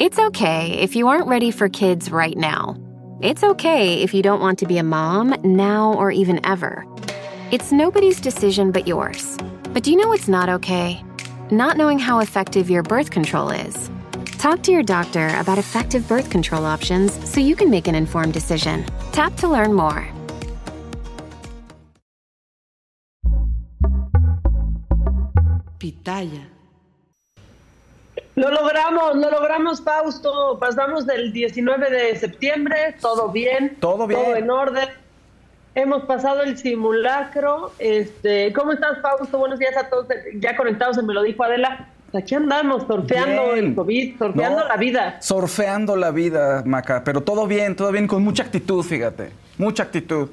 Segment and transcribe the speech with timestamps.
[0.00, 2.74] It's okay if you aren't ready for kids right now.
[3.20, 6.86] It's okay if you don't want to be a mom now or even ever.
[7.50, 9.36] It's nobody's decision but yours.
[9.74, 11.04] But do you know what's not okay?
[11.50, 13.90] Not knowing how effective your birth control is.
[14.38, 18.32] Talk to your doctor about effective birth control options so you can make an informed
[18.32, 18.86] decision.
[19.12, 20.08] Tap to learn more.
[25.78, 26.59] Pitaya.
[28.40, 30.56] Lo logramos, lo logramos, Fausto.
[30.58, 33.76] Pasamos del 19 de septiembre, todo bien.
[33.78, 34.18] Todo bien.
[34.24, 34.88] Todo en orden.
[35.74, 37.70] Hemos pasado el simulacro.
[37.78, 39.36] Este, ¿Cómo estás, Fausto?
[39.36, 40.06] Buenos días a todos.
[40.36, 41.88] Ya conectados en Me lo dijo Adela.
[42.14, 43.66] Aquí andamos, sorfeando Bien.
[43.66, 45.20] el COVID, sorfeando No, la vida.
[45.20, 47.04] Surfeando la vida, Maca.
[47.04, 49.32] Pero todo bien, todo bien, con mucha actitud, fíjate.
[49.58, 50.30] Mucha actitud.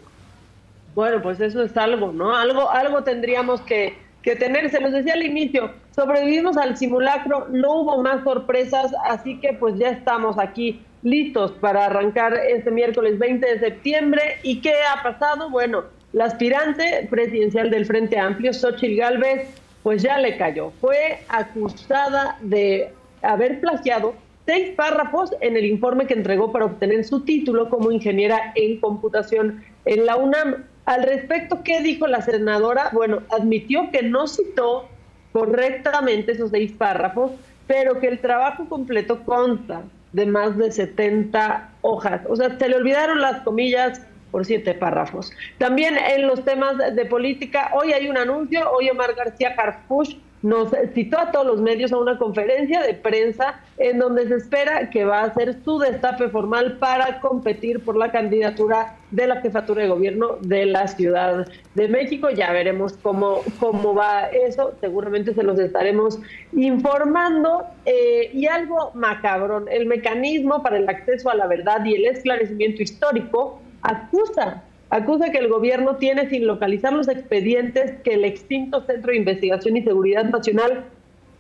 [0.95, 2.33] Bueno, pues eso es algo, ¿no?
[2.33, 3.97] Algo, algo tendríamos que,
[4.28, 4.70] que tener.
[4.70, 9.78] Se los decía al inicio, sobrevivimos al simulacro, no hubo más sorpresas, así que pues
[9.78, 14.22] ya estamos aquí listos para arrancar este miércoles 20 de septiembre.
[14.44, 15.50] ¿Y qué ha pasado?
[15.50, 19.48] Bueno, la aspirante presidencial del Frente Amplio, Xochitl Gálvez,
[19.81, 20.72] pues ya le cayó.
[20.81, 24.14] Fue acusada de haber plagiado
[24.45, 29.64] seis párrafos en el informe que entregó para obtener su título como ingeniera en computación
[29.86, 30.66] en la UNAM.
[30.88, 32.91] Al respecto, ¿qué dijo la senadora?
[32.93, 34.88] Bueno, admitió que no citó
[35.33, 37.33] correctamente esos seis párrafos,
[37.67, 42.21] pero que el trabajo completo consta de más de 70 hojas.
[42.30, 45.33] O sea, se le olvidaron las comillas por siete párrafos.
[45.58, 50.70] También en los temas de política, hoy hay un anuncio, hoy Omar García Harfuch nos
[50.93, 55.03] citó a todos los medios a una conferencia de prensa en donde se espera que
[55.03, 59.89] va a hacer su destape formal para competir por la candidatura de la jefatura de
[59.89, 62.30] gobierno de la Ciudad de México.
[62.30, 66.20] Ya veremos cómo, cómo va eso, seguramente se los estaremos
[66.53, 67.65] informando.
[67.86, 72.83] Eh, y algo macabrón, el mecanismo para el acceso a la verdad y el esclarecimiento
[72.83, 79.11] histórico acusa acusa que el gobierno tiene sin localizar los expedientes que el extinto Centro
[79.11, 80.86] de Investigación y Seguridad Nacional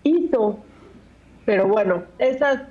[0.03, 0.59] hizo.
[1.45, 2.63] Pero bueno, esas,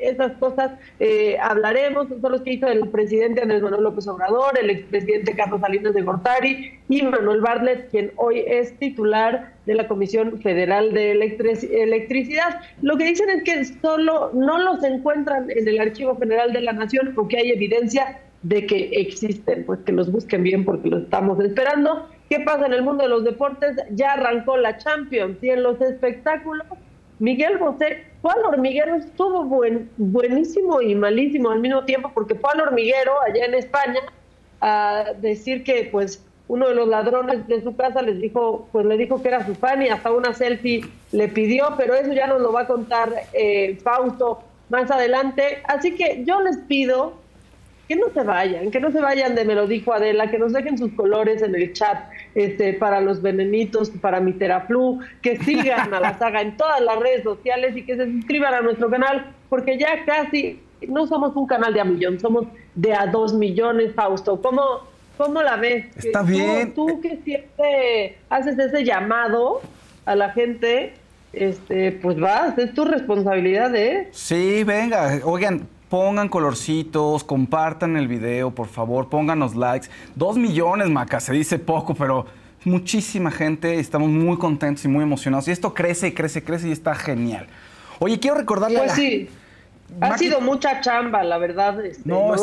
[0.00, 4.70] esas cosas eh, hablaremos, son los que hizo el presidente Andrés Manuel López Obrador, el
[4.70, 10.40] expresidente Carlos Salinas de Gortari y Manuel Bartlett, quien hoy es titular de la Comisión
[10.42, 12.60] Federal de Electric- Electricidad.
[12.82, 16.72] Lo que dicen es que solo no los encuentran en el Archivo General de la
[16.72, 21.40] Nación porque hay evidencia de que existen, pues que los busquen bien porque los estamos
[21.40, 22.08] esperando.
[22.28, 23.76] ¿Qué pasa en el mundo de los deportes?
[23.90, 26.66] Ya arrancó la Champions y en los espectáculos,
[27.18, 32.60] Miguel Bosé, fue al hormiguero, estuvo buen, buenísimo y malísimo al mismo tiempo porque al
[32.60, 34.00] hormiguero allá en España
[34.60, 38.96] a decir que pues uno de los ladrones de su casa les dijo, pues le
[38.96, 42.40] dijo que era su fan y hasta una selfie le pidió, pero eso ya nos
[42.40, 45.62] lo va a contar eh, Fausto más adelante.
[45.64, 47.14] Así que yo les pido
[47.88, 50.52] que no se vayan, que no se vayan de Me lo dijo Adela, que nos
[50.52, 55.94] dejen sus colores en el chat este, para los venenitos, para mi Teraflu, que sigan
[55.94, 59.26] a la saga en todas las redes sociales y que se suscriban a nuestro canal,
[59.48, 63.94] porque ya casi no somos un canal de a millón, somos de a dos millones,
[63.94, 64.42] Fausto.
[64.42, 64.62] ¿Cómo,
[65.16, 65.86] cómo la ves?
[65.96, 66.74] Está Tú- bien.
[66.74, 69.60] Tú, que siempre haces ese llamado
[70.04, 70.92] a la gente,
[71.32, 74.08] este, pues vas, es tu responsabilidad, ¿eh?
[74.10, 75.20] Sí, venga.
[75.24, 75.66] Oigan,
[75.96, 79.88] pongan colorcitos, compartan el video, por favor, pónganos likes.
[80.14, 82.26] Dos millones, Maca, se dice poco, pero
[82.66, 85.48] muchísima gente, estamos muy contentos y muy emocionados.
[85.48, 87.46] Y esto crece y crece, crece y está genial.
[87.98, 89.30] Oye, quiero recordarle a Pues la- sí.
[90.02, 91.82] Ha Maqui- sido mucha chamba, la verdad.
[91.82, 92.34] este, No,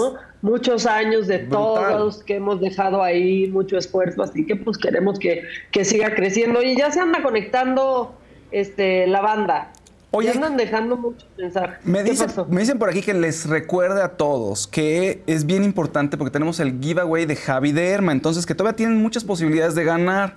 [0.41, 1.51] Muchos años de brutal.
[1.93, 6.63] todos que hemos dejado ahí, mucho esfuerzo, así que pues queremos que, que siga creciendo.
[6.63, 8.15] Y ya se anda conectando
[8.51, 9.71] este, la banda.
[10.15, 11.79] Oye, ya andan dejando muchos mensajes.
[11.83, 16.59] Me, dicen por aquí que les recuerde a todos que es bien importante porque tenemos
[16.59, 20.35] el giveaway de Javi Derma, entonces que todavía tienen muchas posibilidades de ganar.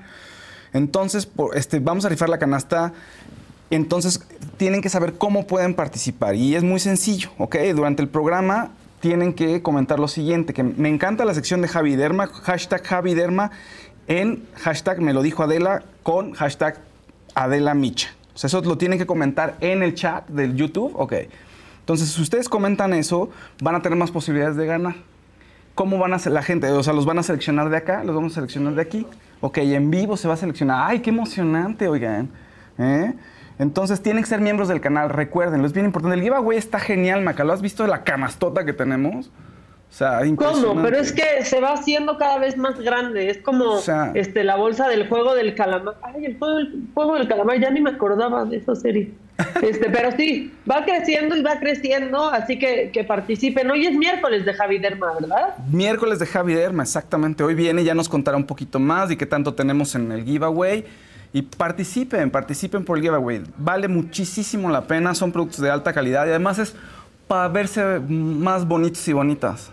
[0.72, 2.94] Entonces, por- este, vamos a rifar la canasta.
[3.68, 4.22] Entonces,
[4.56, 7.56] tienen que saber cómo pueden participar y es muy sencillo, ¿ok?
[7.74, 8.70] Durante el programa
[9.00, 13.12] tienen que comentar lo siguiente, que me encanta la sección de Javi Derma, hashtag Javi
[13.12, 13.50] Derma,
[14.08, 16.78] en hashtag me lo dijo Adela con hashtag
[17.34, 18.08] Adela Micha.
[18.44, 20.92] Eso lo tienen que comentar en el chat del YouTube.
[20.94, 21.14] Ok.
[21.80, 23.30] Entonces, si ustedes comentan eso,
[23.62, 24.96] van a tener más posibilidades de ganar.
[25.74, 26.70] ¿Cómo van a hacer la gente?
[26.72, 29.06] O sea, los van a seleccionar de acá, los vamos a seleccionar de aquí.
[29.40, 30.90] Ok, en vivo se va a seleccionar.
[30.90, 32.30] ¡Ay, qué emocionante, oigan!
[32.78, 33.14] ¿Eh?
[33.58, 36.16] Entonces tienen que ser miembros del canal, recuerden, es bien importante.
[36.16, 37.44] El giveaway está genial, Maca.
[37.44, 39.30] ¿Lo has visto de la canastota que tenemos?
[39.96, 40.82] Sea, ¿Cómo?
[40.82, 43.30] Pero es que se va haciendo cada vez más grande.
[43.30, 43.80] Es como
[44.12, 45.94] este, la bolsa del juego del calamar.
[46.02, 49.14] Ay, el juego, del calamar, ya ni me acordaba de esa serie.
[49.62, 53.70] Este, pero sí, va creciendo y va creciendo, así que, que participen.
[53.70, 55.56] Hoy es miércoles de Javi Derma, ¿verdad?
[55.70, 57.42] Miércoles de Javi Derma, exactamente.
[57.42, 60.84] Hoy viene, ya nos contará un poquito más y qué tanto tenemos en el giveaway.
[61.32, 63.44] Y participen, participen por el giveaway.
[63.56, 66.74] Vale muchísimo la pena, son productos de alta calidad y además es
[67.26, 69.72] para verse más bonitos y bonitas.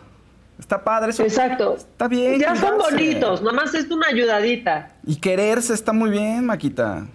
[0.64, 1.24] Está padre eso.
[1.24, 1.76] Exacto.
[1.76, 2.40] Está bien.
[2.40, 4.94] Ya son bonitos, nomás es una ayudadita.
[5.06, 7.06] Y quererse está muy bien, Maquita.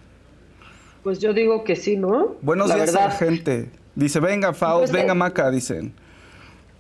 [1.03, 2.37] Pues yo digo que sí, ¿no?
[2.43, 3.71] Buenos días a la gente.
[3.95, 5.95] Dice, venga, Faust, pues, venga, eh, Maca, dicen.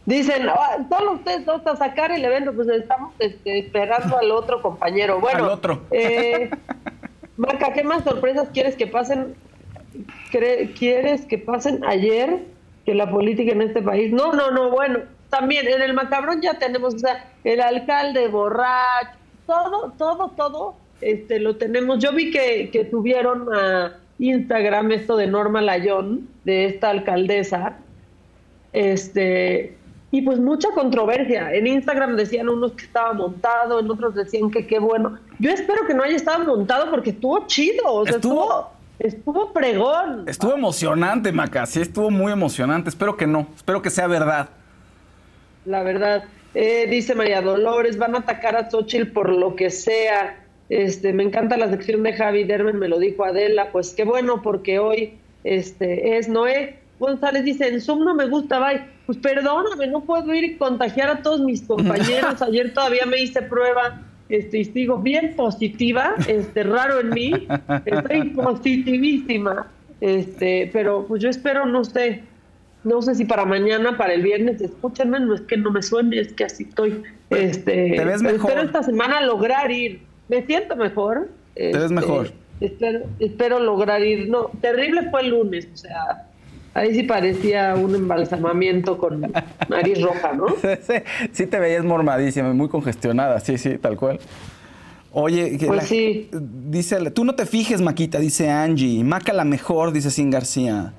[0.05, 4.61] Dicen, ah, solo ustedes dos a sacar el evento, pues estamos este, esperando al otro
[4.61, 5.19] compañero.
[5.23, 5.87] Bueno, al otro.
[5.91, 6.51] Eh,
[7.39, 9.37] Maca, ¿qué más sorpresas quieres que pasen?
[10.31, 12.45] ¿Quieres que pasen ayer
[12.85, 14.13] que la política en este país?
[14.13, 14.99] No, no, no, bueno,
[15.31, 19.17] también en el macabrón ya tenemos, o sea, el alcalde borracho,
[19.47, 21.99] todo, todo, todo, este, lo tenemos.
[21.99, 27.77] Yo vi que, que tuvieron a Instagram esto de Norma Layón, de esta alcaldesa,
[28.73, 29.77] este,
[30.11, 31.53] y pues mucha controversia.
[31.53, 35.19] En Instagram decían unos que estaba montado, en otros decían que qué bueno.
[35.39, 37.85] Yo espero que no haya estado montado porque estuvo chido.
[37.87, 40.25] O sea, estuvo, estuvo, pregón.
[40.27, 41.67] Estuvo emocionante, Maca.
[41.67, 42.89] Sí, estuvo muy emocionante.
[42.89, 43.49] Espero que no.
[43.55, 44.49] Espero que sea verdad.
[45.69, 46.25] La verdad.
[46.55, 50.43] Eh, dice María Dolores, van a atacar a Xochitl por lo que sea.
[50.71, 53.71] Este, me encanta la sección de Javi Dermen, me lo dijo Adela.
[53.71, 56.79] Pues qué bueno, porque hoy este, es Noé.
[56.99, 58.81] González dice, en Zoom no me gusta, bye.
[59.05, 62.41] Pues perdóname, no puedo ir y contagiar a todos mis compañeros.
[62.43, 67.47] Ayer todavía me hice prueba este, y sigo bien positiva, este, raro en mí,
[67.85, 69.67] estoy positivísima.
[70.01, 72.23] Este, pero pues yo espero, no sé,
[72.89, 76.21] no sé si para mañana, para el viernes, escúchenme, no es que no me suene,
[76.21, 77.03] es que así estoy.
[77.31, 78.51] Este, Te ves mejor.
[78.51, 80.03] Espero esta semana lograr ir.
[80.29, 81.29] Me siento mejor.
[81.55, 82.33] Te ves mejor.
[82.61, 84.29] Este, espero, espero lograr ir.
[84.29, 86.29] No, terrible fue el lunes, o sea,
[86.75, 89.33] Ahí sí parecía un embalsamamiento con
[89.69, 90.47] nariz roja, ¿no?
[91.33, 94.21] sí, te veías mormadísima, muy congestionada, sí, sí, tal cual.
[95.11, 96.29] Oye, pues sí.
[96.31, 99.03] dice, tú no te fijes, Maquita, dice Angie.
[99.03, 100.93] Maca la mejor, dice Sin García.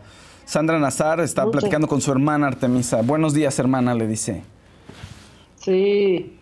[0.50, 3.04] Sandra Nazar está platicando con su hermana Artemisa.
[3.04, 4.42] Buenos días, hermana, le dice.
[5.57, 6.40] Sí,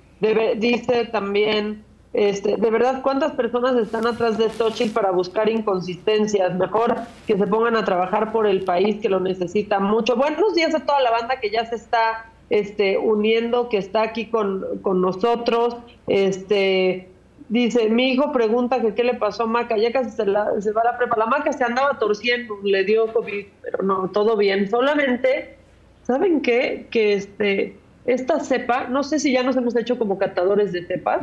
[0.56, 1.84] dice también
[2.14, 6.56] este, de verdad, ¿cuántas personas están atrás de Xochitl para buscar inconsistencias?
[6.56, 6.96] Mejor
[7.28, 10.16] que se pongan a trabajar por el país que lo necesita mucho.
[10.16, 14.28] Buenos días a toda la banda que ya se está este, uniendo, que está aquí
[14.28, 14.64] con,
[15.02, 15.76] nosotros.
[16.08, 17.10] Este,
[17.50, 20.82] dice, mi hijo pregunta que qué le pasó a Maca, ya casi se, se va
[20.82, 21.18] a la prepa.
[21.18, 24.70] La Maca se andaba torciendo, le dio COVID, pero no, todo bien.
[24.70, 25.56] Solamente,
[26.04, 26.88] ¿saben qué?
[26.90, 27.76] Que este
[28.08, 31.20] esta cepa, no sé si ya nos hemos hecho como catadores de cepas,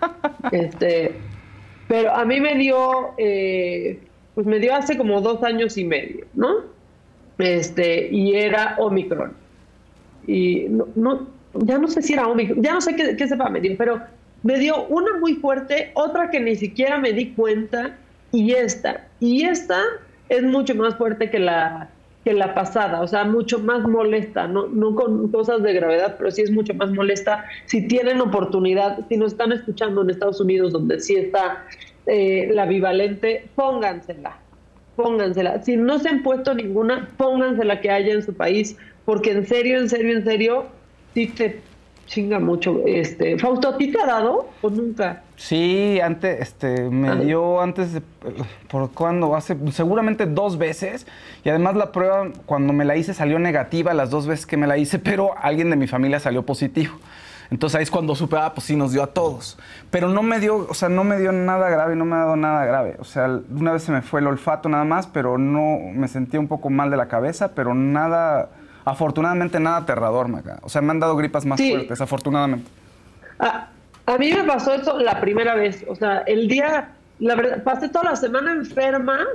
[0.52, 1.12] este,
[1.86, 4.00] pero a mí me dio, eh,
[4.34, 6.64] pues me dio hace como dos años y medio, ¿no?
[7.38, 9.34] Este, y era Omicron.
[10.26, 13.60] Y no, ya no sé si era Omicron, ya no sé qué, qué cepa me
[13.60, 14.02] dio, pero
[14.46, 17.96] me dio una muy fuerte, otra que ni siquiera me di cuenta,
[18.30, 19.08] y esta.
[19.18, 19.82] Y esta
[20.28, 21.90] es mucho más fuerte que la
[22.24, 26.32] que la pasada, o sea, mucho más molesta, no, no con cosas de gravedad, pero
[26.32, 27.44] sí es mucho más molesta.
[27.66, 31.64] Si tienen oportunidad, si nos están escuchando en Estados Unidos, donde sí está
[32.06, 34.36] eh, la bivalente, póngansela,
[34.96, 35.62] póngansela.
[35.62, 39.78] Si no se han puesto ninguna, póngansela que haya en su país, porque en serio,
[39.78, 40.66] en serio, en serio,
[41.14, 41.60] sí te
[42.06, 42.82] chinga mucho.
[42.86, 45.22] Este, Fausto, ¿a ti te ha dado o nunca?
[45.36, 47.14] Sí, antes, este, me ah.
[47.16, 48.02] dio antes de,
[48.68, 49.34] ¿por cuándo?
[49.36, 51.06] Hace, seguramente dos veces.
[51.44, 54.66] Y además la prueba, cuando me la hice, salió negativa las dos veces que me
[54.66, 56.94] la hice, pero alguien de mi familia salió positivo.
[57.50, 59.58] Entonces ahí es cuando supe, ah, pues sí, nos dio a todos.
[59.90, 62.36] Pero no me dio, o sea, no me dio nada grave, no me ha dado
[62.36, 62.96] nada grave.
[62.98, 66.40] O sea, una vez se me fue el olfato nada más, pero no, me sentía
[66.40, 68.50] un poco mal de la cabeza, pero nada
[68.86, 70.60] Afortunadamente nada aterrador, Maca.
[70.62, 72.70] O sea, me han dado gripas más fuertes, afortunadamente.
[73.40, 73.68] A,
[74.06, 75.84] a, mí me pasó eso la primera vez.
[75.88, 79.26] O sea, el día, la verdad, pasé toda la semana enferma,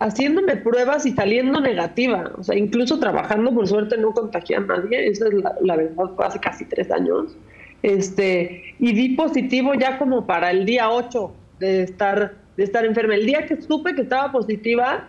[0.00, 2.30] haciéndome pruebas y saliendo negativa.
[2.36, 5.08] O sea, incluso trabajando, por suerte no contagié a nadie.
[5.08, 7.34] Esa es la, verdad, fue hace casi tres años.
[7.82, 13.14] Este, y di positivo ya como para el día 8 de estar, de estar enferma.
[13.14, 15.08] El día que supe que estaba positiva,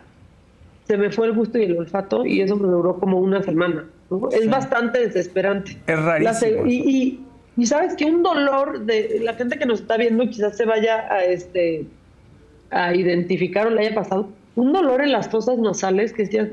[0.89, 3.86] se me fue el gusto y el olfato y eso me duró como una semana.
[4.31, 5.77] Es bastante desesperante.
[5.86, 6.65] Es rarísimo.
[6.65, 7.19] y,
[7.55, 11.05] y, sabes que un dolor de la gente que nos está viendo quizás se vaya
[11.13, 11.86] a este
[12.72, 16.48] a identificar o le haya pasado un dolor en las fosas nasales que decías,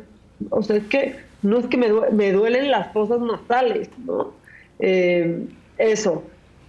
[0.50, 4.35] o sea, es que no es que me, me duelen las fosas nasales, ¿no?
[4.81, 5.47] Eh,
[5.78, 6.25] eso.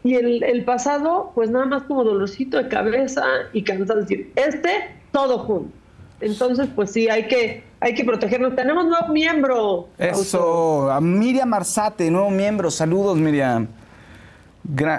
[0.05, 4.19] Y el, el, pasado, pues nada más como dolorcito de cabeza y cansancio.
[4.37, 4.69] Este,
[5.11, 5.86] todo junto.
[6.19, 8.55] Entonces, pues sí, hay que, hay que protegernos.
[8.55, 9.89] Tenemos nuevo miembro.
[9.97, 12.71] Eso, a Miriam Marzate, nuevo miembro.
[12.71, 13.67] Saludos, Miriam.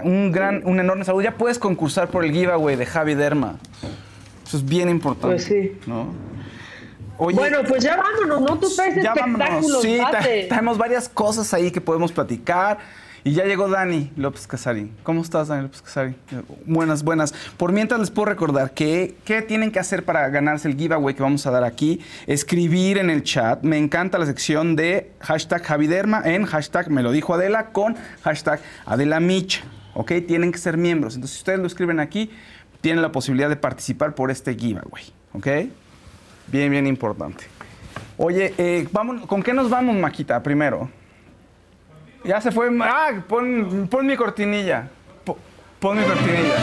[0.05, 1.23] un gran, un enorme saludo.
[1.23, 3.57] Ya puedes concursar por el giveaway de Javi Derma.
[4.47, 5.37] Eso es bien importante.
[5.37, 5.79] Pues sí.
[5.87, 6.07] ¿no?
[7.19, 8.59] bueno, pues ya vámonos, ¿no?
[8.59, 9.83] Tú traes ya espectáculos.
[9.83, 9.99] Sí,
[10.49, 12.79] tenemos varias cosas ahí que podemos platicar.
[13.25, 14.91] Y ya llegó Dani López Casari.
[15.03, 16.15] ¿Cómo estás, Dani López Casari?
[16.67, 17.33] Buenas, buenas.
[17.57, 21.23] Por mientras les puedo recordar que qué tienen que hacer para ganarse el giveaway que
[21.23, 22.01] vamos a dar aquí.
[22.27, 23.63] Escribir en el chat.
[23.63, 28.61] Me encanta la sección de hashtag Javiderma en hashtag me lo dijo Adela con hashtag
[28.87, 29.63] Adela Mich.
[29.95, 30.13] ¿Ok?
[30.27, 31.15] Tienen que ser miembros.
[31.15, 32.31] Entonces, si ustedes lo escriben aquí,
[32.81, 35.05] tienen la posibilidad de participar por este giveaway.
[35.33, 35.47] ¿Ok?
[36.47, 37.45] Bien, bien importante.
[38.17, 40.89] Oye, eh, vamos, ¿con qué nos vamos, Maquita, primero?
[42.25, 42.69] Ya se fue.
[42.83, 44.89] Ah, pon, pon mi cortinilla.
[45.81, 46.55] Pon mi cortinilla.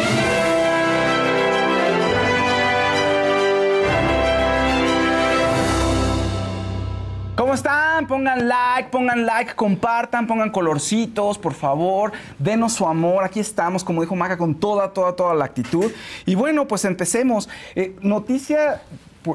[7.36, 8.08] ¿Cómo están?
[8.08, 12.14] Pongan like, pongan like, compartan, pongan colorcitos, por favor.
[12.40, 13.26] Denos su amor.
[13.26, 15.92] Aquí estamos, como dijo Maca, con toda, toda, toda la actitud.
[16.26, 17.50] Y bueno, pues empecemos.
[17.76, 18.82] Eh, noticia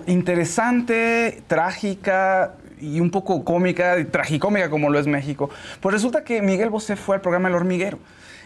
[0.06, 5.50] interesante, trágica, y un poco cómica, y tragicómica como lo es México.
[5.80, 7.98] Pues resulta que Miguel Bosé fue al programa El Hormiguero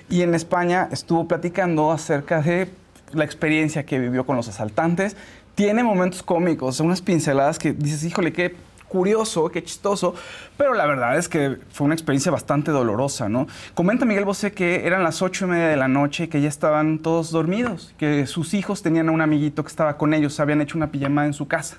[0.09, 2.69] y en España estuvo platicando acerca de
[3.13, 5.17] la experiencia que vivió con los asaltantes.
[5.55, 8.57] Tiene momentos cómicos, unas pinceladas que dices, híjole, qué
[8.89, 10.15] curioso, qué chistoso,
[10.57, 13.49] pero la verdad es que fue una experiencia bastante dolorosa, ¿no?
[13.75, 16.49] Comenta Miguel Bosé que eran las ocho y media de la noche y que ya
[16.49, 20.61] estaban todos dormidos, que sus hijos tenían a un amiguito que estaba con ellos, habían
[20.61, 21.79] hecho una pijamada en su casa.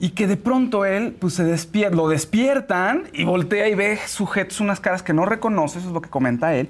[0.00, 4.60] Y que de pronto él, pues se despierta, lo despiertan y voltea y ve sujetos,
[4.60, 6.68] unas caras que no reconoce, eso es lo que comenta él,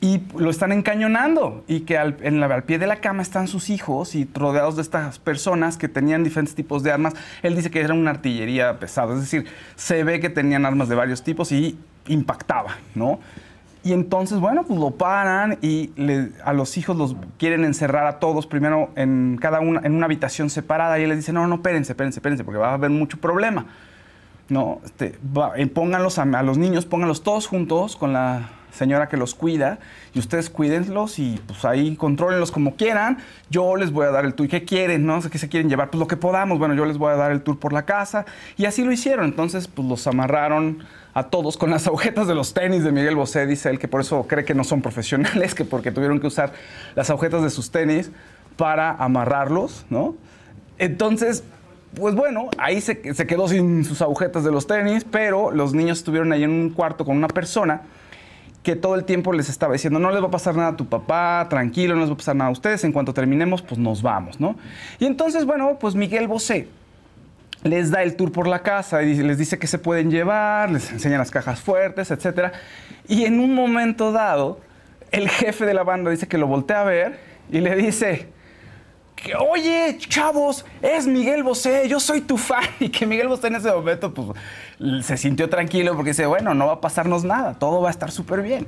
[0.00, 1.62] y lo están encañonando.
[1.68, 4.76] Y que al, en la, al pie de la cama están sus hijos y rodeados
[4.76, 7.14] de estas personas que tenían diferentes tipos de armas.
[7.42, 10.94] Él dice que era una artillería pesada, es decir, se ve que tenían armas de
[10.94, 13.20] varios tipos y impactaba, ¿no?
[13.84, 15.90] Y entonces, bueno, pues lo paran y
[16.42, 20.48] a los hijos los quieren encerrar a todos primero en cada una, en una habitación
[20.48, 23.18] separada y él les dice, no, no, espérense, espérense, espérense, porque va a haber mucho
[23.18, 23.66] problema.
[24.48, 25.18] No, este,
[25.56, 29.78] eh, pónganlos a, los niños, pónganlos todos juntos con la señora que los cuida
[30.14, 33.18] y ustedes cuídenlos y pues ahí controlenlos como quieran.
[33.50, 34.48] Yo les voy a dar el tour.
[34.48, 35.04] ¿Qué quieren?
[35.04, 35.90] No qué se quieren llevar.
[35.90, 36.58] Pues lo que podamos.
[36.58, 38.24] Bueno, yo les voy a dar el tour por la casa.
[38.56, 39.26] Y así lo hicieron.
[39.26, 43.46] Entonces, pues los amarraron a todos con las agujetas de los tenis de Miguel Bosé,
[43.46, 46.52] dice él, que por eso cree que no son profesionales, que porque tuvieron que usar
[46.96, 48.10] las agujetas de sus tenis
[48.56, 50.16] para amarrarlos, ¿no?
[50.76, 51.44] Entonces,
[51.94, 56.32] pues bueno, ahí se, quedó sin sus agujetas de los tenis, pero los niños estuvieron
[56.32, 57.82] ahí en un cuarto con una persona
[58.64, 60.86] que todo el tiempo les estaba diciendo, no les va a pasar nada a tu
[60.86, 64.02] papá, tranquilo, no les va a pasar nada a ustedes, en cuanto terminemos, pues nos
[64.02, 64.56] vamos, ¿no?
[64.98, 66.68] Y entonces, bueno, pues Miguel Bosé
[67.64, 70.92] les da el tour por la casa y les dice que se pueden llevar, les
[70.92, 72.52] enseña las cajas fuertes, etc.
[73.08, 74.60] Y en un momento dado,
[75.10, 77.18] el jefe de la banda dice que lo voltea a ver
[77.50, 78.28] y le dice,
[79.16, 82.64] que, oye, chavos, es Miguel Bosé, yo soy tu fan.
[82.80, 84.38] Y que Miguel Bosé en ese momento pues,
[85.06, 88.10] se sintió tranquilo porque dice, bueno, no va a pasarnos nada, todo va a estar
[88.10, 88.66] súper bien.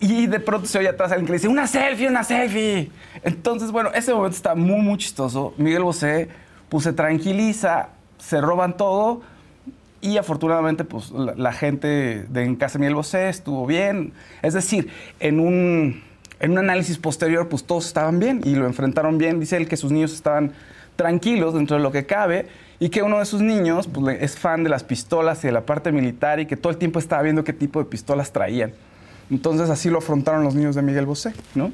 [0.00, 2.90] Y de pronto se oye atrás alguien que le dice, una selfie, una selfie.
[3.22, 5.54] Entonces, bueno, ese momento está muy, muy chistoso.
[5.56, 6.28] Miguel Bosé
[6.68, 7.90] pues, se tranquiliza,
[8.22, 9.20] se roban todo
[10.00, 14.12] y afortunadamente pues, la, la gente de en casa de Miguel Bosé estuvo bien.
[14.42, 16.02] Es decir, en un,
[16.40, 19.40] en un análisis posterior pues todos estaban bien y lo enfrentaron bien.
[19.40, 20.52] Dice él que sus niños estaban
[20.96, 22.48] tranquilos dentro de lo que cabe
[22.78, 25.62] y que uno de sus niños pues, es fan de las pistolas y de la
[25.62, 28.72] parte militar y que todo el tiempo estaba viendo qué tipo de pistolas traían.
[29.30, 31.72] Entonces así lo afrontaron los niños de Miguel Bosé, ¿no?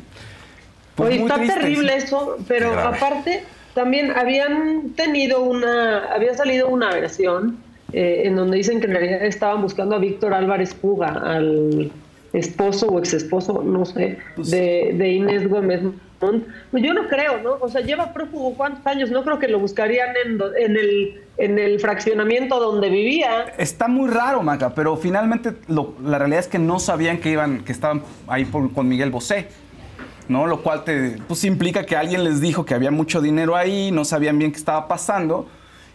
[0.95, 2.07] Pues Oye, muy está triste, terrible sí.
[2.07, 3.45] eso, pero aparte
[3.79, 7.59] también habían tenido una, había salido una versión
[7.93, 11.91] eh, en donde dicen que en realidad estaban buscando a Víctor Álvarez Puga, al
[12.33, 15.81] esposo o exesposo, no sé, Pues de, de Inés Gómez
[16.21, 16.45] Montt.
[16.73, 17.53] Pues yo no creo, ¿no?
[17.61, 21.59] O sea, lleva prófugo cuántos años, no creo que lo buscarían en, en, el, en
[21.61, 23.55] el fraccionamiento donde vivía.
[23.57, 27.65] Está muy raro, Maca, pero finalmente lo- la realidad es que no sabían que iban,
[27.65, 29.47] que estaban ahí por- con Miguel Bosé.
[30.29, 30.47] ¿No?
[30.47, 34.05] Lo cual te, pues, implica que alguien les dijo que había mucho dinero ahí, no
[34.05, 35.49] sabían bien qué estaba pasando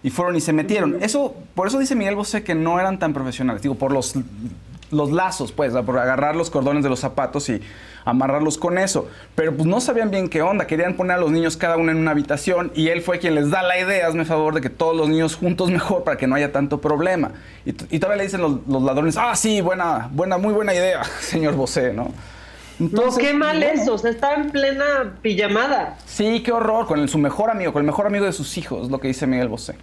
[0.03, 0.97] y fueron y se metieron.
[1.01, 4.15] Eso, por eso dice Miguel Bosé que no eran tan profesionales, digo, por los,
[4.91, 7.61] los lazos, pues, por agarrar los cordones de los zapatos y
[8.05, 9.07] amarrarlos con eso.
[9.35, 11.97] Pero pues no sabían bien qué onda, querían poner a los niños cada uno en
[11.97, 14.95] una habitación y él fue quien les da la idea, hazme favor de que todos
[14.95, 17.31] los niños juntos mejor para que no haya tanto problema.
[17.65, 21.03] Y, y todavía le dicen los, los ladrones, ah, sí, buena, buena, muy buena idea,
[21.21, 22.11] señor Bosé, ¿no?
[22.79, 23.81] No, Entonces, qué mal bueno.
[23.81, 25.97] eso, o sea, está en plena pijamada.
[26.05, 28.89] Sí, qué horror, con el- su mejor amigo, con el mejor amigo de sus hijos,
[28.89, 29.75] lo que dice Miguel Bosé.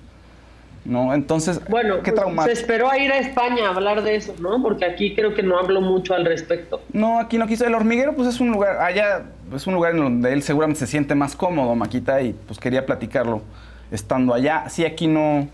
[0.82, 1.12] ¿No?
[1.12, 2.54] Entonces, Bueno, qué pues, traumático.
[2.56, 4.62] se esperó a ir a España a hablar de eso, ¿no?
[4.62, 6.80] Porque aquí creo que no hablo mucho al respecto.
[6.94, 7.66] No, aquí no quiso.
[7.66, 10.86] El hormiguero, pues es un lugar, allá es un lugar en donde él seguramente se
[10.86, 13.42] siente más cómodo, Maquita, y pues quería platicarlo
[13.90, 14.70] estando allá.
[14.70, 15.48] Sí, aquí no,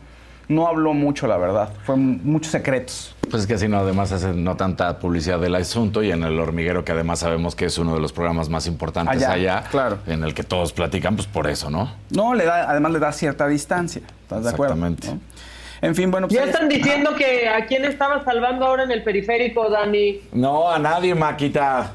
[0.48, 1.70] no habló mucho, la verdad.
[1.84, 3.14] Fue muchos secretos.
[3.30, 6.38] Pues es que si no, además hacen no tanta publicidad del asunto y en el
[6.38, 9.98] hormiguero, que además sabemos que es uno de los programas más importantes Allá, allá, claro.
[10.06, 11.90] en el que todos platican, pues por eso, ¿no?
[12.10, 14.02] No, le da, además le da cierta distancia.
[14.22, 14.74] ¿Estás de acuerdo?
[14.74, 15.08] Exactamente.
[15.08, 15.20] ¿No?
[15.82, 16.74] En fin, bueno, pues Ya están está.
[16.76, 20.20] diciendo que a quién estaba salvando ahora en el periférico, Dani.
[20.32, 21.92] No, a nadie, Maquita.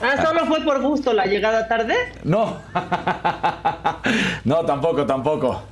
[0.00, 1.94] Ah, solo fue por gusto la llegada tarde.
[2.22, 2.58] No.
[4.44, 5.62] no, tampoco, tampoco.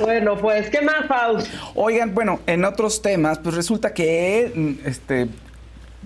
[0.00, 1.52] Bueno, pues, ¿qué más, Faust?
[1.74, 5.28] Oigan, bueno, en otros temas, pues resulta que este,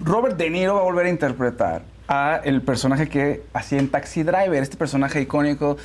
[0.03, 4.23] Robert De Niro va a volver a interpretar a el personaje que hacía en Taxi
[4.23, 5.77] Driver, este personaje icónico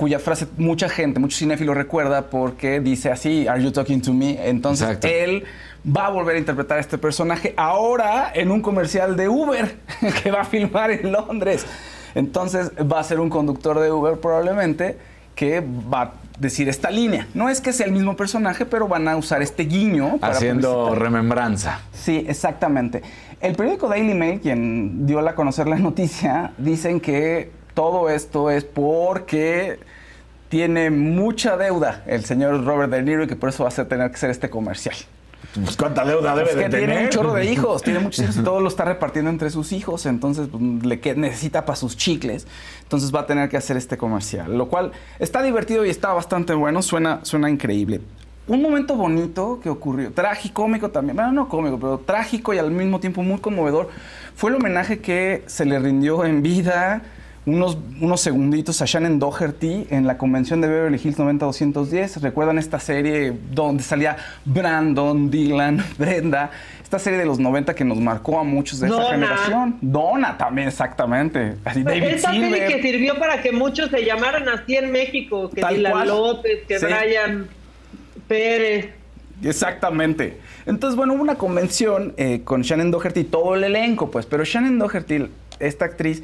[0.00, 4.48] cuya frase mucha gente, mucho cinéfilo recuerda porque dice así, ¿Are you talking to me?
[4.48, 5.08] Entonces Exacto.
[5.08, 5.44] él
[5.84, 9.76] va a volver a interpretar a este personaje ahora en un comercial de Uber
[10.22, 11.66] que va a filmar en Londres.
[12.14, 14.96] Entonces va a ser un conductor de Uber probablemente
[15.34, 17.28] que va a decir esta línea.
[17.34, 20.72] No es que sea el mismo personaje, pero van a usar este guiño para Haciendo
[20.86, 21.02] publicitar.
[21.02, 21.80] remembranza.
[21.92, 23.02] Sí, exactamente.
[23.40, 28.64] El periódico Daily Mail, quien dio a conocer la noticia, dicen que todo esto es
[28.64, 29.78] porque
[30.48, 34.08] tiene mucha deuda el señor Robert De Niro y que por eso va a tener
[34.10, 34.96] que hacer este comercial.
[35.54, 36.86] Pues cuánta deuda debe Es de que tener.
[36.90, 39.72] tiene un chorro de hijos, tiene muchos hijos y todo lo está repartiendo entre sus
[39.72, 42.46] hijos, entonces pues, le que- necesita para sus chicles,
[42.82, 46.54] entonces va a tener que hacer este comercial, lo cual está divertido y está bastante
[46.54, 48.00] bueno, suena, suena increíble.
[48.46, 52.70] Un momento bonito que ocurrió, trágico, cómico también, bueno, no cómico, pero trágico y al
[52.70, 53.88] mismo tiempo muy conmovedor,
[54.34, 57.02] fue el homenaje que se le rindió en vida
[57.46, 62.20] unos, unos segunditos a Shannon Doherty en la convención de Beverly Hills 90-210.
[62.20, 66.50] ¿Recuerdan esta serie donde salía Brandon, Dylan, Brenda?
[66.82, 69.10] Esta serie de los 90 que nos marcó a muchos de esa Donna.
[69.10, 69.76] generación.
[69.80, 71.54] Donna también, exactamente.
[71.64, 75.60] Así, David Esta serie que sirvió para que muchos se llamaran así en México, que
[75.60, 76.08] Tal Dylan cual.
[76.08, 76.86] López, que Sí.
[76.86, 77.48] Brian
[78.26, 78.88] Pérez.
[79.42, 80.36] Exactamente.
[80.66, 84.26] Entonces, bueno, hubo una convención eh, con Shannon Doherty todo el elenco, pues.
[84.26, 85.28] Pero Shannon Doherty,
[85.60, 86.22] esta actriz,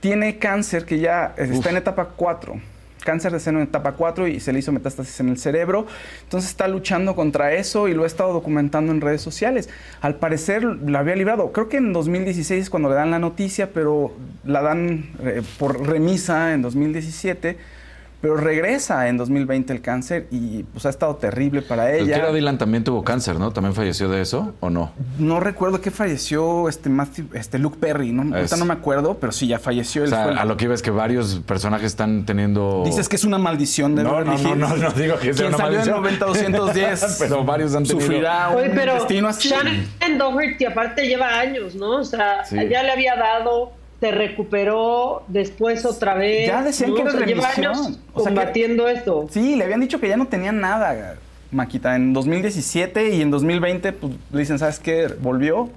[0.00, 2.60] tiene cáncer que ya eh, está en etapa 4.
[3.04, 5.86] Cáncer de seno en etapa 4 y se le hizo metástasis en el cerebro.
[6.24, 9.68] Entonces está luchando contra eso y lo ha estado documentando en redes sociales.
[10.00, 11.52] Al parecer la había librado.
[11.52, 14.12] Creo que en 2016 es cuando le dan la noticia, pero
[14.44, 17.77] la dan eh, por remisa en 2017.
[18.20, 22.16] Pero regresa en 2020 el cáncer y pues ha estado terrible para El que ella.
[22.24, 23.52] era Dylan también tuvo cáncer, ¿no?
[23.52, 24.90] ¿También falleció de eso o no?
[25.20, 28.22] No recuerdo que falleció este, Matthew- este Luke Perry, ¿no?
[28.22, 30.02] Ahorita Es- no me acuerdo, pero sí, ya falleció.
[30.02, 32.82] O sea, fue a lo que iba es que varios personajes están teniendo...
[32.84, 35.56] Dices que es una maldición de No, no, no, no, no digo que sea una
[35.56, 36.06] salió maldición.
[36.06, 39.48] en 90-210 Pero varios han tenido- Sufrirá un Oye, pero destino así.
[39.48, 41.98] Shannon Doherty aparte lleva años, ¿no?
[42.00, 42.56] O sea, Sí.
[42.68, 46.46] ya le había dado, se recuperó, después otra vez.
[46.46, 47.46] Ya decían que era remisión.
[47.66, 49.26] años O sea, que- combatiendo esto.
[49.30, 51.16] Sí, le habían dicho que ya no tenía nada,
[51.50, 51.96] Maquita.
[51.96, 55.08] En 2017 y en 2020 pues, le dicen, ¿sabes qué?
[55.20, 55.68] Volvió.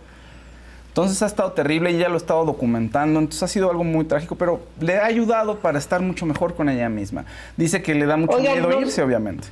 [0.89, 4.03] Entonces ha estado terrible y ella lo ha estado documentando, entonces ha sido algo muy
[4.03, 7.23] trágico, pero le ha ayudado para estar mucho mejor con ella misma.
[7.55, 9.47] Dice que le da mucho miedo no- irse, obviamente.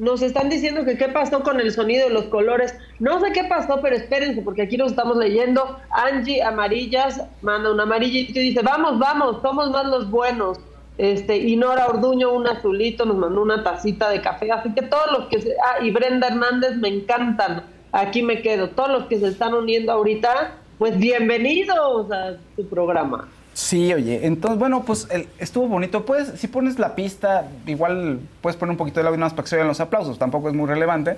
[0.00, 2.74] Nos están diciendo que qué pasó con el sonido y los colores.
[3.00, 5.78] No sé qué pasó, pero espérense, porque aquí nos estamos leyendo.
[5.90, 10.58] Angie Amarillas manda un amarillito y dice, vamos, vamos, somos más los buenos.
[10.96, 14.50] Este, y Nora Orduño, un azulito, nos mandó una tacita de café.
[14.50, 15.50] Así que todos los que se...
[15.50, 17.64] Ah, y Brenda Hernández, me encantan.
[17.92, 18.70] Aquí me quedo.
[18.70, 23.28] Todos los que se están uniendo ahorita, pues bienvenidos a su programa.
[23.52, 26.04] Sí, oye, entonces, bueno, pues el- estuvo bonito.
[26.06, 29.48] Puedes, si pones la pista, igual puedes poner un poquito de nada más para que
[29.50, 31.16] se oigan los aplausos, tampoco es muy relevante.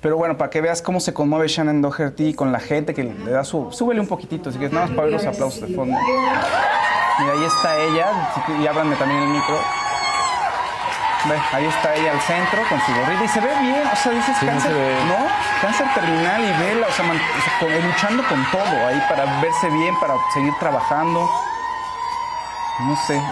[0.00, 3.30] Pero bueno, para que veas cómo se conmueve Shannon Doherty con la gente que le
[3.32, 3.72] da su...
[3.72, 5.96] Súbele un poquito, así que es nada más para oír los aplausos de fondo.
[5.98, 8.06] Mira, ahí está ella,
[8.46, 9.56] si y ábranme también el micro.
[11.28, 14.12] Ve, ahí está ella al centro con su gorrita y se ve bien, o sea,
[14.12, 14.94] dices Sí, no cáncer, se ve.
[15.08, 15.16] ¿no?
[15.62, 19.24] Cáncer terminal y vela, o sea, man- o sea, con- luchando con todo ahí para
[19.40, 21.28] verse bien, para seguir trabajando.
[22.80, 23.22] No sé, eh,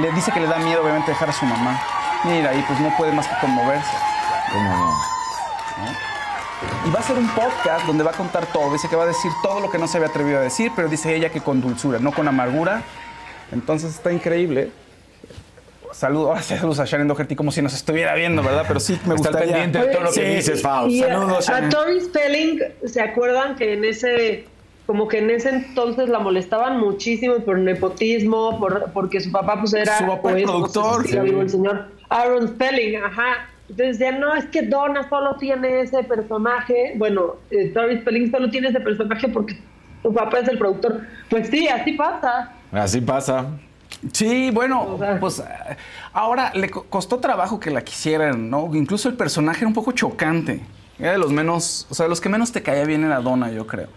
[0.00, 1.80] le dice que le da miedo obviamente dejar a su mamá.
[2.24, 3.90] Mira, y pues no puede más que conmoverse.
[4.52, 5.12] ¿Cómo no?
[6.86, 8.72] Y va a ser un podcast donde va a contar todo.
[8.72, 10.88] Dice que va a decir todo lo que no se había atrevido a decir, pero
[10.88, 12.82] dice ella que con dulzura, no con amargura.
[13.50, 14.70] Entonces está increíble.
[15.92, 18.64] Saludos, ahora sí, saludos a Shannon Doherty como si nos estuviera viendo, ¿verdad?
[18.66, 19.40] Pero sí me gustaría.
[19.40, 20.34] pendiente de todo lo que Sí.
[20.36, 21.02] dices, Faust.
[21.04, 21.70] A, Saludos, a Shannon.
[21.70, 24.46] Tori Spelling, ¿se acuerdan que en ese,
[24.86, 29.72] como que en ese entonces la molestaban muchísimo por nepotismo, por, porque su papá pues
[29.74, 31.16] era Su papá o es es, no sé productor, si sí.
[31.18, 33.48] el señor Aaron Spelling, ajá.
[33.68, 36.92] Entonces decían, no, es que Donna solo tiene ese personaje.
[36.96, 39.56] Bueno, eh, Tori Spelling solo tiene ese personaje porque
[40.02, 41.00] su papá es el productor.
[41.30, 42.52] Pues sí, así pasa.
[42.70, 43.46] Así pasa.
[44.12, 45.18] Sí, bueno, O sea.
[45.20, 45.42] pues
[46.12, 48.68] ahora le co- costó trabajo que la quisieran, ¿no?
[48.74, 50.60] Incluso el personaje era un poco chocante.
[50.98, 53.50] Era de los menos, o sea, de los que menos te caía bien era Donna,
[53.52, 53.88] yo creo.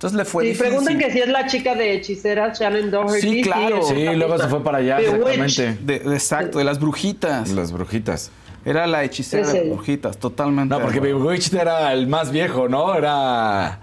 [0.00, 0.68] Entonces le fue y difícil.
[0.68, 3.20] preguntan que si es la chica de hechiceras, Shannon Doherty.
[3.20, 3.80] Sí, claro.
[3.80, 5.76] es Sí, luego se fue para allá, exactamente.
[5.82, 7.50] De- de- exacto, de las brujitas.
[7.50, 8.30] Las brujitas.
[8.64, 9.74] Era la hechicera Es de ella.
[9.74, 10.74] brujitas, totalmente.
[10.74, 11.00] No, porque.
[11.00, 12.94] Bewitched era el más viejo, ¿no?
[12.94, 13.78] Era.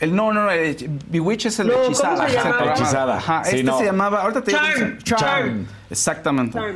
[0.00, 0.76] El, no, no, no, el
[1.08, 2.28] Bewitch es el No, de ¿cómo hechizada.
[2.28, 2.64] llamaba?
[2.64, 2.70] el.
[2.72, 3.16] Hechizada.
[3.18, 3.78] Ajá, Sí, este no.
[3.78, 4.68] se llamaba, ahorita te llama.
[4.74, 4.98] Charm.
[5.04, 5.66] Charm.
[5.88, 6.58] Exactamente.
[6.58, 6.74] Charm.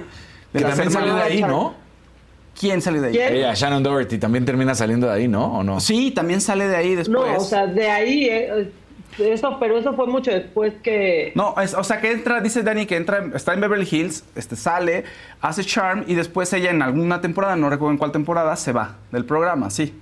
[0.53, 1.51] De Que las también salió de ahí, Charm.
[1.53, 1.75] ¿no?
[2.59, 3.15] ¿Quién salió de ahí?
[3.15, 3.35] ¿Quién?
[3.35, 5.59] Ella, Shannon Doherty, también termina saliendo de ahí, ¿no?
[5.59, 5.79] ¿O no?
[5.81, 7.27] Sí, también sale de ahí después.
[7.33, 8.71] No, o sea, de ahí, eh,
[9.19, 11.33] eso, pero eso fue mucho después que...
[11.35, 14.57] No, es- o sea que entra, dice Dani que entra, está en Beverly Hills, este,
[14.57, 15.05] sale,
[15.41, 18.97] hace Charm y después ella en alguna temporada, no recuerdo en cuál temporada, se va
[19.13, 19.95] del programa, sí.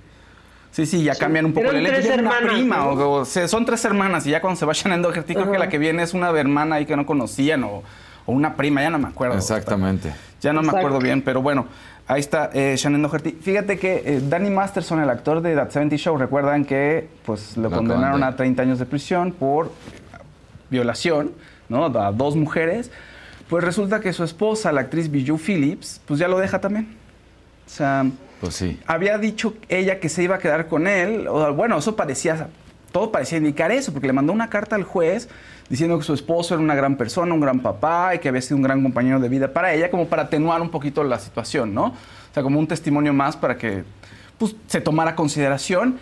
[0.71, 2.01] Sí, sí, ya cambian un poco Eran el elenco.
[2.01, 2.89] tres era una hermanas, prima, ¿no?
[2.89, 5.57] o, o sea, son tres hermanas y ya cuando se va Shannon Doherty, creo que
[5.57, 7.81] la que viene es una hermana ahí que no conocían o,
[8.25, 9.37] o una prima, ya no me acuerdo.
[9.37, 10.13] Exactamente.
[10.41, 11.65] Ya no me acuerdo bien, pero bueno,
[12.07, 13.31] ahí está eh, Shannon Doherty.
[13.31, 17.69] Fíjate que eh, Danny Masterson, el actor de That 70 Show, recuerdan que pues lo
[17.69, 19.71] Lo condenaron de- a 30 años de prisión por
[20.69, 21.31] violación,
[21.69, 21.85] ¿no?
[21.85, 22.91] A dos mujeres.
[23.49, 26.95] Pues resulta que su esposa, la actriz Bijou Phillips, pues ya lo deja también.
[27.65, 28.05] O sea,
[28.41, 28.79] Pues sí.
[28.87, 31.27] había dicho ella que se iba a quedar con él.
[31.27, 32.47] O, bueno, eso parecía,
[32.91, 35.29] todo parecía indicar eso, porque le mandó una carta al juez
[35.69, 38.57] diciendo que su esposo era una gran persona, un gran papá y que había sido
[38.57, 41.85] un gran compañero de vida para ella, como para atenuar un poquito la situación, ¿no?
[41.85, 43.83] O sea, como un testimonio más para que
[44.37, 45.97] pues, se tomara consideración.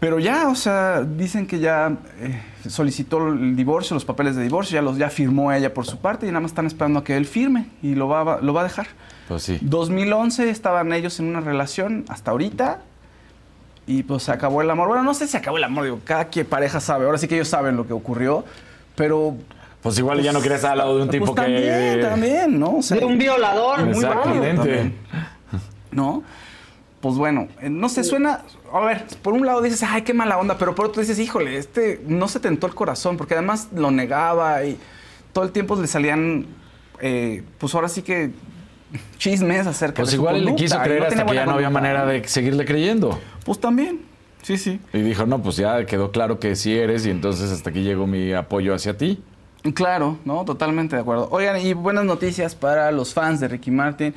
[0.00, 4.74] Pero ya, o sea, dicen que ya eh, solicitó el divorcio, los papeles de divorcio,
[4.74, 7.16] ya los ya firmó ella por su parte y nada más están esperando a que
[7.16, 8.88] él firme y lo va, lo va a dejar.
[9.28, 9.58] Pues sí.
[9.62, 12.82] 2011 estaban ellos en una relación hasta ahorita
[13.86, 14.88] y pues se acabó el amor.
[14.88, 17.36] Bueno, no sé si acabó el amor, digo, cada que pareja sabe, ahora sí que
[17.36, 18.44] ellos saben lo que ocurrió,
[18.94, 19.36] pero...
[19.82, 22.00] Pues igual ya no querías estar al lado de un pues tipo también, que.
[22.00, 22.76] también, ¿no?
[22.78, 23.84] O sea, De un violador.
[23.84, 24.56] muy Exactamente.
[24.56, 24.94] también,
[25.90, 26.22] ¿no?
[27.02, 28.40] Pues bueno, eh, no sé, suena...
[28.72, 31.58] A ver, por un lado dices, ay, qué mala onda, pero por otro dices, híjole,
[31.58, 34.78] este no se tentó el corazón, porque además lo negaba y
[35.34, 36.46] todo el tiempo le salían,
[37.00, 38.30] eh, pues ahora sí que
[39.18, 41.52] chismes acerca Pues de su igual le conducta, quiso creer no hasta que ya no
[41.52, 43.18] había manera de seguirle creyendo.
[43.44, 44.00] Pues también,
[44.44, 44.80] sí, sí.
[44.92, 48.06] Y dijo, no, pues ya quedó claro que sí eres y entonces hasta aquí llegó
[48.06, 49.20] mi apoyo hacia ti.
[49.74, 50.44] Claro, ¿no?
[50.44, 51.28] Totalmente de acuerdo.
[51.32, 54.14] Oigan, y buenas noticias para los fans de Ricky Martin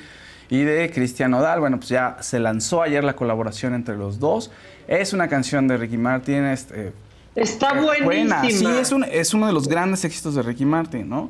[0.50, 1.60] y de Cristian Nodal.
[1.62, 4.52] Bueno, pues ya se lanzó ayer la colaboración entre los dos.
[4.88, 6.44] Es una canción de Ricky Martin.
[6.46, 6.92] Este,
[7.34, 8.06] Está buenísima.
[8.06, 8.42] buena.
[8.50, 11.30] Sí, es, un- es uno de los grandes éxitos de Ricky Martin, ¿no?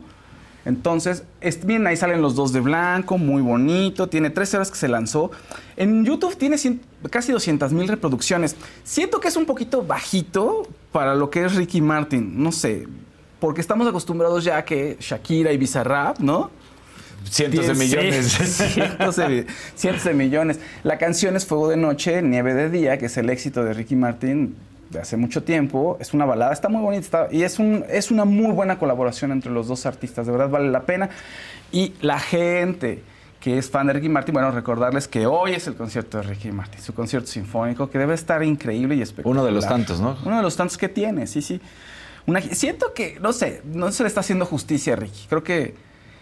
[0.68, 4.10] Entonces, es, bien, ahí salen los dos de blanco, muy bonito.
[4.10, 5.32] Tiene tres horas que se lanzó.
[5.78, 8.58] En YouTube tiene cien- casi 200 mil reproducciones.
[8.84, 12.44] Siento que es un poquito bajito para lo que es Ricky Martin.
[12.44, 12.86] No sé,
[13.40, 16.52] porque estamos acostumbrados ya a que Shakira y Bizarrap, ¿no?
[17.30, 18.26] Cientos de Sí, millones.
[18.74, 20.60] cientos, de, cientos de millones.
[20.84, 23.96] La canción es Fuego de Noche, Nieve de Día, que es el éxito de Ricky
[23.96, 24.56] Martin
[24.90, 25.98] de hace mucho tiempo.
[26.00, 29.52] Es una balada, está muy bonita y es, un, es una muy buena colaboración entre
[29.52, 30.26] los dos artistas.
[30.26, 31.10] De verdad vale la pena.
[31.72, 33.04] Y la gente
[33.40, 36.52] que es fan de Ricky Martin, bueno, recordarles que hoy es el concierto de Ricky
[36.52, 39.38] Martin, su concierto sinfónico, que debe estar increíble y espectacular.
[39.38, 40.18] Uno de los tantos, ¿no?
[40.26, 41.62] Uno de los tantos que tiene, sí, sí.
[42.26, 45.28] Una, siento que, no sé, no se le está haciendo justicia a Ricky.
[45.30, 45.76] Creo que,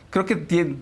[0.10, 0.76] creo que tiene,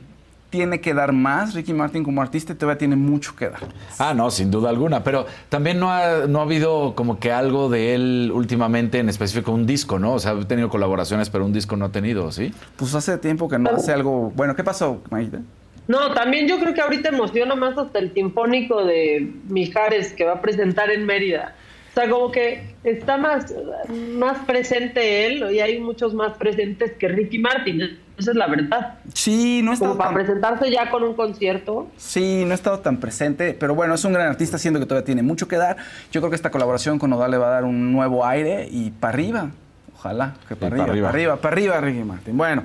[0.53, 3.61] tiene que dar más Ricky Martin como artista y todavía tiene mucho que dar.
[3.97, 5.03] Ah, no, sin duda alguna.
[5.03, 9.51] Pero también no ha, no ha habido como que algo de él últimamente, en específico
[9.51, 10.13] un disco, ¿no?
[10.13, 12.53] O sea, ha tenido colaboraciones, pero un disco no ha tenido, ¿sí?
[12.75, 14.31] Pues hace tiempo que no hace algo.
[14.35, 15.39] Bueno, ¿qué pasó, Maite?
[15.87, 20.33] No, también yo creo que ahorita emociona más hasta el sinfónico de Mijares que va
[20.33, 21.55] a presentar en Mérida.
[21.89, 23.51] O sea, como que está más,
[23.89, 28.02] más presente él y hay muchos más presentes que Ricky Martin.
[28.17, 28.99] Esa es la verdad.
[29.13, 31.87] Sí, no está para presentarse ya con un concierto.
[31.97, 35.05] Sí, no ha estado tan presente, pero bueno, es un gran artista, siendo que todavía
[35.05, 35.77] tiene mucho que dar.
[36.11, 38.91] Yo creo que esta colaboración con Odal le va a dar un nuevo aire y
[38.91, 39.49] para arriba.
[39.95, 42.37] Ojalá, que para arriba, para arriba, para arriba, Ricky Martin.
[42.37, 42.63] Bueno,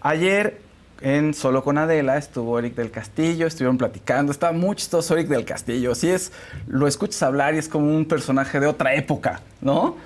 [0.00, 0.60] ayer
[1.00, 5.44] en Solo con Adela estuvo Eric del Castillo, estuvieron platicando, estaba muy chistoso Eric del
[5.44, 5.92] Castillo.
[5.92, 6.32] Así es,
[6.68, 9.96] lo escuchas hablar y es como un personaje de otra época, ¿no?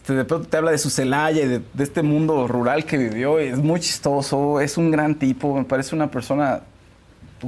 [0.00, 3.38] Este, de pronto te habla de su Celaya y de, este mundo rural que vivió,
[3.38, 6.62] es muy chistoso, es un gran tipo, me parece una persona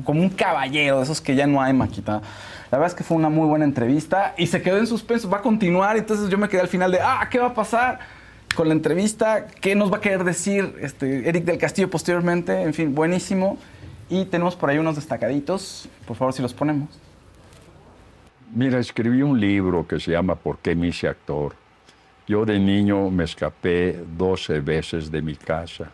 [0.05, 2.21] como un caballero, esos que ya no hay, Maquita.
[2.71, 5.39] La verdad es que fue una muy buena entrevista y se quedó en suspenso, va
[5.39, 7.99] a continuar, entonces yo me quedé al final de, ah, ¿qué va a pasar?
[8.55, 12.75] con la entrevista, qué nos va a querer decir este, Eric del Castillo posteriormente, en
[12.75, 13.57] fin, buenísimo.
[14.11, 16.91] Y tenemos por ahí unos destacaditos, por favor si los ponemos.
[18.55, 21.55] Mira, escribí un libro que se llama ¿Por qué me hice actor?
[22.27, 25.91] Yo de niño me escapé 12 veces de mi casa.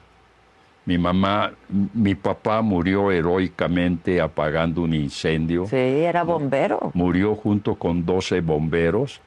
[0.84, 1.52] Mi mamá,
[1.92, 5.66] mi papá murió heroicamente apagando un incendio.
[5.66, 6.92] Sí, era bombero.
[6.94, 9.20] Murió junto con 12 bomberos.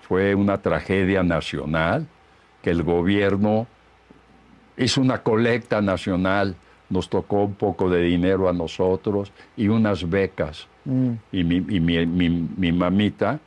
[0.00, 2.06] Fue una tragedia nacional
[2.62, 3.66] que el gobierno
[4.76, 6.56] hizo una colecta nacional,
[6.90, 10.66] nos tocó un poco de dinero a nosotros y unas becas.
[10.84, 11.10] Mm.
[11.32, 13.38] Y, mi, mamita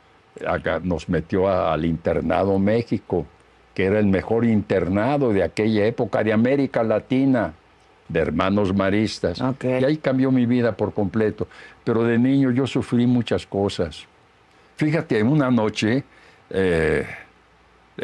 [0.82, 3.26] nos metió al internado México,
[3.74, 7.54] que era el mejor internado de aquella época de América Latina,
[8.08, 9.40] de hermanos maristas.
[9.62, 11.46] Y ahí cambió mi vida por completo.
[11.84, 14.06] Pero de niño yo sufrí muchas cosas.
[14.76, 16.04] Fíjate, una noche...
[16.50, 17.06] Eh,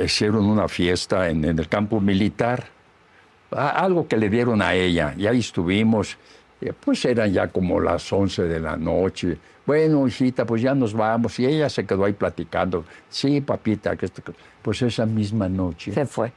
[0.03, 2.65] hicieron una fiesta en, el campo militar,
[3.51, 6.17] algo que le dieron a ella, y ahí estuvimos,
[6.73, 9.37] pues eran ya como las 11 de la noche.
[9.67, 11.39] Bueno, hijita, pues ya nos vamos.
[11.39, 12.85] Y ella se quedó ahí platicando.
[13.09, 14.09] Sí, papita, que
[14.63, 15.93] pues esa misma noche.
[15.93, 16.33] Se fue.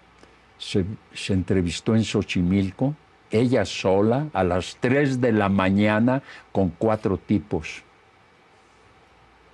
[0.58, 2.96] Se, se entrevistó en Xochimilco,
[3.30, 7.84] ella sola, a las 3 de la mañana, con cuatro tipos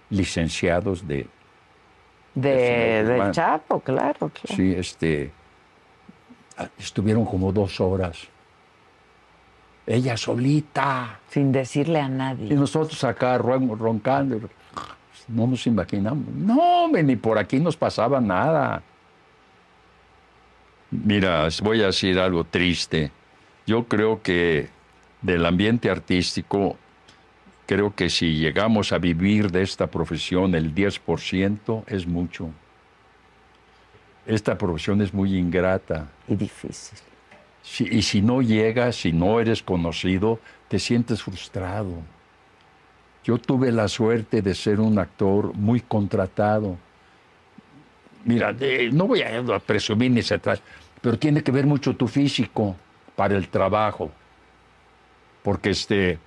[0.09, 1.27] licenciados de
[2.35, 5.31] de, del Chapo, claro, Sí, este,
[6.77, 8.27] estuvieron como dos horas.
[9.85, 11.19] Ella solita.
[11.29, 12.53] Sin decirle a nadie.
[12.53, 14.49] Y nosotros acá roncando.
[15.27, 16.27] No nos imaginamos.
[16.33, 18.81] No, ni por aquí nos pasaba nada.
[20.91, 23.11] Mira, voy a decir algo triste.
[23.65, 24.69] Yo creo que
[25.21, 26.77] del ambiente artístico
[27.65, 32.49] Creo que si llegamos a vivir de esta profesión el 10% es mucho.
[34.25, 36.07] Esta profesión es muy ingrata.
[36.27, 36.99] Y difícil.
[37.79, 41.93] Y si no llegas, si no eres conocido, te sientes frustrado.
[43.23, 46.77] Yo tuve la suerte de ser un actor muy contratado.
[48.25, 48.53] Mira,
[48.91, 50.61] no voy a presumir ni se trata,
[51.01, 52.75] pero tiene que ver mucho tu físico
[53.15, 54.11] para el trabajo.
[55.41, 56.19] Porque este,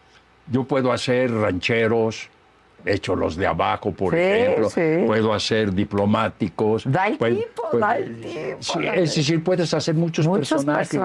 [0.51, 2.29] yo puedo hacer rancheros,
[2.87, 4.69] hecho los de abajo, por ejemplo.
[5.07, 6.85] Puedo hacer diplomáticos.
[6.91, 8.81] Da el tipo, da el tipo.
[8.81, 11.01] es decir, puedes hacer muchos, personajes,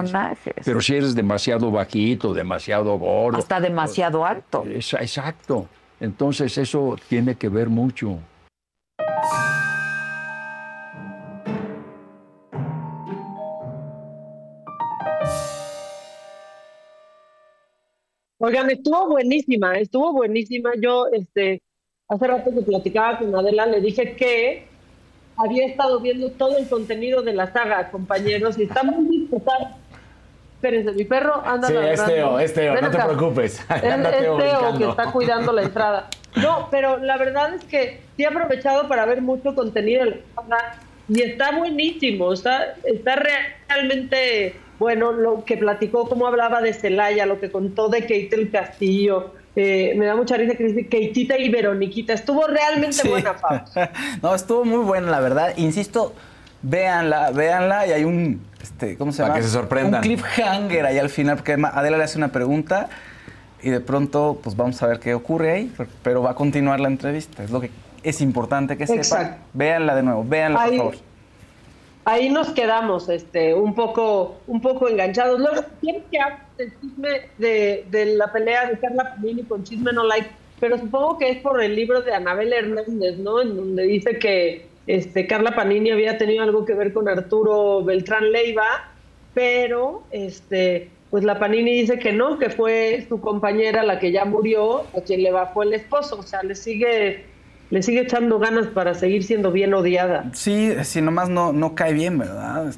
[0.64, 3.38] Pero si eres demasiado bajito, demasiado gordo.
[3.38, 4.64] Hasta demasiado alto.
[4.66, 5.66] exacto.
[6.00, 8.18] Entonces eso tiene que ver mucho.
[18.44, 20.72] Oigan, estuvo buenísima, estuvo buenísima.
[20.80, 21.62] Yo, este,
[22.12, 24.66] hace rato que platicaba con Adela, le dije que
[25.36, 29.68] había estado viendo todo el contenido de la saga, compañeros, y está muy disfrutado.
[30.56, 33.60] Espérense, mi perro anda Sí, es Teo, es Teo, no te preocupes.
[33.60, 34.38] Es, Teo,
[34.78, 36.08] que está cuidando la entrada.
[36.36, 40.42] No, pero la verdad es que sí he aprovechado para ver mucho contenido de la
[40.42, 47.26] saga y está buenísimo, está, está realmente bueno, lo que platicó, cómo hablaba de Celaya,
[47.26, 51.36] lo que contó de Kate el Castillo, eh, me da mucha risa que dice Keitita
[51.38, 52.12] y Veroniquita.
[52.12, 53.08] Estuvo realmente Sí.
[53.08, 53.64] buena, Fab.
[54.22, 55.52] no, estuvo muy buena, la verdad.
[55.56, 56.14] Insisto,
[56.62, 59.40] véanla, véanla y hay un, este, ¿cómo se Para llama?
[59.40, 59.94] que se sorprendan.
[59.96, 62.88] Un cliffhanger ahí al final, porque además Adela le hace una pregunta
[63.62, 66.88] y de pronto, pues vamos a ver qué ocurre ahí, pero- va a continuar la
[66.88, 67.42] entrevista.
[67.44, 67.70] Es lo que
[68.02, 68.98] es importante que sepan.
[68.98, 69.42] Exacto.
[69.52, 70.94] Véanla de nuevo, véanla, por favor.
[72.04, 75.38] Ahí nos quedamos este, un, poco, un poco enganchados.
[75.38, 79.92] Luego, ¿quién que habla del chisme de, de la pelea de Carla Panini con Chisme
[79.92, 80.30] No Like?
[80.58, 83.40] Pero supongo que es por el libro de Anabel Hernández, ¿no?
[83.40, 88.32] En donde dice que este, Carla Panini había tenido algo que ver con Arturo Beltrán
[88.32, 88.90] Leiva,
[89.34, 94.24] pero este, pues la Panini dice que no, que fue su compañera la que ya
[94.24, 96.18] murió, a quien le bajó el esposo.
[96.18, 97.24] O sea, le sigue,
[97.72, 100.26] le sigue echando ganas para seguir siendo bien odiada.
[100.34, 102.74] Sí, sí, nomás no, no cae bien, ¿verdad?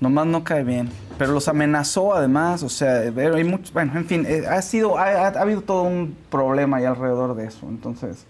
[0.00, 0.88] Nomás no cae bien.
[1.16, 3.02] Pero los amenazó además, o sea,
[3.34, 6.86] hay mucho, bueno, en fin, eh, ha sido, ha- ha habido todo un problema ahí
[6.86, 7.68] alrededor de eso.
[7.68, 8.26] Entonces,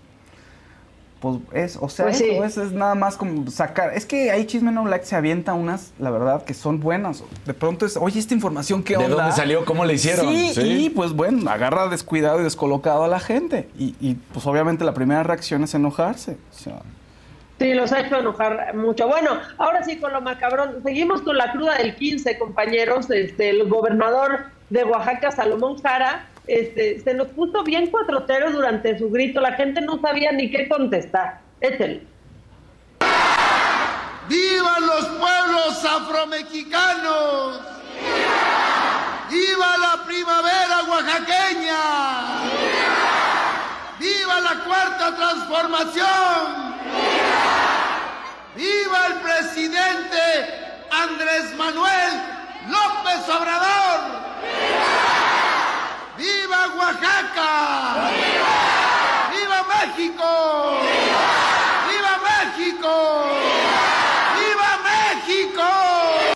[1.20, 2.24] pues es, o sea, Pues sí.
[2.30, 3.92] eso es, es nada más como sacar.
[3.94, 7.22] Es que ahí Chisme No Like se avienta unas, la verdad, que son buenas.
[7.46, 9.16] De pronto es, oye, esta información, ¿qué ¿De onda?
[9.16, 9.64] dónde salió?
[9.64, 10.26] ¿Cómo le hicieron?
[10.34, 10.84] Sí, Sí.
[10.86, 13.68] y pues bueno, agarra descuidado y descolocado a la gente.
[13.78, 16.38] Y, y, pues obviamente la primera reacción es enojarse.
[16.50, 16.80] O sea,
[17.58, 19.06] Sí, los ha hecho enojar mucho.
[19.06, 20.76] Bueno, ahora sí con lo macabrón.
[20.82, 23.10] Seguimos con la cruda del 15, compañeros.
[23.10, 29.08] Este, el gobernador de Oaxaca, Salomón Jara, este, se nos puso bien cuatrotero durante su
[29.10, 29.40] grito.
[29.40, 31.40] La gente no sabía ni qué contestar.
[31.60, 32.02] Échale.
[34.28, 37.60] ¡Vivan los pueblos afromexicanos!
[39.30, 41.82] ¡Viva la primavera oaxaqueña!
[43.98, 46.74] ¡Viva la cuarta transformación!
[48.56, 50.20] ¡Viva el presidente
[50.90, 52.12] Andrés Manuel
[52.68, 54.00] López Obrador!
[54.42, 55.19] ¡Viva
[56.20, 58.12] Oaxaca!
[59.30, 60.32] ¡Viva México!
[61.88, 62.94] ¡Viva México!
[64.36, 66.34] ¡Viva México!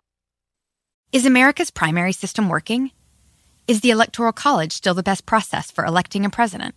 [1.12, 2.92] Is America's primary system working?
[3.68, 6.75] Is the Electoral College still the best process for electing a president?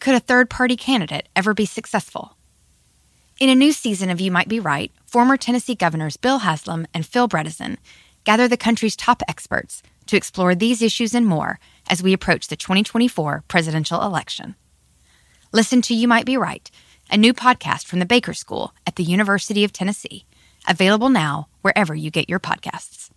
[0.00, 2.36] Could a third party candidate ever be successful?
[3.38, 7.06] In a new season of You Might Be Right, former Tennessee governors Bill Haslam and
[7.06, 7.76] Phil Bredesen
[8.24, 11.60] gather the country's top experts to explore these issues and more
[11.92, 14.54] as we approach the 2024 presidential election.
[15.52, 16.70] Listen to You Might Be Right,
[17.10, 20.24] a new podcast from the Baker School at the University of Tennessee,
[20.66, 23.10] available now wherever you get your podcasts.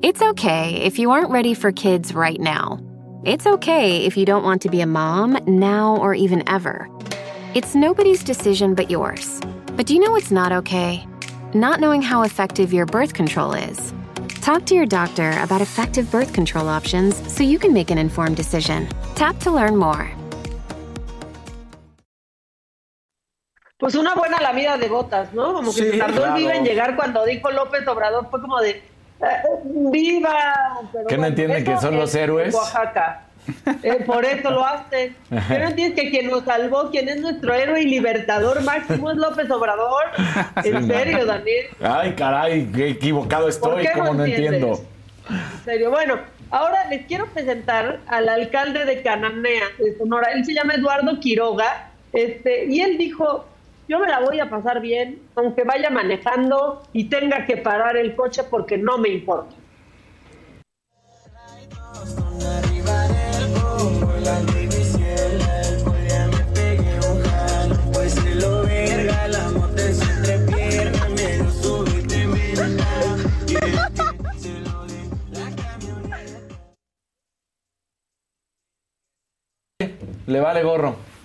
[0.00, 2.80] It's okay if you aren't ready for kids right now.
[3.26, 6.88] It's okay if you don't want to be a mom now or even ever.
[7.54, 9.38] It's nobody's decision but yours.
[9.76, 11.06] But do you know what's not okay?
[11.52, 13.92] Not knowing how effective your birth control is.
[14.48, 18.34] Talk to your doctor about effective birth control options so you can make an informed
[18.34, 18.88] decision.
[19.14, 20.10] Tap to learn more.
[23.76, 25.52] Pues una buena lamida de gotas, ¿no?
[25.52, 26.36] Como que Sí, se tardó claro.
[26.36, 28.30] el viva en llegar cuando dijo López Obrador.
[28.30, 28.82] Fue como de, eh,
[29.92, 30.80] ¡viva!
[30.94, 32.54] Pero ¿Qué no entienden que son los héroes?
[32.54, 33.27] Oaxaca.
[33.82, 35.14] Eh, por eso lo hacen.
[35.28, 39.16] ¿Qué no entiendes que quien nos salvó, quien es nuestro héroe y libertador máximo es
[39.16, 40.04] López Obrador?
[40.62, 41.24] Sí, En serio.
[41.24, 41.66] Daniel.
[41.80, 44.80] Ay, caray, qué equivocado ¿Por estoy, qué como no entiendo.
[45.30, 45.90] En serio.
[45.90, 46.18] Bueno,
[46.50, 50.32] ahora les quiero presentar al alcalde de Cananea, de Sonora.
[50.32, 51.90] Él se llama Eduardo Quiroga.
[52.12, 53.46] Este, y él dijo,
[53.88, 58.14] yo me la voy a pasar bien, aunque vaya manejando y tenga que parar el
[58.16, 59.54] coche porque no me importa.
[80.28, 80.94] Le vale gorro.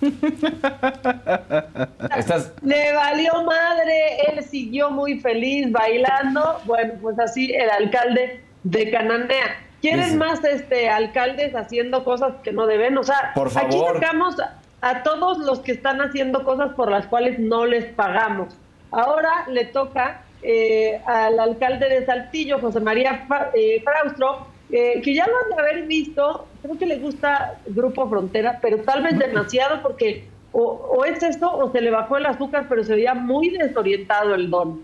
[2.16, 2.52] Estás.
[2.62, 6.60] Le valió madre, él siguió muy feliz bailando.
[6.64, 9.56] Bueno, pues así el alcalde de Cananea.
[9.82, 12.96] ¿Quieren Dice- más este alcaldes haciendo cosas que no deben?
[12.96, 14.00] O sea, Por aquí favor.
[14.00, 18.56] sacamos a, a todos los que están haciendo cosas por las cuales no les pagamos.
[18.90, 25.14] Ahora le toca eh, al alcalde de Saltillo, José María Fa- eh, Fraustro, eh, que
[25.14, 29.18] ya lo han de haber visto, creo que le gusta Grupo Frontera, pero tal vez
[29.18, 33.50] demasiado porque o, es esto o se le bajó el azúcar, pero se veía muy
[33.50, 34.82] desorientado el don.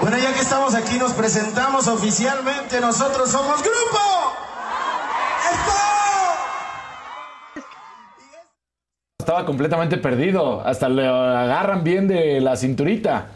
[0.00, 2.80] Bueno, ya que estamos aquí, nos presentamos oficialmente.
[2.80, 4.43] Nosotros somos Grupo.
[9.34, 10.62] Estaba completamente perdido.
[10.64, 13.26] Hasta le agarran bien de la cinturita.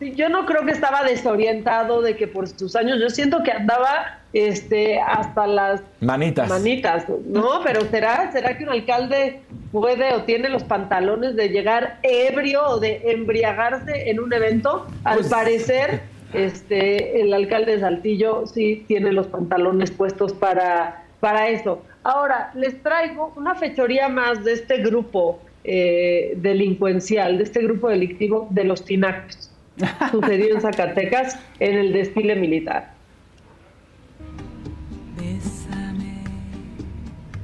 [0.00, 4.18] Yo no creo que estaba desorientado de que por sus años, yo siento que andaba
[4.32, 6.48] este hasta las Manitas.
[6.48, 7.60] manitas, ¿no?
[7.64, 9.40] Pero será, será que un alcalde
[9.72, 14.86] puede o tiene los pantalones de llegar ebrio o de embriagarse en un evento.
[15.04, 16.00] Al Pues- parecer,
[16.32, 21.82] este, el alcalde de Saltillo sí tiene los pantalones puestos para, para eso.
[22.02, 28.48] Ahora, les traigo una fechoría más de este grupo eh, delincuencial, de este grupo delictivo
[28.50, 29.50] de los tinacos.
[30.10, 32.94] Sucedió en Zacatecas en el desfile militar.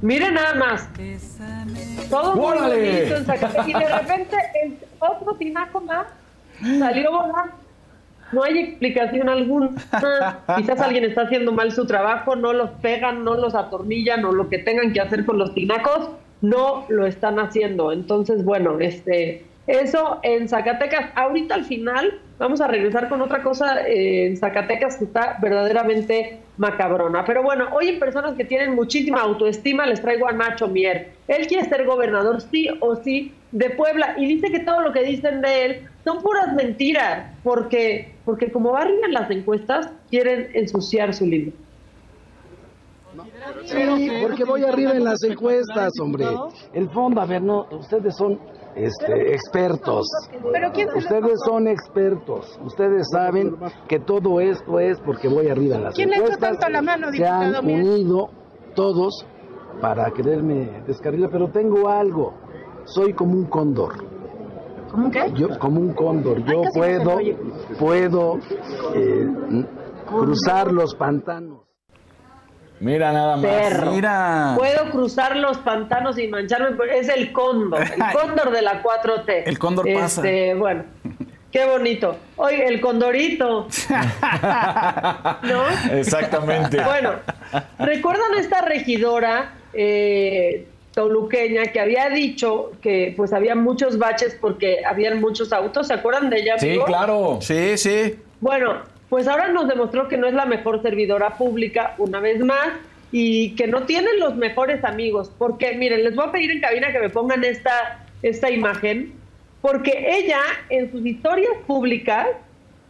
[0.03, 0.89] Miren nada más.
[2.11, 3.69] Todo muy en Zacatecas.
[3.69, 6.07] Y de repente el otro tinaco más
[6.79, 7.66] salió volando.
[8.33, 9.71] No hay explicación alguna.
[10.57, 14.49] Quizás alguien está haciendo mal su trabajo, no los pegan, no los atornillan o lo
[14.49, 16.11] que tengan que hacer con los tinacos,
[16.41, 17.93] no lo están haciendo.
[17.93, 21.11] Entonces, bueno, este, eso en Zacatecas.
[21.15, 26.41] Ahorita al final vamos a regresar con otra cosa eh, en Zacatecas que está verdaderamente
[26.57, 27.25] macabrona.
[27.25, 31.13] Pero bueno, hoy en personas que tienen muchísima autoestima les traigo a Nacho Mier.
[31.29, 35.03] Él quiere ser gobernador sí o sí de Puebla y dice que todo lo que
[35.03, 40.51] dicen de él son puras mentiras, porque, porque como va arriba en las encuestas, quieren
[40.55, 41.53] ensuciar su libro.
[43.65, 46.27] Sí, porque voy arriba en las encuestas, hombre.
[46.75, 48.39] El fondo, a ver, no, ustedes son
[48.77, 50.07] este, expertos.
[50.95, 52.59] Ustedes son expertos.
[52.65, 53.57] Ustedes saben
[53.89, 56.59] que todo esto es porque voy arriba en las ¿Quién le encuestas.
[56.59, 58.29] tanto la mano, Se han unido
[58.75, 59.27] todos
[59.81, 62.35] para quererme descarrilar, pero tengo algo.
[62.85, 63.95] Soy como un cóndor.
[64.91, 65.33] ¿Cómo qué?
[65.35, 67.19] Yo, como un cóndor, yo puedo,
[67.79, 68.39] puedo
[68.95, 69.27] eh,
[70.07, 71.66] cruzar los pantanos.
[72.81, 73.47] Mira nada más.
[73.51, 73.93] Perro.
[73.93, 74.55] Mira.
[74.57, 76.77] Puedo cruzar los pantanos y mancharme.
[76.95, 79.43] Es el cóndor, el cóndor de la 4T.
[79.47, 80.21] El cóndor pasa.
[80.21, 80.85] Este, Bueno,
[81.51, 82.17] qué bonito.
[82.37, 83.69] Oye, el condorito.
[85.43, 85.63] ¿No?
[85.93, 86.83] Exactamente.
[86.83, 87.15] Bueno,
[87.79, 95.21] ¿recuerdan esta regidora eh, toluqueña que había dicho que pues había muchos baches porque habían
[95.21, 95.87] muchos autos?
[95.87, 96.59] ¿Se acuerdan de ella?
[96.59, 96.85] Sí, amigo?
[96.85, 97.39] claro.
[97.41, 98.19] Sí, sí.
[98.41, 102.69] Bueno, pues ahora nos demostró que no es la mejor servidora pública, una vez más,
[103.13, 105.31] y que no tiene los mejores amigos.
[105.39, 109.13] Porque, miren, les voy a pedir en cabina que me pongan esta, esta imagen,
[109.61, 110.41] porque ella
[110.71, 112.27] en sus historias públicas,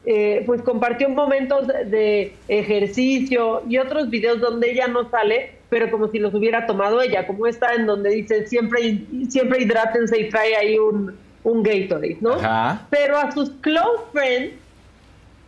[0.06, 6.08] eh, pues compartió momentos de ejercicio y otros videos donde ella no sale, pero como
[6.08, 10.54] si los hubiera tomado ella, como está en donde dice siempre, siempre hidrátense y trae
[10.54, 12.34] ahí un, un Gatorade, ¿no?
[12.34, 12.86] Ajá.
[12.88, 14.54] Pero a sus close friends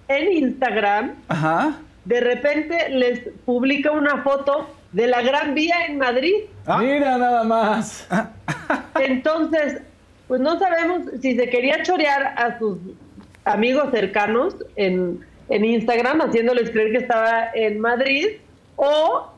[0.09, 1.79] en Instagram, Ajá.
[2.05, 6.35] de repente les publica una foto de la Gran Vía en Madrid.
[6.81, 8.09] Mira nada más.
[9.01, 9.83] Entonces,
[10.27, 12.79] pues no sabemos si se quería chorear a sus
[13.45, 18.27] amigos cercanos en, en Instagram, haciéndoles creer que estaba en Madrid,
[18.77, 19.33] o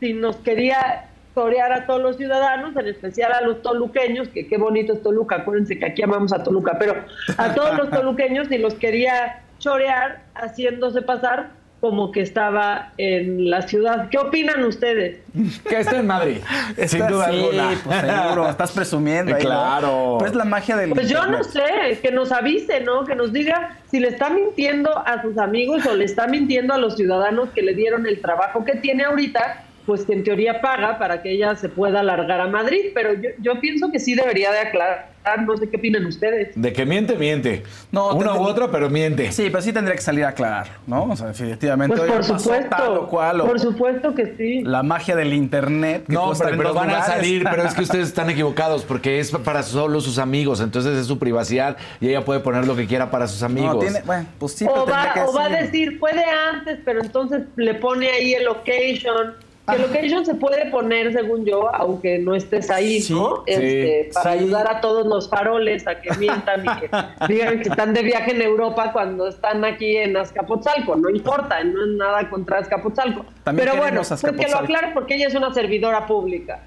[0.00, 4.56] si nos quería chorear a todos los ciudadanos, en especial a los toluqueños, que qué
[4.56, 7.04] bonito es Toluca, acuérdense que aquí amamos a Toluca, pero
[7.36, 11.50] a todos los toluqueños, si los quería chorear haciéndose pasar
[11.80, 14.08] como que estaba en la ciudad.
[14.10, 15.20] ¿Qué opinan ustedes?
[15.68, 16.38] Que está en Madrid.
[16.86, 17.80] Sin duda sí, alguna.
[17.84, 18.48] pues seguro.
[18.48, 19.48] Estás presumiendo ahí, ¿no?
[19.48, 20.16] Claro.
[20.18, 23.04] Pero es la magia del Pues yo no sé, que nos avise, ¿no?
[23.04, 26.78] Que nos diga si le está mintiendo a sus amigos o le está mintiendo a
[26.78, 30.98] los ciudadanos que le dieron el trabajo que tiene ahorita, pues que en teoría paga
[30.98, 32.90] para que ella se pueda largar a Madrid.
[32.92, 35.08] Pero yo, yo pienso que sí debería de aclarar,
[35.46, 36.50] no sé qué opinan ustedes.
[36.54, 37.62] De que miente, miente.
[37.90, 39.32] No, Una u otra, pero miente.
[39.32, 41.04] Sí, pero sí tendría que salir a aclarar, ¿no?
[41.04, 41.96] O sea, definitivamente.
[41.96, 44.60] Pues por pasó tal supuesto, o cual, o por supuesto que sí.
[44.62, 46.04] La magia del internet.
[46.06, 47.14] que No, pero, pero van a lugares.
[47.14, 51.06] salir, pero es que ustedes están equivocados porque es para solo sus amigos, entonces es
[51.06, 53.76] su privacidad y ella puede poner lo que quiera para sus amigos.
[53.76, 55.70] No, tiene, bueno, pues sí, pero o, va, tendría que o va a decir.
[55.70, 59.47] decir, puede antes, pero entonces le pone ahí el location.
[59.68, 63.44] Que el location se puede poner, según yo, aunque no estés ahí, Sí, ¿no?
[63.46, 64.38] sí, Este, para sí.
[64.38, 66.90] ayudar a todos los faroles a que mientan y que
[67.28, 70.96] digan que están de viaje en Europa cuando están aquí en Azcapotzalco.
[70.96, 73.24] No importa, no es nada contra Azcapotzalco.
[73.44, 74.64] También pero bueno, queremos pues que lo Azcapotzalco.
[74.64, 76.60] aclare porque ella es una servidora pública.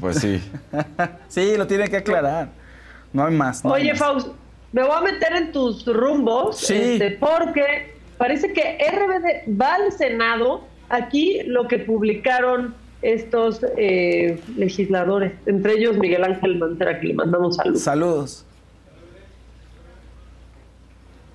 [0.00, 0.40] Pues sí.
[1.28, 2.48] Sí, lo tiene que aclarar.
[3.12, 3.64] No hay más.
[3.64, 3.94] no Oye.
[3.94, 4.28] Faust,
[4.72, 6.74] me voy a meter en tus rumbos, Sí.
[6.74, 10.64] este, porque parece que RBD va al Senado.
[10.88, 17.56] Aquí lo que publicaron estos eh, legisladores, entre ellos Miguel Ángel Mancera, que le mandamos
[17.56, 17.82] saludos.
[17.82, 18.44] Saludos.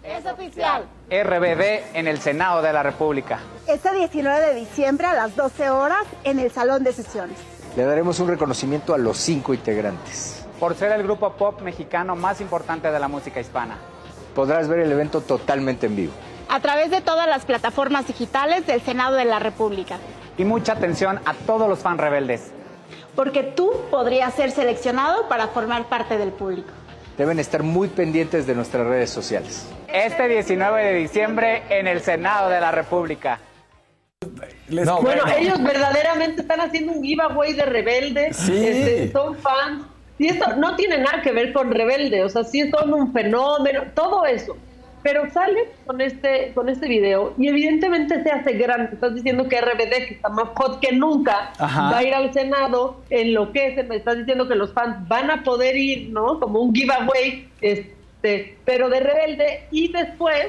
[0.03, 0.83] Es oficial.
[1.09, 3.39] RBD en el Senado de la República.
[3.67, 7.37] Este 19 de diciembre a las 12 horas en el Salón de Sesiones.
[7.77, 10.45] le daremos un reconocimiento a los cinco integrantes.
[10.59, 13.77] Por ser el grupo pop mexicano más importante de la música hispana.
[14.35, 16.13] Podrás ver el evento totalmente en vivo.
[16.49, 19.97] A través de todas las plataformas digitales del Senado de la República.
[20.37, 22.51] Y mucha atención a todos los fans rebeldes.
[23.15, 26.69] Porque tú podrías ser seleccionado para formar parte del público.
[27.17, 29.67] Deben estar muy pendientes de nuestras redes sociales.
[29.87, 33.39] Este 19 de diciembre en el Senado de la República.
[34.69, 38.33] bueno, ellos verdaderamente están haciendo un giveaway de rebelde.
[38.33, 38.65] Sí.
[38.65, 39.83] Este, son fans.
[40.17, 43.85] Y esto no tiene nada que ver con rebelde, o sea, sí son un fenómeno,
[43.95, 44.55] todo eso.
[45.03, 48.89] Pero sale con este, con este video y evidentemente se hace grande.
[48.93, 51.91] Estás diciendo que RBD, que está más hot que nunca, Ajá.
[51.91, 55.75] va a ir al Senado, enloquece, me estás diciendo que los fans van a poder
[55.75, 56.39] ir, ¿no?
[56.39, 59.63] Como un giveaway, este, pero de rebelde.
[59.71, 60.47] Y después,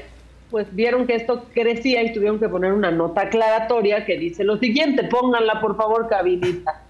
[0.51, 4.59] pues vieron que esto crecía y tuvieron que poner una nota aclaratoria que dice lo
[4.59, 6.83] siguiente, pónganla por favor, cabinita.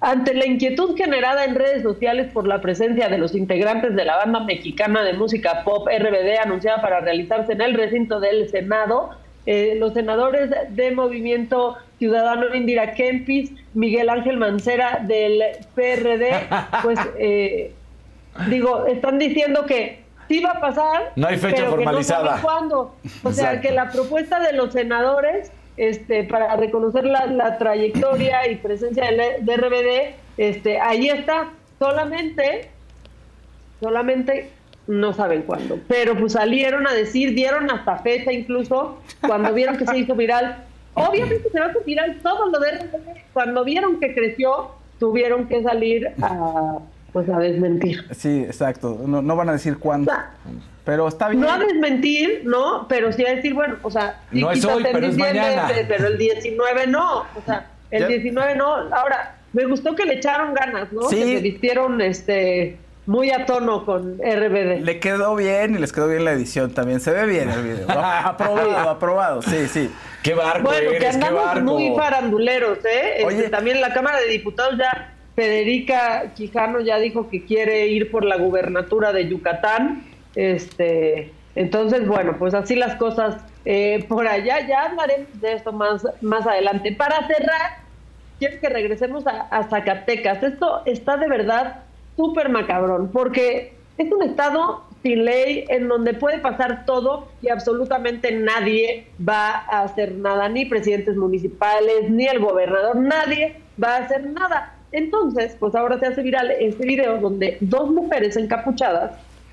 [0.00, 4.16] Ante la inquietud generada en redes sociales por la presencia de los integrantes de la
[4.16, 9.10] banda mexicana de música pop RBD anunciada para realizarse en el recinto del Senado,
[9.46, 15.42] eh, los senadores de Movimiento Ciudadano Indira Kempis, Miguel Ángel Mancera del
[15.74, 16.30] PRD,
[16.82, 17.72] pues eh,
[18.48, 22.26] digo, están diciendo que sí va a pasar, No hay fecha pero que no formalizada.
[22.26, 22.94] saben cuándo.
[23.24, 28.56] O sea, que la propuesta de los senadores este, para reconocer la, la trayectoria y
[28.56, 32.68] presencia del de RBD, este, ahí está, solamente,
[33.80, 34.50] solamente
[34.88, 35.78] no saben cuándo.
[35.86, 40.64] Pero pues salieron a decir, dieron hasta fecha incluso, cuando vieron que se hizo viral.
[40.94, 43.32] Obviamente se va a hacer viral todo lo de RBD.
[43.32, 46.78] Cuando vieron que creció, tuvieron que salir a,
[47.12, 48.06] pues, a desmentir.
[48.14, 49.00] Sí, exacto.
[49.06, 50.12] No, no van a decir cuándo.
[50.84, 51.40] Pero está bien.
[51.42, 52.86] No a desmentir, ¿no?
[52.88, 55.68] Pero sí a decir, bueno, o sea, sí, No es hoy, pero es mañana.
[55.68, 58.08] pe- Pero el 19 no, o sea, el Ya.
[58.08, 58.74] 19 no.
[58.94, 61.02] Ahora, me gustó que le echaron ganas, ¿no?
[61.08, 61.16] Sí.
[61.16, 64.80] Que se vistieron este, muy a tono con RBD.
[64.82, 67.00] Le quedó bien y les quedó bien la edición también.
[67.00, 67.86] Se ve bien el video.
[67.90, 69.42] aprobado, aprobado.
[69.42, 69.90] Sí, sí.
[70.22, 71.64] Qué barco Bueno, que qué andamos barco.
[71.64, 73.12] muy faranduleros, ¿eh?
[73.18, 73.48] Este, Oye.
[73.50, 78.38] también la Cámara de Diputados ya Federica Quijano ya dijo que quiere ir por la
[78.38, 80.02] gubernatura de Yucatán.
[80.34, 84.66] Este, entonces, bueno, pues así las cosas eh, por allá.
[84.66, 86.90] Ya hablaremos de esto más, más adelante.
[86.90, 87.84] Para cerrar,
[88.40, 90.42] quiero que regresemos a, a Zacatecas.
[90.42, 91.84] Esto está de verdad
[92.16, 98.32] súper macabrón, porque es un estado sin ley en donde puede pasar todo y absolutamente
[98.32, 104.26] nadie va a hacer nada, ni presidentes municipales, ni el gobernador, nadie va a hacer
[104.26, 104.74] nada.
[104.92, 109.12] Entonces, pues ahora se hace viral este video donde dos mujeres encapuchadas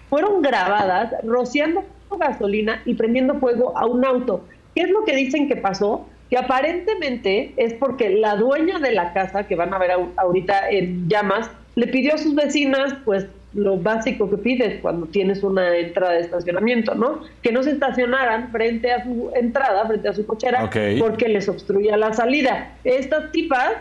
[0.09, 1.83] fueron grabadas rociando
[2.17, 4.45] gasolina y prendiendo fuego a un auto.
[4.73, 6.07] ¿Qué es lo que dicen que pasó?
[6.29, 11.07] Que aparentemente es porque la dueña de la casa, que van a ver ahorita en
[11.07, 16.13] llamas, le pidió a sus vecinas, pues lo básico que pides cuando tienes una entrada
[16.13, 17.21] de estacionamiento, ¿no?
[17.41, 20.69] Que no se estacionaran frente a su entrada, frente a su cochera,
[20.99, 22.73] porque les obstruía la salida.
[22.83, 23.73] Estas tipas,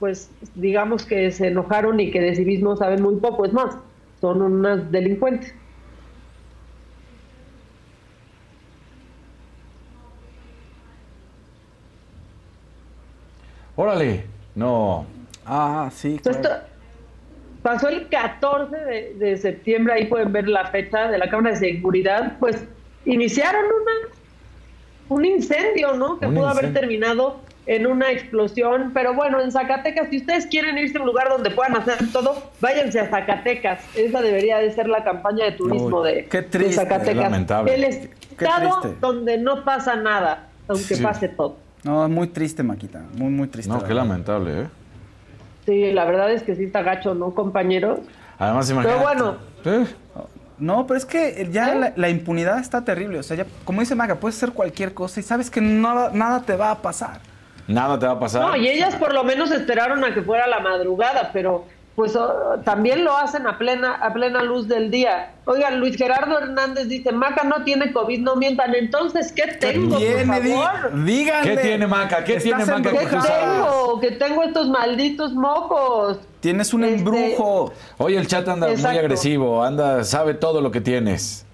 [0.00, 3.76] pues digamos que se enojaron y que de civismo saben muy poco, es más,
[4.20, 5.54] son unas delincuentes.
[13.76, 14.24] Órale.
[14.54, 15.06] No.
[15.46, 16.20] Ah, sí.
[16.24, 16.48] Esto
[17.62, 21.74] pasó el 14 de, de septiembre, ahí pueden ver la fecha de la Cámara de
[21.74, 22.64] Seguridad, pues
[23.04, 24.10] iniciaron una
[25.10, 26.18] un incendio, ¿no?
[26.18, 27.40] Que Un pudo haber terminado
[27.70, 31.52] en una explosión, pero bueno, en Zacatecas, si ustedes quieren irse a un lugar donde
[31.52, 33.78] puedan hacer todo, váyanse a Zacatecas.
[33.94, 37.08] Esa debería de ser la campaña de turismo Uy, de, qué de triste, Zacatecas.
[37.10, 37.72] es lamentable.
[37.74, 41.00] El estado donde no pasa nada, aunque Sí.
[41.02, 41.58] pase todo.
[41.84, 43.02] No, muy triste, Maquita.
[43.14, 43.70] Muy, muy triste.
[43.72, 44.66] No, qué lamentable, ¿eh?
[45.64, 48.00] Sí, la verdad es que sí está gacho, ¿no, compañeros?
[48.40, 48.98] Además, imagínate.
[49.62, 49.86] Pero bueno,
[50.58, 53.20] No, pero es que ya la, la impunidad está terrible.
[53.20, 56.42] O sea, ya, como dice Maga, puedes hacer cualquier cosa y sabes que nada, nada
[56.42, 57.20] te va a pasar.
[57.70, 58.42] Nada te va a pasar.
[58.42, 61.64] No, y ellas por lo menos esperaron a que fuera la madrugada, pero
[61.94, 65.32] pues oh, también lo hacen a plena a plena luz del día.
[65.44, 68.74] Oigan, Luis Gerardo Hernández dice, Maca no tiene COVID, no mientan.
[68.74, 70.24] Entonces, ¿qué tengo, tiene?
[70.24, 71.04] Por favor?
[71.04, 71.50] díganle.
[71.50, 72.24] ¿Qué tiene Maca?
[72.24, 72.90] ¿Qué Estás tiene Maca?
[72.90, 74.00] ¿Qué tengo?
[74.00, 76.18] Que tengo estos malditos mocos.
[76.40, 77.72] Tienes un Este- embrujo.
[77.98, 81.44] Oye, el chat anda muy agresivo, anda, sabe todo lo que tienes.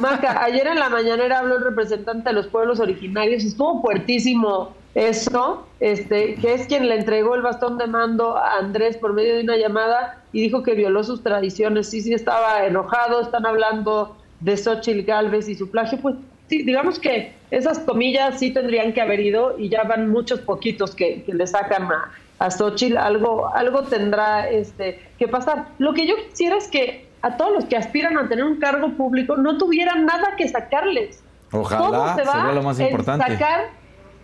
[0.00, 5.66] Maca, ayer en la mañanera habló el representante de los pueblos originarios, estuvo fuertísimo eso,
[5.80, 9.42] este, que es quien le entregó el bastón de mando a Andrés por medio de
[9.42, 11.88] una llamada y dijo que violó sus tradiciones.
[11.90, 16.16] Sí, sí, estaba enojado, están hablando de Xochitl Galvez y su plagio, pues
[16.48, 20.94] sí, digamos que esas comillas sí tendrían que haber ido y ya van muchos poquitos
[20.94, 25.68] que, que le sacan a, a Xochitl, algo, algo tendrá este, que pasar.
[25.78, 28.90] Lo que yo quisiera es que a todos los que aspiran a tener un cargo
[28.90, 31.22] público no tuvieran nada que sacarles.
[31.50, 33.26] Ojalá, Todo se va sería lo más en importante.
[33.26, 33.77] sacar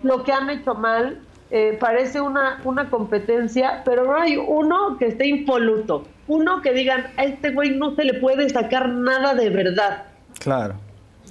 [0.05, 1.19] lo que han hecho mal.
[1.51, 6.05] Eh, parece una, una competencia, pero no hay uno que esté impoluto.
[6.27, 10.05] Uno que digan, a este güey no se le puede sacar nada de verdad.
[10.39, 10.75] Claro.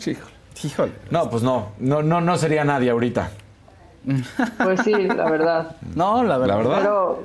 [0.05, 0.33] Híjole.
[0.63, 0.91] Híjole.
[1.09, 1.71] No, pues no.
[1.79, 3.31] No, no, no sería nadie ahorita.
[4.63, 5.75] Pues sí, la verdad.
[5.95, 6.55] No, la verdad.
[6.55, 6.77] La verdad.
[6.79, 7.23] Pero,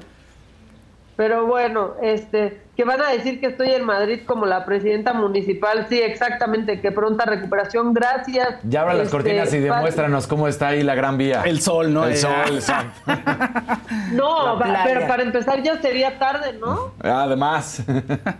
[1.18, 5.86] pero bueno, este, que van a decir que estoy en Madrid como la presidenta municipal.
[5.88, 7.92] Sí, exactamente, que pronta recuperación.
[7.92, 8.60] Gracias.
[8.62, 11.42] Ya abra las Este, cortinas y demuéstranos cómo está ahí la Gran Vía.
[11.44, 12.04] El sol, ¿no?
[12.06, 12.30] El sol.
[14.12, 14.84] No, La pa- playa.
[14.84, 16.92] pero para empezar ya sería tarde, ¿no?
[17.02, 17.82] Además,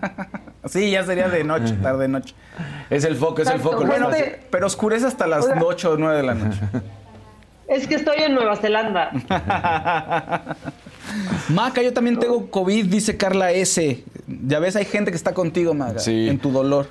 [0.67, 2.33] Sí, ya sería de noche, tarde noche.
[2.91, 3.85] es el foco, es el foco.
[3.87, 4.09] Bueno,
[4.51, 5.61] Pero oscurece hasta las Oiga.
[5.65, 6.61] 8 o 9 de la noche.
[7.67, 9.11] Es que estoy en Nueva Zelanda.
[11.49, 14.03] Maca, yo también tengo COVID, dice Carla S.
[14.47, 16.29] Ya ves, hay gente que está contigo, Maga, Sí.
[16.29, 16.87] en tu dolor.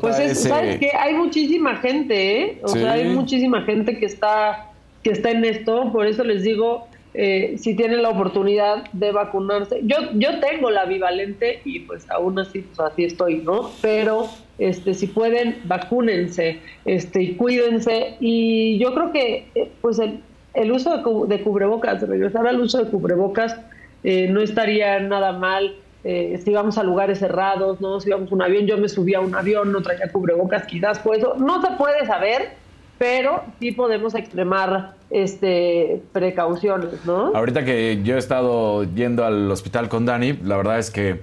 [0.00, 0.48] Pues es, JS.
[0.48, 0.90] ¿sabes qué?
[0.98, 2.58] Hay muchísima gente, ¿eh?
[2.62, 2.80] O Sí.
[2.80, 4.66] sea, hay muchísima gente que está,
[5.02, 9.80] que está en esto, por eso les digo, eh, si tienen la oportunidad de vacunarse.
[9.84, 13.70] Yo, yo tengo la bivalente y pues aún así, pues así estoy, ¿no?
[13.80, 18.16] Pero este, si pueden, vacúnense, este, y cuídense.
[18.20, 20.20] Y yo creo que, eh, pues el,
[20.54, 23.56] el uso de, de cubrebocas, regresar al uso de cubrebocas,
[24.04, 25.74] eh, no estaría nada mal.
[26.02, 28.00] eh, si vamos a lugares cerrados, ¿no?
[28.00, 30.98] Si vamos a un avión, yo me subí a un avión, no traía cubrebocas, quizás
[31.00, 32.52] pues eso no se puede saber,
[32.98, 37.32] pero sí podemos extremar este precauciones, ¿no?
[37.34, 41.20] Ahorita que yo he estado yendo al hospital con Dani, la verdad es que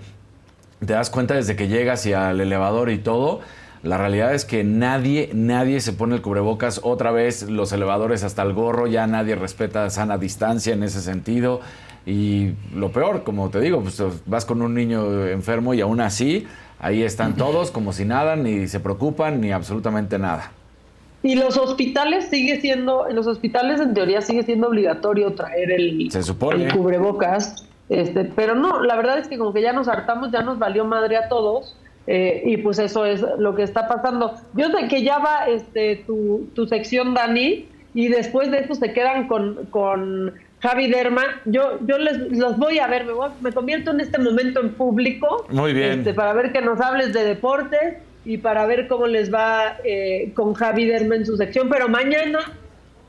[0.86, 3.40] te das cuenta desde que llegas y al elevador y todo.
[3.88, 6.82] La realidad es que nadie, nadie se pone el cubrebocas.
[6.84, 11.62] Otra vez los elevadores hasta el gorro, ya nadie respeta sana distancia en ese sentido.
[12.06, 16.46] Y lo peor, como te digo, pues vas con un niño enfermo y aún así
[16.80, 20.52] ahí están todos como si nada, ni se preocupan, ni absolutamente nada.
[21.24, 26.12] Y los hospitales sigue siendo, en los hospitales en teoría sigue siendo obligatorio traer el,
[26.12, 26.66] Se supone.
[26.66, 30.42] el cubrebocas, este, pero no, la verdad es que como que ya nos hartamos, ya
[30.42, 31.76] nos valió madre a todos,
[32.08, 34.34] eh, y pues eso es lo que está pasando.
[34.54, 38.94] Yo sé que ya va este tu, tu sección, Dani, y después de eso se
[38.94, 41.24] quedan con, con Javi Derma.
[41.46, 44.74] Yo, yo les los voy a ver, me, voy me convierto en este momento en
[44.74, 45.46] público.
[45.50, 46.00] Muy bien.
[46.00, 50.32] este, para ver que nos hables de deportes y para ver cómo les va eh,
[50.34, 51.70] con Javi Derma en su sección.
[51.70, 52.40] Pero mañana,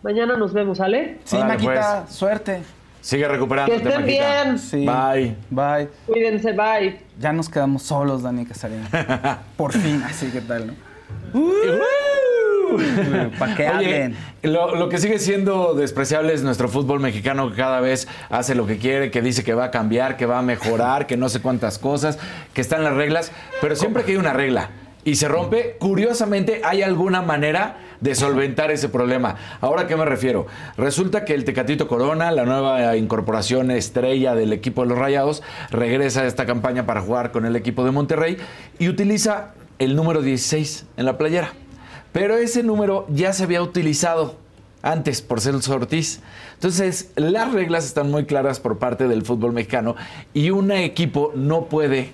[0.03, 1.18] mañana nos vemos, ¿sale?
[1.24, 2.62] Sí, Maquita, suerte.
[3.01, 3.72] Sigue recuperando.
[3.72, 4.59] Que estén bien.
[4.59, 4.86] Sí.
[4.86, 5.36] Bye.
[5.51, 5.88] Bye.
[6.07, 7.01] Cuídense, bye.
[7.18, 8.82] Ya nos quedamos solos, Dani Casarín.
[9.57, 10.74] Por fin, así que tal, ¿no?
[13.38, 14.16] Para que Oye, hablen.
[14.42, 18.66] Lo, lo que sigue siendo despreciable es nuestro fútbol mexicano que cada vez hace lo
[18.66, 21.40] que quiere, que dice que va a cambiar, que va a mejorar, que no sé
[21.40, 22.18] cuántas cosas,
[22.53, 24.70] que están las reglas, pero siempre que hay una regla
[25.09, 29.37] y se rompe, curiosamente hay alguna manera de solventar ese problema.
[29.63, 30.47] Ahora, ¿a qué me refiero?
[30.77, 36.21] Resulta que el Tecatito Corona, la nueva incorporación estrella del equipo de los Rayados, regresa
[36.21, 38.37] a esta campaña para jugar con el equipo de Monterrey
[38.79, 41.55] y utiliza el número 16 en la playera.
[42.13, 44.37] Pero ese número ya se había utilizado
[44.83, 46.21] antes por Celso Ortiz.
[46.53, 49.97] Entonces, las reglas están muy claras por parte del fútbol mexicano
[50.35, 52.13] y un equipo no puede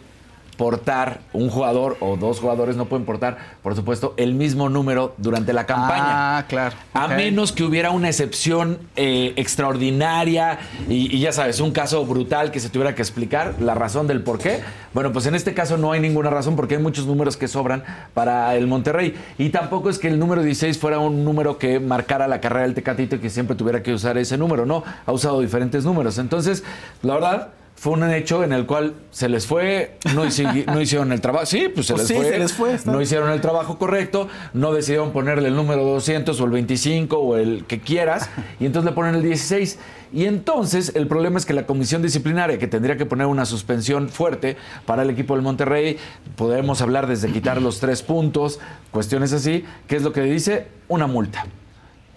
[0.57, 5.53] portar, un jugador o dos jugadores no pueden portar, por supuesto, el mismo número durante
[5.53, 6.39] la campaña.
[6.39, 6.77] Ah, claro.
[6.93, 12.51] A menos que hubiera una excepción eh, extraordinaria y, y ya sabes, un caso brutal
[12.51, 14.63] que se tuviera que explicar la razón del por qué.
[14.93, 17.83] Bueno, pues en este caso no hay ninguna razón porque hay muchos números que sobran
[18.15, 19.15] para el Monterrey.
[19.39, 22.75] Y tampoco es que el número 16 fuera un número que marcara la carrera del
[22.75, 24.67] Tecatito y que siempre tuviera que usar ese número.
[24.67, 26.19] No, ha usado diferentes números.
[26.19, 26.63] Entonces,
[27.03, 27.49] la verdad...
[27.77, 31.45] Fue un hecho en el cual se les fue, no, hici- no hicieron el trabajo.
[31.45, 32.33] Sí, pues se Pues les sí, fue.
[32.33, 32.91] se les fue, está.
[32.93, 37.37] No hicieron el trabajo correcto, no decidieron ponerle el número 200 o el 25 o
[37.37, 39.79] el que quieras, y entonces le ponen el 16.
[40.14, 44.09] Y entonces el problema es que la comisión disciplinaria, que tendría que poner una suspensión
[44.09, 44.57] fuerte
[44.87, 45.99] para el equipo del Monterrey,
[46.37, 48.61] podemos hablar desde quitar los tres puntos,
[48.93, 50.68] cuestiones así, ¿qué es lo que dice?
[50.89, 51.45] Una multa.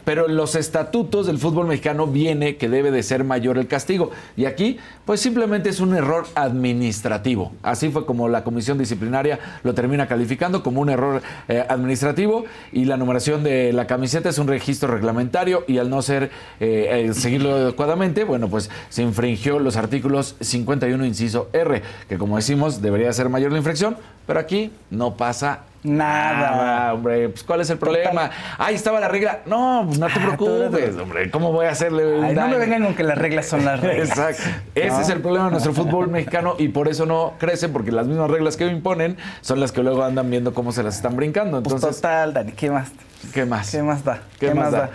[0.07, 4.11] Pero en los estatutos del fútbol mexicano viene que debe de ser mayor el castigo.
[4.37, 7.51] Y aquí, pues simplemente es un error administrativo.
[7.61, 12.45] Así fue como la comisión disciplinaria lo termina calificando como un error eh, administrativo.
[12.71, 16.31] Y la numeración de la camiseta es un registro reglamentario y al no ser
[16.61, 22.81] eh, seguirlo adecuadamente, bueno, pues se infringió los artículos 51, inciso R, que como decimos,
[22.81, 25.76] debería ser mayor la infracción, pero aquí no pasa Nada.
[25.99, 28.29] Ah, hombre, pues ¿cuál es el problema?
[28.57, 29.39] Ahí estaba la regla.
[29.45, 31.29] No, pues no te preocupes, hombre.
[31.31, 34.09] ¿Cómo voy a hacerle Ay, no me vengan con que las reglas son las reglas.
[34.09, 34.43] Exacto.
[34.75, 35.01] Ese No.
[35.01, 38.29] es el problema de nuestro fútbol mexicano y por eso no crece, porque las mismas
[38.29, 41.61] reglas que imponen son las que luego andan viendo cómo se las están brincando.
[41.63, 42.91] Pues Entonces, total, Dani, ¿qué más?
[43.33, 43.71] ¿qué más?
[43.71, 44.19] ¿Qué más da?
[44.39, 44.89] ¿Qué, más da?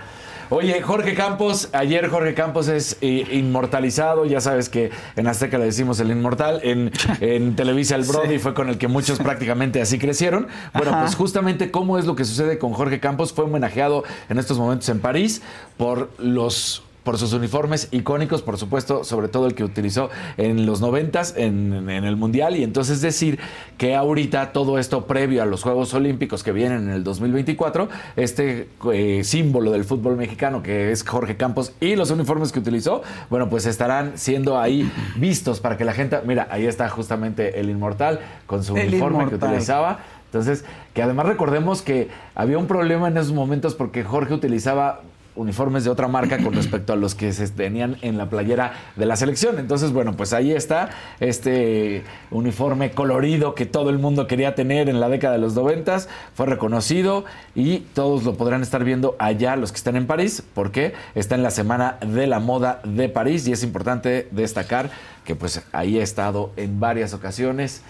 [0.55, 5.65] Oye, Jorge Campos, ayer Jorge Campos es eh, inmortalizado, ya sabes que en Azteca le
[5.65, 6.93] decimos el inmortal, en,
[7.23, 10.49] en Televisa el Brody fue con el que muchos prácticamente así crecieron.
[10.75, 11.01] Bueno, Ajá.
[11.05, 14.91] pues justamente cómo es lo que sucede con Jorge Campos, fue homenajeado en estos momentos
[14.91, 15.41] en París
[15.79, 20.81] por los por sus uniformes icónicos, por supuesto, sobre todo el que utilizó en los
[20.81, 22.57] noventas en, en el Mundial.
[22.57, 23.39] Y entonces decir
[23.79, 28.69] que ahorita todo esto previo a los Juegos Olímpicos que vienen en el 2024, este
[28.93, 33.49] eh, símbolo del fútbol mexicano que es Jorge Campos y los uniformes que utilizó, bueno,
[33.49, 38.21] pues estarán siendo ahí vistos para que la gente, mira, ahí está justamente el inmortal
[38.47, 40.01] con su El uniforme que utilizaba.
[40.27, 45.03] Entonces, que además recordemos que había un problema en esos momentos porque Jorge utilizaba
[45.35, 49.07] uniformes de otra marca con respecto a los que se tenían en la playera de
[49.07, 49.59] la selección.
[49.59, 55.01] Entonces, bueno, pues ahí está este uniforme colorido que todo el mundo quería tener en
[55.01, 57.25] la década de los noventas, fue reconocido
[57.55, 61.43] y todos lo podrán estar viendo allá los que están en París, porque está en
[61.43, 64.91] la Semana de la Moda de París y es importante destacar
[65.25, 67.83] que pues ahí he estado en varias ocasiones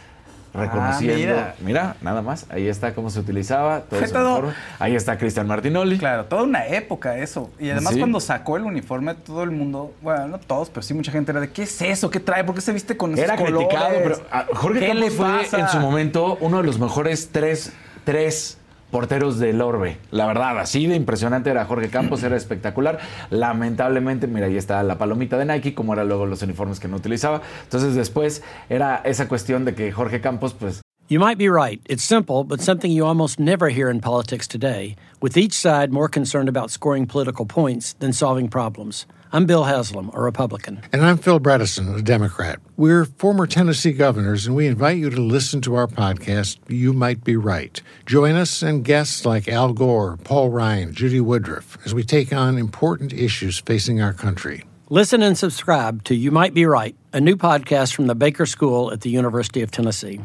[0.54, 1.16] reconociendo.
[1.16, 1.54] mira.
[1.60, 1.96] mira.
[2.02, 4.54] nada más, ahí está cómo se utilizaba, todo ese todo- uniforme.
[4.78, 5.98] Ahí está Cristian Martinoli.
[5.98, 7.50] Claro, toda una época eso.
[7.58, 7.98] Y además Sí.
[8.00, 11.40] cuando sacó el uniforme, todo el mundo, bueno, no todos, pero sí mucha gente era
[11.40, 12.10] de, ¿qué es eso?
[12.10, 12.44] ¿Qué trae?
[12.44, 14.18] ¿Por qué se viste con esos Era criticado, colores?
[14.18, 17.72] pero ah, Jorge ¿Qué Campos le fue en su momento uno de los mejores tres,
[18.04, 18.58] tres
[18.92, 19.96] porteros del Orbe.
[20.12, 23.00] La verdad, así de impresionante era Jorge Campos, era espectacular.
[23.30, 26.98] Lamentablemente, mira, ahí está la palomita de Nike, como era luego los uniformes que no
[26.98, 27.42] utilizaba.
[27.64, 31.80] Entonces después era esa cuestión de que Jorge Campos, pues You might be right.
[31.90, 36.08] It's simple, but something you almost never hear in politics today, with each side more
[36.08, 39.06] concerned about scoring political points than solving problems.
[39.34, 40.82] I'm Bill Haslam, a Republican.
[40.92, 42.60] And I'm Phil Bredesen, a Democrat.
[42.76, 47.24] We're former Tennessee governors, and we invite you to listen to our podcast, You Might
[47.24, 47.80] Be Right.
[48.04, 52.58] Join us and guests like Al Gore, Paul Ryan, Judy Woodruff, as we take on
[52.58, 54.64] important issues facing our country.
[54.90, 58.92] Listen and subscribe to You Might Be Right, a new podcast from the Baker School
[58.92, 60.20] at the University of Tennessee.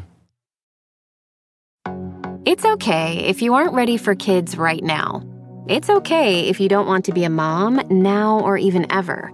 [2.44, 5.24] It's okay if you aren't ready for kids right now.
[5.70, 9.32] It's okay if you don't want to be a mom now or even ever.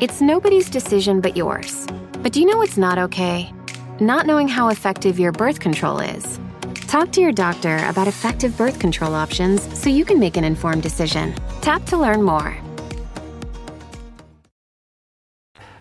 [0.00, 1.86] It's nobody's decision but yours.
[2.22, 3.52] But do you know what's not okay?
[4.00, 6.40] Not knowing how effective your birth control is.
[6.88, 10.82] Talk to your doctor about effective birth control options so you can make an informed
[10.82, 11.34] decision.
[11.60, 12.56] Tap to learn more.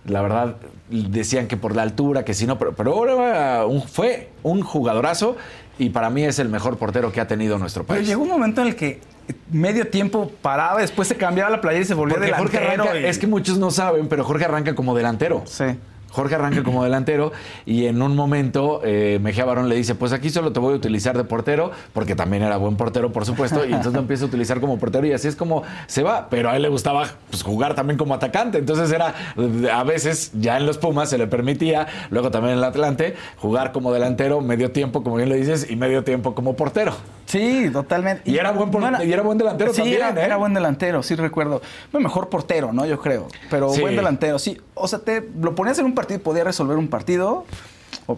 [0.05, 0.55] la verdad
[0.89, 5.35] decían que por la altura, que si no, pero, pero ahora un- fue un jugadorazo
[5.79, 8.07] y para mí es el mejor portero que ha tenido nuestro Pero país.
[8.07, 8.99] llegó un momento en el que
[9.51, 12.83] medio tiempo paraba, después se cambiaba la playera y se volvía Porque Jorge delantero.
[12.83, 15.41] arranca, y- es que muchos no saben, pero Jorge arranca como delantero.
[15.45, 15.63] Sí.
[16.09, 17.31] Jorge arranca como delantero
[17.65, 20.77] y en un momento eh, Mejía Barón le dice, pues aquí solo te voy a
[20.77, 24.27] utilizar de portero, porque también era buen portero, por supuesto, y entonces lo empieza a
[24.27, 27.43] utilizar como portero y así es como se va, pero a él le gustaba pues,
[27.43, 29.13] jugar también como atacante, entonces era,
[29.73, 33.71] a veces ya en los Pumas se le permitía, luego también en el Atlante, jugar
[33.71, 36.93] como delantero medio tiempo, como bien lo dices, y medio tiempo como portero.
[37.29, 38.29] Sí, totalmente.
[38.29, 40.25] Y era buen por- y era buen delantero sí, también, Era, ¿eh?
[40.25, 41.61] era buen delantero, sí recuerdo.
[41.91, 42.87] Bueno, mejor portero, ¿no?
[42.87, 43.27] Yo creo.
[43.51, 43.81] Pero Sí.
[43.81, 44.59] buen delantero, sí.
[44.73, 47.45] O sea, te lo ponías en un partido y podía resolver un partido,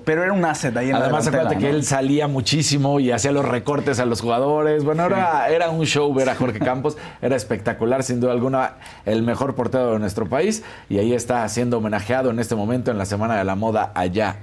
[0.06, 3.34] pero era un asset ahí en Además, la acuérdate que él salía muchísimo y hacía
[3.34, 4.86] los recortes a los jugadores.
[4.86, 6.98] Bueno, era, era un show ver a Jorge Campos.
[7.22, 10.64] Era espectacular, sin duda alguna, el mejor portero de nuestro país.
[10.88, 14.38] Y ahí está siendo homenajeado en este momento en la Semana de la Moda allá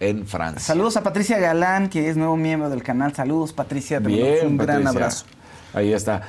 [0.00, 0.60] en Francia.
[0.60, 3.14] Saludos a Patricia Galán, que es nuevo miembro del canal.
[3.14, 4.00] Saludos, Patricia.
[4.00, 5.26] Te Bien, un gran abrazo.
[5.72, 6.22] Ahí está.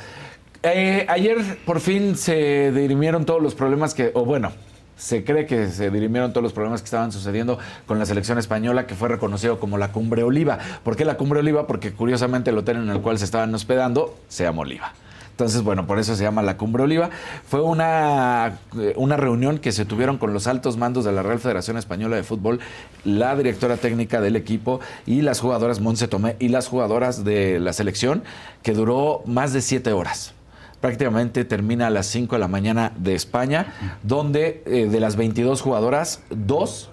[0.61, 4.51] Eh, ayer por fin se dirimieron todos los problemas que, o bueno,
[4.95, 7.57] se cree que se dirimieron todos los problemas que estaban sucediendo
[7.87, 10.59] con la selección española, que fue reconocido como la Cumbre Oliva.
[10.83, 11.65] ¿Por qué la Cumbre Oliva?
[11.65, 14.93] Porque curiosamente el hotel en el cual se estaban hospedando se llama Oliva.
[15.41, 17.09] Entonces, bueno, por eso se llama la Cumbre Oliva.
[17.47, 21.39] Fue una, eh, una reunión que se tuvieron con los altos mandos de la Real
[21.39, 22.59] Federación Española de Fútbol,
[23.05, 27.73] la directora técnica del equipo y las jugadoras Monse Tomé y las jugadoras de la
[27.73, 28.21] selección,
[28.61, 30.35] que duró más de siete horas.
[30.79, 33.73] Prácticamente termina a las 5 de la mañana de España,
[34.03, 36.91] donde eh, de las 22 jugadoras, dos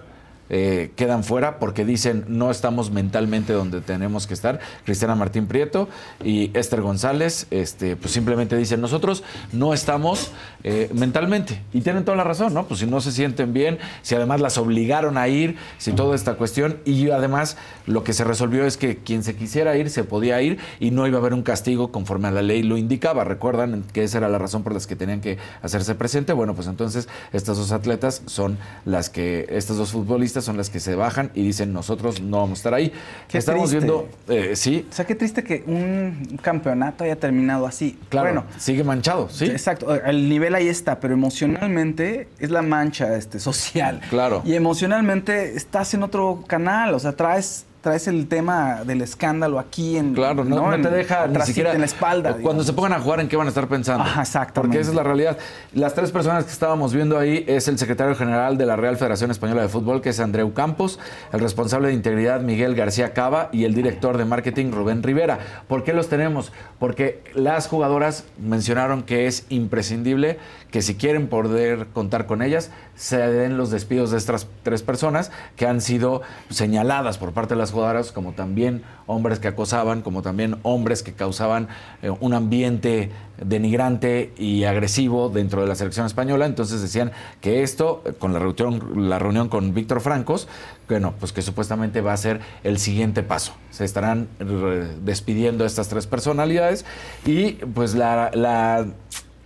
[0.50, 4.60] eh, quedan fuera porque dicen no estamos mentalmente donde tenemos que estar.
[4.84, 5.88] Cristiana Martín Prieto
[6.24, 9.22] y Esther González, este, pues simplemente dicen nosotros
[9.52, 10.30] no estamos
[10.64, 11.62] eh, mentalmente.
[11.72, 12.66] Y tienen toda la razón, ¿no?
[12.66, 16.34] Pues si no se sienten bien, si además las obligaron a ir, si toda esta
[16.34, 16.78] cuestión.
[16.84, 20.58] Y además lo que se resolvió es que quien se quisiera ir se podía ir
[20.80, 23.24] y no iba a haber un castigo conforme a la ley lo indicaba.
[23.24, 26.32] Recuerdan que esa era la razón por la que tenían que hacerse presente.
[26.32, 30.80] Bueno, pues entonces estas dos atletas son las que, estas dos futbolistas son las que
[30.80, 32.92] se bajan y dicen nosotros no vamos a estar ahí.
[33.28, 33.78] Qué Estamos triste.
[33.86, 37.98] viendo, eh, sí, O sea, qué triste que un campeonato haya terminado así.
[38.08, 39.46] claro, Bueno, sigue manchado, sí.
[39.46, 44.00] Exacto, el nivel ahí está, pero emocionalmente es la mancha este, social.
[44.10, 44.42] Claro.
[44.44, 49.96] Y emocionalmente estás en otro canal, o sea, traes, traes el tema del escándalo aquí
[49.96, 50.14] en.
[50.14, 52.36] Claro, no, no En- te deja ni atrásito siquiera en la espalda.
[52.42, 54.02] Cuando se pongan a jugar, ¿en qué van a estar pensando?
[54.04, 54.60] Ajá, exactamente.
[54.60, 55.38] Porque esa es la realidad.
[55.72, 59.30] Las tres personas que estábamos viendo ahí es el secretario general de la Real Federación
[59.30, 60.98] Española de Fútbol, que es Andreu Campos,
[61.32, 65.38] el responsable de integridad Miguel García Cava y el director de marketing Rubén Rivera.
[65.68, 66.52] ¿Por qué los tenemos?
[66.78, 70.38] Porque las jugadoras mencionaron que es imprescindible
[70.70, 75.30] que si quieren poder contar con ellas, se den los despidos de estas tres personas
[75.56, 80.22] que han sido señaladas por parte de las jugadoras como también hombres que acosaban, como
[80.22, 81.68] también hombres que causaban
[82.02, 83.10] eh, un ambiente
[83.42, 86.46] denigrante y agresivo dentro de la selección española.
[86.46, 90.48] Entonces decían que esto, con la reunión, la reunión con Víctor Francos,
[90.88, 93.52] bueno, pues que supuestamente va a ser el siguiente paso.
[93.70, 96.84] Se estarán eh, despidiendo estas tres personalidades
[97.24, 98.86] y pues la, la,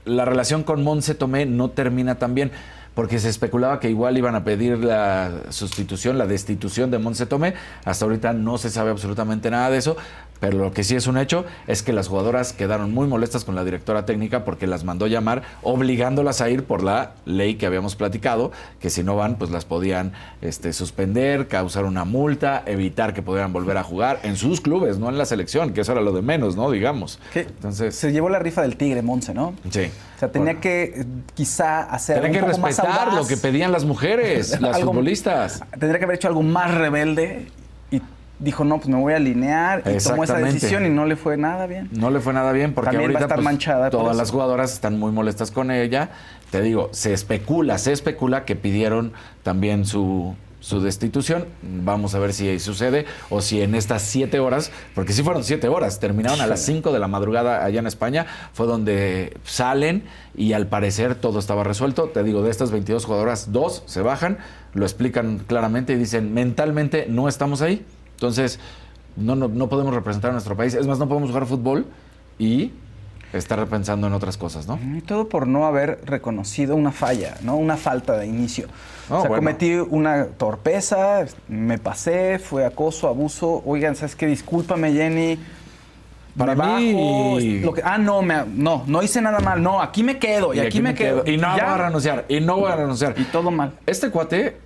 [0.04, 2.50] la relación con Monse Tomé no termina tan bien
[2.94, 7.54] porque se especulaba que igual iban a pedir la sustitución, la destitución de Monse Tomé.
[7.84, 9.96] Hasta ahorita no se sabe absolutamente nada de eso,
[10.42, 13.54] pero lo que sí es un hecho es que las jugadoras quedaron muy molestas con
[13.54, 17.94] la directora técnica porque las mandó llamar obligándolas a ir por la ley que habíamos
[17.94, 23.22] platicado, que si no van pues las podían este, suspender, causar una multa, evitar que
[23.22, 26.10] pudieran volver a jugar en sus clubes, no en la selección, que eso era lo
[26.10, 26.72] de menos, ¿no?
[26.72, 27.20] Digamos.
[27.36, 29.54] Entonces, se llevó la rifa del tigre, Monse, ¿no?
[29.70, 29.92] Sí.
[30.16, 34.60] O sea, tenía que quizá hacer Tienen que poco respetar lo que pedían las mujeres,
[34.60, 35.62] las Algo- futbolistas.
[35.78, 37.46] Tendría que haber hecho algo más rebelde
[38.42, 39.82] dijo, no, pues me voy a alinear.
[39.86, 41.88] Y tomó esa decisión y no le fue nada bien.
[41.92, 44.30] No le fue nada bien porque También va a ahorita estar pues, manchada todas las
[44.30, 46.10] jugadoras están muy molestas con ella.
[46.50, 49.12] Te digo, se especula, se especula que pidieron
[49.42, 51.46] también su, su destitución.
[51.62, 55.68] Vamos a ver si sucede o si en estas siete horas, porque sí fueron siete
[55.68, 60.54] horas, terminaron a las cinco de la madrugada allá en España, fue donde salen y
[60.54, 62.08] al parecer todo estaba resuelto.
[62.08, 64.38] Te digo, de estas 22 jugadoras, dos se bajan,
[64.72, 67.84] lo explican claramente y dicen, mentalmente no estamos ahí.
[68.22, 68.60] Entonces,
[69.16, 70.74] no, no, no podemos representar a nuestro país.
[70.74, 71.86] Es más, no podemos jugar fútbol
[72.38, 72.70] y
[73.32, 74.78] estar pensando en otras cosas, ¿no?
[74.96, 77.56] Y todo por no haber reconocido una falla, ¿no?
[77.56, 78.68] Una falta de inicio.
[79.10, 79.40] No, o sea, bueno.
[79.42, 83.60] cometí una torpeza, me pasé, fue acoso, abuso.
[83.66, 84.26] Oigan, ¿sabes qué?
[84.26, 85.36] Discúlpame, Jenny.
[86.38, 89.60] Para me mí- bajo, lo que- ah, no, me- no, no hice nada mal.
[89.60, 91.24] No, aquí me quedo y, aquí, me quedo.
[91.26, 91.64] Y no Ya.
[91.64, 92.24] voy a renunciar.
[92.28, 93.14] Y no voy a renunciar.
[93.18, 93.72] Y todo mal.
[93.84, 94.56] Este cuate,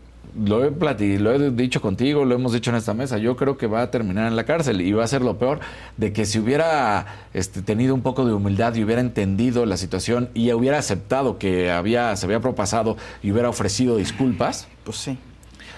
[0.44, 3.56] lo he plati- lo he dicho contigo, lo hemos dicho en esta mesa, yo creo
[3.56, 5.60] que va a terminar en la cárcel y va a ser lo peor
[5.96, 10.28] de que si hubiera este, tenido un poco de humildad y hubiera entendido la situación
[10.34, 15.18] y hubiera aceptado que había, se había propasado y hubiera ofrecido disculpas, pues sí.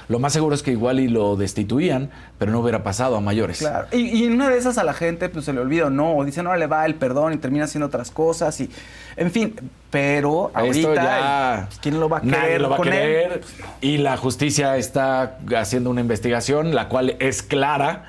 [0.08, 3.58] Lo más seguro es que igual y lo destituían, pero no hubiera pasado a mayores.
[3.58, 3.88] Claro.
[3.92, 6.44] Y, en una de esas a la gente pues se le olvida no, o dicen,
[6.44, 8.70] no le va el perdón y termina haciendo otras cosas y
[9.16, 9.54] en fin,
[9.90, 12.84] pero ahorita ya pues, quién lo va a querer nadie lo va a él?
[12.84, 13.40] querer
[13.80, 18.04] y la justicia está haciendo una investigación la cual es clara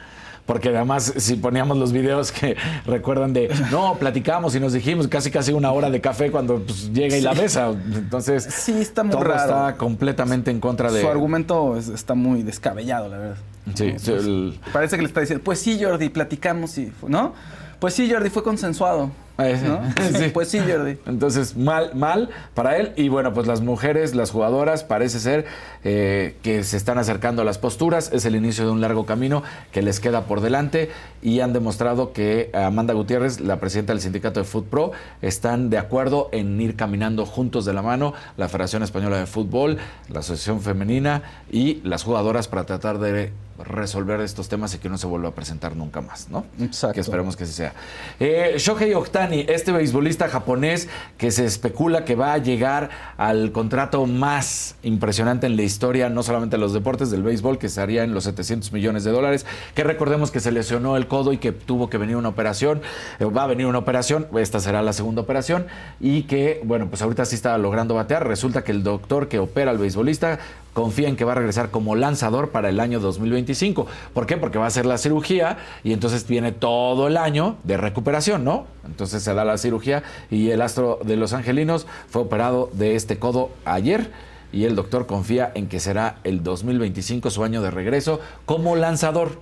[0.49, 2.55] porque además si poníamos los videos que
[2.87, 6.91] recuerdan de no platicamos y nos dijimos casi casi una hora de café cuando pues,
[6.91, 9.41] llega y la besa entonces Sí, está muy todo raro.
[9.43, 13.35] está completamente en contra de Su argumento es- está muy descabellado, la verdad.
[13.75, 13.99] Sí, ¿No?
[13.99, 17.33] sí, Pues, el- Parece que le está diciendo, pues sí, Jordi, platicamos y, ¿no?
[17.79, 19.11] Pues sí, Jordi, fue consensuado.
[19.39, 19.79] ¿No?
[20.19, 20.29] Sí.
[20.33, 20.97] Pues sí, Jordi.
[21.05, 22.91] Entonces, mal, mal para él.
[22.95, 25.45] Y bueno, pues las mujeres, las jugadoras, parece ser
[25.83, 28.11] eh, que se están acercando a las posturas.
[28.11, 30.89] Es el inicio de un largo camino que les queda por delante.
[31.21, 35.77] Y han demostrado que Amanda Gutiérrez, la presidenta del sindicato de Foot Pro, están de
[35.77, 39.77] acuerdo en ir caminando juntos de la mano la Federación Española de Fútbol,
[40.09, 43.31] la Asociación Femenina y las jugadoras para tratar de
[43.63, 46.45] resolver estos temas y que no se vuelva a presentar nunca más, ¿no?
[46.59, 46.93] Exacto.
[46.93, 47.73] Que esperemos que así sea.
[48.19, 50.87] Eh, Shohei Ohtani, este beisbolista japonés
[51.17, 56.23] que se especula que va a llegar al contrato más impresionante en la historia, no
[56.23, 59.45] solamente de los deportes, del béisbol, que estaría en los 700 millones de dólares,
[59.75, 62.81] que recordemos que se lesionó el codo y que tuvo que venir una operación,
[63.19, 65.67] eh, va a venir una operación, esta será la segunda operación,
[65.99, 69.71] y que, bueno, pues ahorita sí está logrando batear, resulta que el doctor que opera
[69.71, 70.39] al beisbolista
[70.79, 73.85] confía en que va a regresar como lanzador para el año 2025.
[74.13, 74.37] ¿Por qué?
[74.37, 78.65] Porque va a hacer la cirugía y entonces viene todo el año de recuperación, ¿no?
[78.85, 83.19] Entonces se da la cirugía y el astro de los angelinos fue operado de este
[83.19, 84.09] codo ayer
[84.53, 89.41] y el doctor confía en que será el 2025 su año de regreso como lanzador.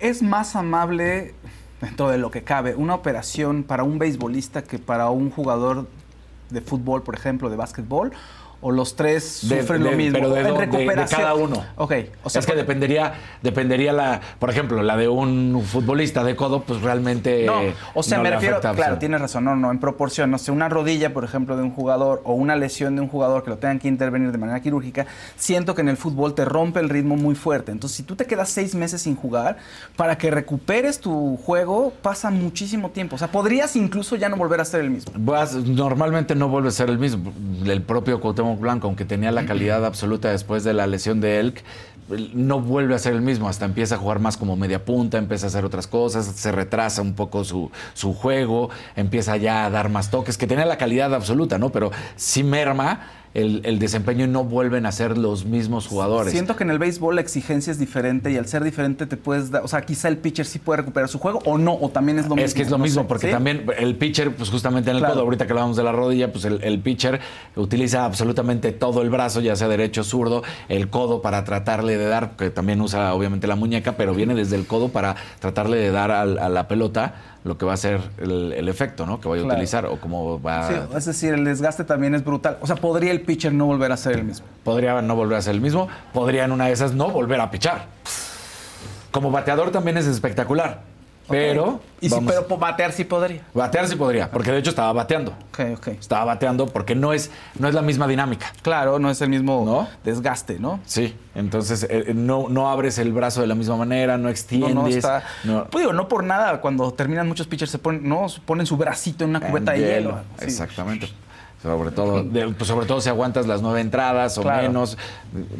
[0.00, 1.32] Es más amable,
[1.80, 5.86] dentro de lo que cabe, una operación para un beisbolista que para un jugador
[6.50, 8.12] de fútbol, por ejemplo, de básquetbol,
[8.60, 10.18] o los tres De- sufren de- lo mismo.
[10.18, 11.20] Pero de, en do- de- recuperación.
[11.20, 11.64] cada uno.
[11.76, 11.92] Ok,
[12.24, 16.62] o sea, es que dependería, dependería la, por ejemplo, la de un futbolista de codo,
[16.62, 17.44] pues realmente.
[17.46, 17.60] No,
[17.94, 20.50] o sea, no me refiero, afecta, claro, tienes razón, no, no, en proporción, no sé,
[20.52, 23.58] una rodilla, por ejemplo, de un jugador o una lesión de un jugador que lo
[23.58, 27.16] tengan que intervenir de manera quirúrgica, siento que en el fútbol te rompe el ritmo
[27.16, 27.72] muy fuerte.
[27.72, 29.58] Entonces, si tú te quedas seis meses sin jugar,
[29.96, 33.16] para que recuperes tu juego pasa muchísimo tiempo.
[33.16, 35.12] O sea, podrías incluso ya no volver a ser el mismo.
[35.16, 37.32] Vas- normalmente no vuelve a ser el mismo.
[37.64, 41.64] El propio Cuauhtémoc Blanco, aunque tenía la calidad absoluta después de la lesión de Elk,
[42.34, 43.48] no vuelve a ser el mismo.
[43.48, 47.02] Hasta empieza a jugar más como media punta, empieza a hacer otras cosas, se retrasa
[47.02, 51.12] un poco su, su juego, empieza ya a dar más toques, que tenía la calidad
[51.14, 51.70] absoluta, ¿no?
[51.70, 53.00] Pero sí merma
[53.36, 56.32] el, el desempeño y no vuelven a ser los mismos jugadores.
[56.32, 59.50] Siento que en el béisbol la exigencia es diferente y al ser diferente te puedes
[59.50, 62.18] dar, o sea, quizá el pitcher sí puede recuperar su juego o no, o también
[62.18, 62.46] es lo mismo.
[62.46, 63.32] Es que es lo no mismo, sé, porque ¿sí?
[63.32, 65.14] también el pitcher, pues justamente en el Claro.
[65.14, 67.20] codo, ahorita que hablábamos de la rodilla, pues el, el pitcher
[67.56, 72.36] utiliza absolutamente todo el brazo, ya sea derecho, zurdo, el codo para tratarle de dar,
[72.36, 76.10] que también usa obviamente la muñeca, pero viene desde el codo para tratarle de dar
[76.10, 77.14] al- a la pelota
[77.46, 79.20] lo que va a ser el, el efecto, ¿no?
[79.20, 82.58] Que vaya a utilizar o cómo va Sí, es decir, el desgaste también es brutal.
[82.60, 84.46] O sea, podría el pitcher no volver a ser el mismo.
[84.64, 87.50] Podría no volver a ser el mismo, podría en una de esas no volver a
[87.50, 87.86] pichar.
[89.12, 90.82] Como bateador también es espectacular,
[91.28, 91.80] pero...
[92.00, 93.42] Y sí, vamos- pero batear sí podría.
[93.54, 95.32] Batear sí podría, porque de hecho estaba bateando.
[95.48, 95.88] Ok, ok.
[95.88, 98.52] Estaba bateando porque no es, no es la misma dinámica.
[98.62, 100.78] Claro, no es el mismo desgaste, ¿no?
[100.84, 104.74] Sí, entonces eh, no, no abres el brazo de la misma manera, no extiendes.
[104.74, 105.22] no, está.
[105.44, 108.76] no- Pues digo, no por nada, cuando terminan muchos pitchers se ponen, no, ponen su
[108.76, 110.20] bracito en una cubeta de hielo.
[110.38, 110.44] Sí.
[110.44, 111.08] Exactamente.
[111.66, 114.62] Sobre todo, de- pues sobre todo si aguantas las nueve entradas o Claro.
[114.68, 114.96] menos,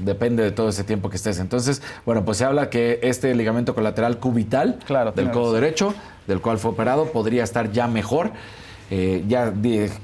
[0.04, 1.38] depende de todo ese tiempo que estés.
[1.40, 5.94] Entonces, bueno, pues se habla que este ligamento colateral cubital del tienes codo derecho,
[6.26, 8.30] del cual fue operado, podría estar ya mejor.
[8.88, 9.52] Eh, ya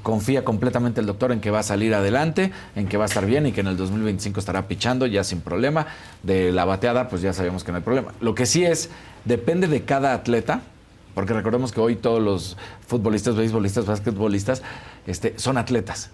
[0.01, 3.25] confía completamente el doctor en que va a salir adelante, en que va a estar
[3.25, 5.87] bien y que en el 2025 estará pichando ya sin problema.
[6.21, 8.11] De la bateada, pues ya sabemos que no hay problema.
[8.19, 8.89] Lo que sí es,
[9.23, 10.59] depende de cada atleta,
[11.13, 14.63] porque recordemos que hoy todos los futbolistas, beisbolistas, basquetbolistas,
[15.07, 16.09] este, son atletas.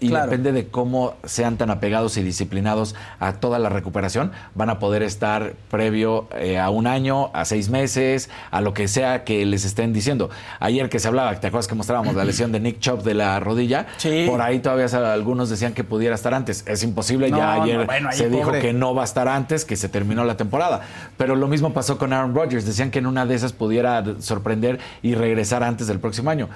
[0.00, 0.26] Y Claro.
[0.26, 5.02] depende de cómo sean tan apegados y disciplinados a toda la recuperación, van a poder
[5.02, 9.64] estar previo eh, a un año, a seis meses, a lo que sea que les
[9.64, 10.30] estén diciendo.
[10.60, 13.38] Ayer que se hablaba, ¿te acuerdas que mostrábamos la lesión de Nick Chop de la
[13.40, 13.86] rodilla?
[13.96, 14.26] Sí.
[14.28, 16.64] Por ahí todavía algunos decían que pudiera estar antes.
[16.66, 19.64] Es imposible, No, ya no, ayer bueno, se dijo que no va a estar antes,
[19.64, 20.82] que se terminó la temporada.
[21.16, 22.66] Pero lo mismo pasó con Aaron Rodgers.
[22.66, 26.48] Decían que en una de esas pudiera sorprender y regresar antes del próximo año.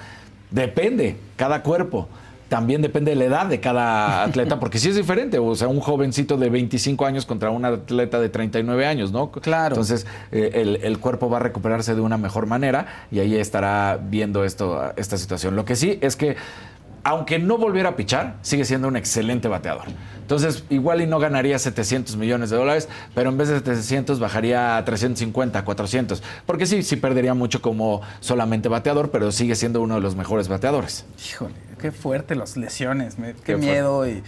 [0.51, 2.07] Depende, cada cuerpo.
[2.49, 5.39] También depende de la edad de cada atleta, porque sí es diferente.
[5.39, 9.31] O sea, un jovencito de 25 años contra un atleta de 39 años, ¿no?
[9.31, 9.75] Claro.
[9.75, 13.99] Entonces, eh, el, el cuerpo va a recuperarse de una mejor manera y ahí estará
[14.01, 15.55] viendo esto, esta situación.
[15.55, 16.35] Lo que sí es que
[17.09, 19.85] aunque no volviera a pichar, sigue siendo un excelente bateador.
[20.21, 24.77] Entonces, igual y no ganaría 700 millones de dólares, pero en vez de 700 bajaría
[24.77, 26.21] a 350, 400.
[26.45, 30.47] Porque sí, sí perdería mucho como solamente bateador, pero sigue siendo uno de los mejores
[30.47, 31.03] bateadores.
[31.27, 34.21] Híjole, qué fuerte las lesiones, me- qué, Qué miedo y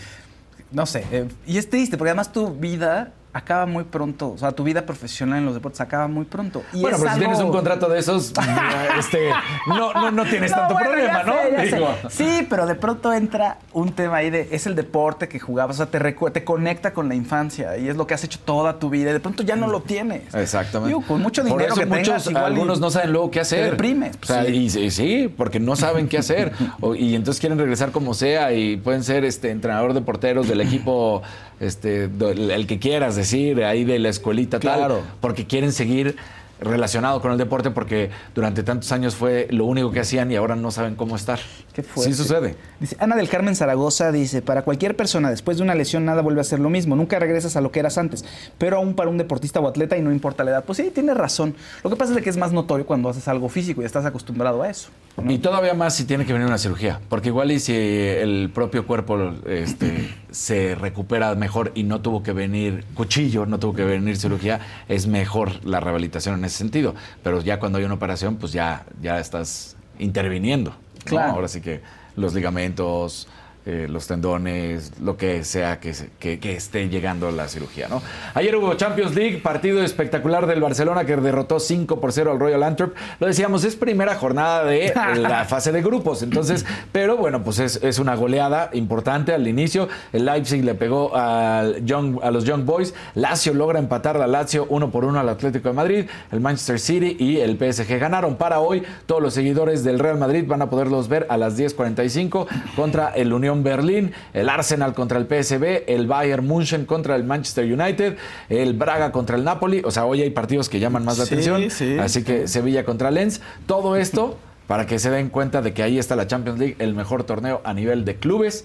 [0.72, 1.06] no sé.
[1.12, 4.86] eh, y es triste porque además tu vida acaba muy pronto, o sea, tu vida
[4.86, 6.64] profesional en los deportes acaba muy pronto.
[6.74, 8.34] Y bueno, pero si tienes un contrato de esos,
[9.00, 9.30] este,
[9.68, 11.34] no, no, no tienes No, tanto bueno, problema, ¿no?
[11.62, 11.76] sé.
[11.76, 11.96] Digo.
[12.10, 15.86] Sí, pero de pronto entra un tema ahí de es el deporte que jugabas, o
[15.86, 16.00] sea, te,
[16.32, 19.14] te conecta con la infancia y es lo que has hecho toda tu vida y
[19.14, 20.34] de pronto ya no lo tienes.
[20.34, 20.90] Exactamente.
[20.90, 23.32] Digo, con mucho Por dinero eso que muchos, tengas, igual y algunos no saben luego
[23.32, 23.64] qué hacer.
[23.66, 24.18] Te deprimes.
[24.22, 24.52] O sea, sí.
[24.52, 26.52] y, sí, sí, porque no saben qué hacer.
[26.82, 30.62] O- y entonces quieren regresar como sea y pueden ser este entrenador de porteros del
[30.62, 31.22] equipo,
[31.60, 35.00] este, el que quieras decir, ahí de la escuelita Claro.
[35.00, 36.16] tal, porque quieren seguir
[36.62, 40.56] relacionado con el deporte porque durante tantos años fue lo único que hacían y ahora
[40.56, 41.40] no saben cómo estar.
[41.74, 42.14] Qué fuerte.
[42.14, 42.56] Sí sucede.
[42.80, 46.42] Dice, Ana del Carmen Zaragoza dice, para cualquier persona después de una lesión nada vuelve
[46.42, 48.24] a ser lo mismo, nunca regresas a lo que eras antes,
[48.58, 50.64] pero aún para un deportista o atleta y no importa la edad.
[50.64, 51.56] Pues sí, tienes razón.
[51.84, 54.62] Lo que pasa es que es más notorio cuando haces algo físico y estás acostumbrado
[54.62, 54.90] a eso.
[55.28, 58.86] Y todavía más si tiene que venir una cirugía, porque igual y si el propio
[58.86, 64.18] cuerpo este, se recupera mejor y no tuvo que venir cuchillo, no tuvo que venir
[64.18, 66.94] cirugía, es mejor la rehabilitación en ese sentido.
[67.24, 70.72] Pero ya cuando hay una operación, pues ya, ya estás interviniendo.
[70.72, 71.06] ¿no?
[71.06, 71.34] Claro.
[71.34, 71.82] Ahora sí que
[72.16, 73.28] los ligamentos,
[73.66, 78.02] eh, los tendones, lo que sea que, que- que esté llegando la cirugía, ¿no?
[78.34, 82.64] Ayer hubo Champions League, partido espectacular del Barcelona que derrotó 5 por 0 al Royal
[82.64, 82.96] Antwerp.
[83.20, 87.80] Lo decíamos, es primera jornada de la fase de grupos, entonces, pero bueno, pues es,
[87.84, 89.88] es una goleada importante al inicio.
[90.14, 92.94] El Leipzig le pegó al Young- a los Young Boys.
[93.16, 96.06] Lazio logra empatar la Lazio 1 por 1 al Atlético de Madrid.
[96.32, 98.36] El Manchester City y el PSG ganaron.
[98.38, 102.48] Para hoy, todos los seguidores del Real Madrid van a poderlos ver a las 10.45
[102.76, 107.66] contra el Unión Berlín, el Arsenal contra el PSB, el Bayern München contra el Manchester
[107.66, 108.18] United,
[108.50, 109.82] el Braga contra el Napoli.
[109.86, 111.70] O sea, hoy hay partidos que llaman más la Sí, atención.
[111.70, 111.98] sí.
[112.00, 113.42] Así que Sevilla contra Lens.
[113.66, 114.38] Todo esto
[114.68, 117.62] para que se den cuenta de que ahí está la Champions League, el mejor torneo
[117.66, 118.64] a nivel de clubes.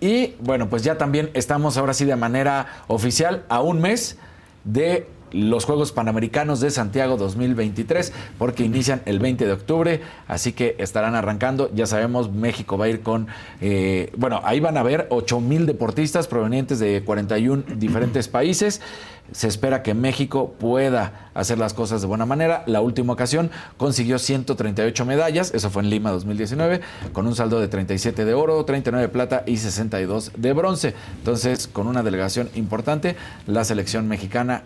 [0.00, 4.16] Y bueno, pues ya también estamos ahora sí de manera oficial a un mes
[4.62, 10.76] de los Juegos Panamericanos de Santiago 2023, porque inician el 20 de octubre, así que
[10.78, 11.70] estarán arrancando.
[11.74, 13.28] Ya sabemos, México va a ir con,
[13.60, 18.80] eh, bueno, ahí van a ver 8 mil deportistas provenientes de 41 diferentes países.
[19.30, 22.62] Se espera que México pueda hacer las cosas de buena manera.
[22.66, 26.80] La última ocasión consiguió 138 medallas, eso fue en Lima 2019,
[27.12, 30.94] con un saldo de 37 de oro, 39 de plata y 62 de bronce.
[31.18, 33.16] Entonces, con una delegación importante,
[33.46, 34.62] la selección mexicana,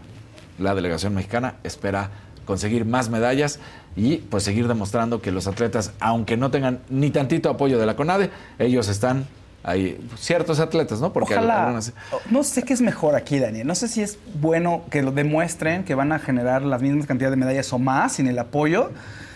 [0.59, 2.11] la delegación mexicana espera
[2.45, 3.61] conseguir más medallas
[3.97, 7.95] y pues seguir demostrando que los atletas, aunque no tengan ni tantito apoyo de la
[7.97, 9.27] CONADE, ellos están
[9.65, 11.13] ahí, ciertos atletas, ¿no?
[11.13, 11.63] Porque Ojalá.
[11.65, 11.93] algunas-
[12.31, 13.67] No sé qué es mejor aquí, Daniel.
[13.67, 17.33] No sé si es bueno que lo demuestren, que van a generar las mismas cantidades
[17.33, 18.91] de medallas o más sin el apoyo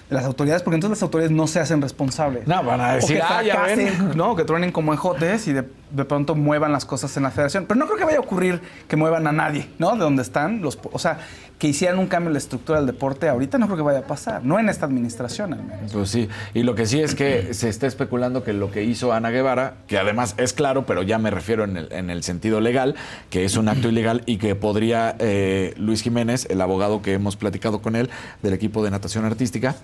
[0.08, 2.46] de las autoridades, porque entonces las autoridades no se hacen responsables.
[2.46, 4.12] No, van a decir, o que "Ah, ya ven".
[4.16, 4.34] ¿no?
[4.36, 7.66] Que truenen como ejotes y de, de pronto muevan las cosas en la federación.
[7.66, 9.92] Pero no creo que vaya a ocurrir que muevan a nadie, ¿no?
[9.92, 10.62] De donde están.
[10.62, 11.18] Los, o sea,
[11.58, 14.06] que hicieran un cambio en la estructura del deporte ahorita no creo que vaya a
[14.06, 14.44] pasar.
[14.44, 15.92] No en esta administración, al menos.
[15.92, 19.12] Pues sí, y lo que sí es que se está especulando que lo que hizo
[19.12, 22.60] Ana Guevara, que además es claro, pero ya me refiero en el, en el sentido
[22.60, 22.94] legal,
[23.30, 27.36] que es un acto ilegal y que podría eh, Luis Jiménez, el abogado que hemos
[27.36, 28.10] platicado con él
[28.42, 29.76] del equipo de natación artística,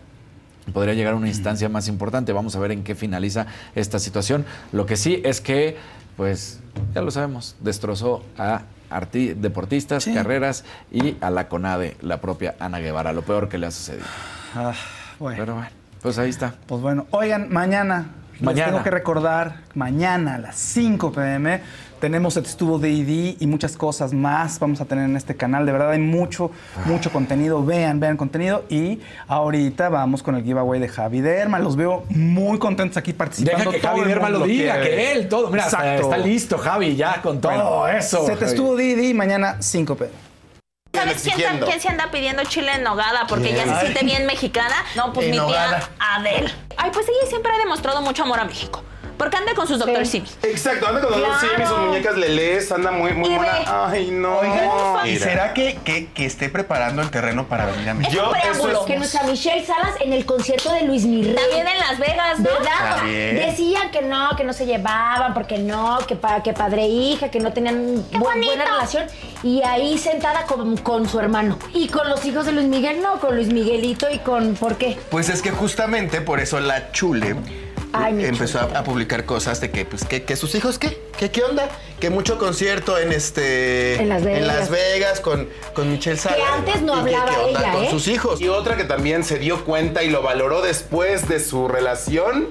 [0.73, 2.33] podría llegar a una instancia más importante.
[2.33, 4.45] Vamos a ver en qué finaliza esta situación.
[4.73, 5.77] Lo que sí es que,
[6.17, 6.61] pues,
[6.95, 12.79] ya lo sabemos, destrozó a arti- deportistas, carreras y a la CONADE, la propia Ana
[12.79, 14.05] Guevara, lo peor que le ha sucedido.
[14.55, 14.73] Ah,
[15.19, 15.37] bueno.
[15.39, 15.71] Pero bueno,
[16.03, 16.55] pues ahí está.
[16.67, 18.07] Pues bueno, oigan, mañana,
[18.41, 18.55] Mañana.
[18.67, 21.61] les tengo que recordar, mañana a las 5 pm
[22.03, 25.65] tenemos el estuvo D&D y muchas cosas más vamos a tener en este canal.
[25.65, 26.51] De verdad hay mucho,
[26.85, 27.65] mucho contenido.
[27.65, 28.65] Vean, vean contenido.
[28.69, 31.61] Y ahorita vamos con el giveaway de Javi Derma.
[31.61, 33.71] Los veo muy contentos aquí participando.
[33.71, 35.49] Deja que Todo Javi Derma lo diga, que él, todo.
[35.49, 38.27] Mira, está, listo Javi ya con todo Bueno, eso.
[38.27, 40.11] Se te estuvo D&D mañana 5 pm.
[40.93, 44.75] ¿Sabes quién, quién se anda pidiendo chile en nogada porque ya se siente bien mexicana?
[44.97, 46.51] No, pues En mi tía Adele.
[46.77, 48.83] Ay, pues ella siempre ha demostrado mucho amor a México.
[49.23, 50.37] Porque anda con sus doctores Sims.
[50.43, 51.39] Exacto, anda con los Claro.
[51.41, 53.53] sí, mis sus muñecas Lelés, anda muy, muy Y buena.
[53.53, 53.65] ve.
[53.69, 54.39] Ay, no.
[54.41, 54.69] Oigan,
[55.07, 55.25] ¿y Mira.
[55.25, 58.21] será que, que, que esté preparando el terreno para venir a México?
[58.27, 61.37] Un preámbulo que nuestra Michelle Salas en el concierto de Luis Miguel.
[61.37, 62.51] También en Las Vegas, ¿no?
[62.51, 63.05] ¿Verdad?
[63.05, 63.37] Bien.
[63.37, 67.31] Decían que no, que no se llevaban, porque no, que, pa- que padre e hija,
[67.31, 69.05] que no tenían bu- buena relación.
[69.45, 71.61] Y ahí sentada con, con su hermano.
[71.75, 74.55] Y con los hijos de Luis Miguel, no, con Luis Miguelito y con.
[74.55, 74.99] ¿Por qué?
[75.11, 77.37] Pues es que justamente por eso la Chule
[77.93, 80.99] Ay, empezó a, a publicar cosas de que, pues, que, que sus hijos, ¿qué?
[81.19, 81.69] ¿Qué, qué onda?
[82.01, 83.97] Que mucho concierto en este...
[84.01, 84.47] En Las Vegas.
[84.47, 86.39] Las Vegas con, con Michelle Salas.
[86.55, 87.91] antes no Y que- hablaba ¿qué onda ella, con ¿eh?
[87.91, 88.41] sus hijos.
[88.41, 92.49] Y otra que también se dio cuenta y lo valoró después de su relación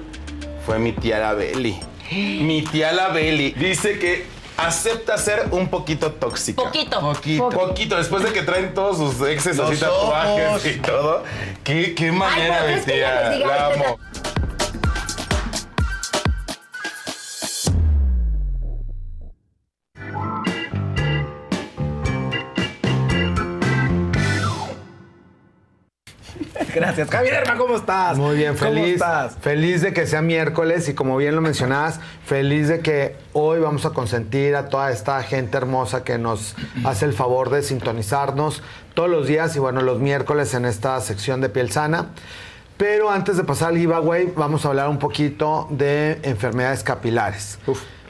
[0.64, 1.80] fue mi tía la Beli.
[2.12, 4.24] Mi tía la Beli dice que
[4.58, 6.62] acepta ser un poquito tóxica.
[6.62, 7.00] Poquito.
[7.00, 7.48] Poquito.
[7.48, 11.24] Poquito, después de que traen todos sus exes así tatuajes y todo.
[11.64, 13.12] Qué, qué manera, que tía.
[13.38, 13.98] La "Ay, amo.
[26.74, 27.10] Gracias.
[27.10, 28.16] Javi Derma, ¿cómo estás?
[28.16, 28.94] Muy bien, ¿Cómo feliz.
[28.94, 29.36] estás?
[29.40, 33.84] Feliz de que sea miércoles y como bien lo mencionabas, feliz de que hoy vamos
[33.84, 38.62] a consentir a toda esta gente hermosa que nos hace el favor de sintonizarnos
[38.94, 42.10] todos los días y bueno, los miércoles en esta sección de piel sana.
[42.78, 47.58] Pero antes de pasar al giveaway, vamos a hablar un poquito de enfermedades capilares.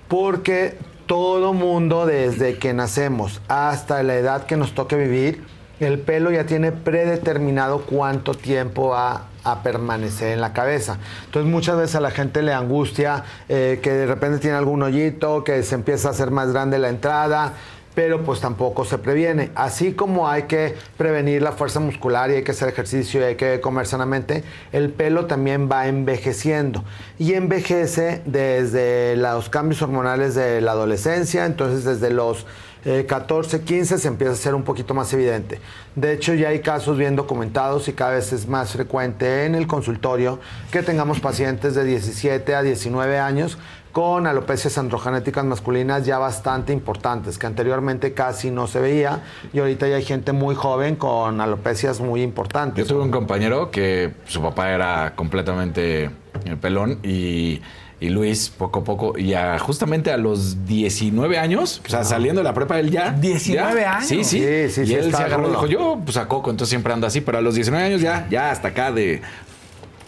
[0.08, 5.44] Porque todo mundo, desde que nacemos hasta la edad que nos toque vivir,
[5.80, 10.98] el pelo ya tiene predeterminado cuánto tiempo va a permanecer en la cabeza.
[11.24, 15.44] Entonces muchas veces a la gente le angustia eh, que de repente tiene algún hoyito,
[15.44, 17.54] que se empieza a hacer más grande la entrada.
[17.94, 19.50] pero pues tampoco se previene.
[19.54, 23.34] Así como hay que prevenir la fuerza muscular y hay que hacer ejercicio y hay
[23.36, 26.84] que comer sanamente, el pelo también va envejeciendo
[27.18, 32.46] y envejece desde los cambios hormonales de la adolescencia, entonces desde los
[32.84, 35.60] eh, 14, 15 se empieza a ser un poquito más evidente.
[35.94, 39.66] De hecho, ya hay casos bien documentados y cada vez es más frecuente en el
[39.66, 40.40] consultorio
[40.70, 43.58] que tengamos pacientes de 17 a 19 años
[43.92, 49.22] con alopecias androgenéticas masculinas ya bastante importantes, que anteriormente casi no se veía
[49.52, 52.88] y ahorita ya hay gente muy joven con alopecias muy importantes.
[52.88, 57.60] Yo tuve un compañero que su papá era completamente eh, pelón y,
[58.02, 62.40] y Luis poco a poco, y a- justamente a los 19 años, o sea, saliendo
[62.40, 63.12] de la prepa, él ya...
[63.12, 64.06] 19 ya- años.
[64.08, 64.38] Sí, sí.
[64.40, 66.92] Sí, sí, y sí, él se agarró y dijo, yo pues a Coco, entonces siempre
[66.92, 69.22] ando así, pero a los 19 años ya, ya hasta acá de...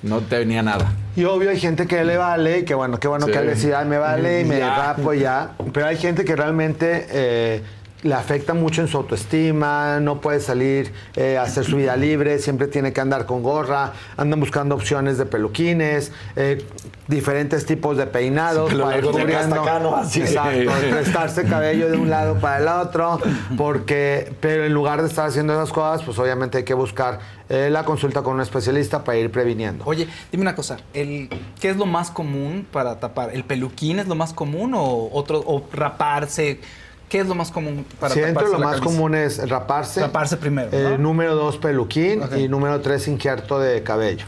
[0.02, 0.92] No tenía nada.
[1.16, 3.32] Y obvio hay gente que le vale, y que bueno, qué bueno Sí.
[3.32, 5.52] que él decida, "Ay, me vale y me rapo y ya.
[5.72, 7.62] Pero hay gente que realmente eh,
[8.04, 12.38] le afecta mucho en su autoestima, no puede salir eh, a hacer su vida libre,
[12.38, 16.64] siempre tiene que andar con gorra, andan buscando opciones de peluquines, eh,
[17.08, 19.62] diferentes tipos de peinados Sí, para ir cubriendo.
[19.62, 19.96] acá, ¿no?
[19.96, 20.20] Así.
[20.20, 23.18] Exacto, prestarse cabello de un lado para el otro,
[23.56, 27.68] porque, pero en lugar de estar haciendo esas cosas, pues obviamente hay que buscar eh,
[27.70, 29.82] la consulta con un especialista para ir previniendo.
[29.86, 33.30] Oye, dime una cosa, el, ¿qué es lo más común para tapar?
[33.34, 36.60] ¿El peluquín es lo más común o otro o raparse?
[37.14, 40.00] ¿Qué es lo más común para Siento taparse lo la más común es raparse.
[40.00, 40.98] Raparse primero, Eh, ¿no?
[40.98, 42.20] número dos, peluquín.
[42.36, 44.26] Y número tres, injerto de cabello.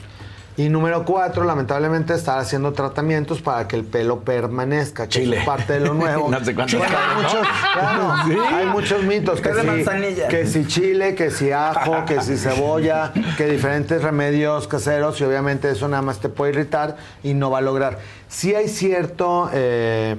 [0.57, 5.39] Y número cuatro, lamentablemente, estar haciendo tratamientos para que el pelo permanezca, que Chile.
[5.41, 6.29] es parte de lo nuevo.
[6.31, 8.55] No sé Porque hay muchos, claro, Sí.
[8.55, 9.41] hay muchos mitos.
[9.41, 15.21] Que si, que si chile, que si ajo, que si cebolla, que diferentes remedios caseros
[15.21, 17.99] y obviamente eso nada más te puede irritar y no va a lograr.
[18.29, 19.51] Sí hay cierto...
[19.53, 20.15] eh,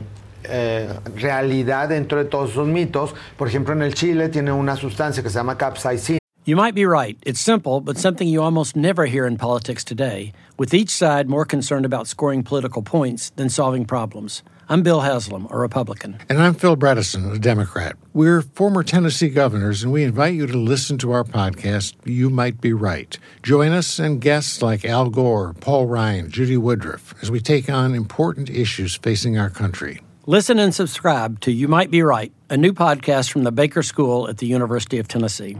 [0.47, 3.13] eh, realidad dentro de todos esos mitos.
[3.37, 6.17] Por ejemplo, en el chile tiene una sustancia que se llama capsaicina.
[6.47, 7.17] You might be right.
[7.23, 11.43] It's simple, but something you almost never hear in politics today, with each side more
[11.43, 14.43] concerned about scoring political points than solving problems.
[14.69, 16.19] I'm Bill Haslam, a Republican.
[16.29, 17.97] And I'm Phil Bredesen, a Democrat.
[18.13, 22.61] We're former Tennessee governors, and we invite you to listen to our podcast, You Might
[22.61, 23.19] Be Right.
[23.43, 27.93] Join us and guests like Al Gore, Paul Ryan, Judy Woodruff, as we take on
[27.93, 29.99] important issues facing our country.
[30.29, 34.27] Listen and subscribe to You Might Be Right, a new podcast from the Baker School
[34.27, 35.55] at the University of Tennessee.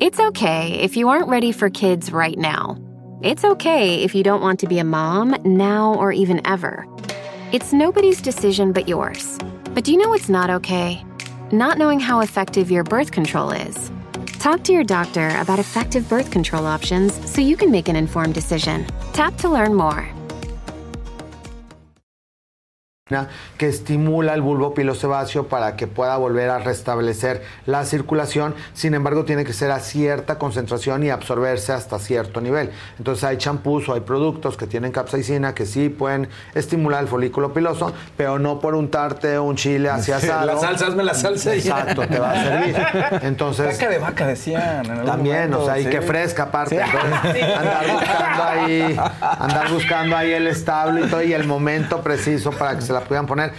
[0.00, 2.76] It's okay if you aren't ready for kids right now.
[3.22, 6.86] It's okay if you don't want to be a mom now or even ever.
[7.52, 9.38] It's nobody's decision but yours.
[9.72, 11.02] But do you know what's not okay?
[11.52, 13.90] Not knowing how effective your birth control is.
[14.38, 18.34] Talk to your doctor about effective birth control options so you can make an informed
[18.34, 18.86] decision.
[19.14, 20.06] Tap to learn more.
[23.58, 28.54] Que estimula el bulbo pilosebáceo para que pueda volver a restablecer la circulación.
[28.72, 32.70] Sin embargo, tiene que ser a cierta concentración y absorberse hasta cierto nivel.
[32.98, 37.52] Entonces hay champús o hay productos que tienen capsaicina que sí pueden estimular el folículo
[37.52, 40.46] piloso, pero no por untarte un chile hacia asado.
[40.46, 42.76] La salsa, hazme la salsa Exacto, te va a servir.
[43.22, 44.86] Entonces, Caca de vaca decían.
[44.86, 46.76] en también, momento, o sea, y que fresca aparte.
[46.76, 46.82] Sí.
[46.82, 52.50] Entonces, andar buscando ahí, andar buscando ahí el establo y todo y el momento preciso
[52.50, 53.52] para que se la puedan poner.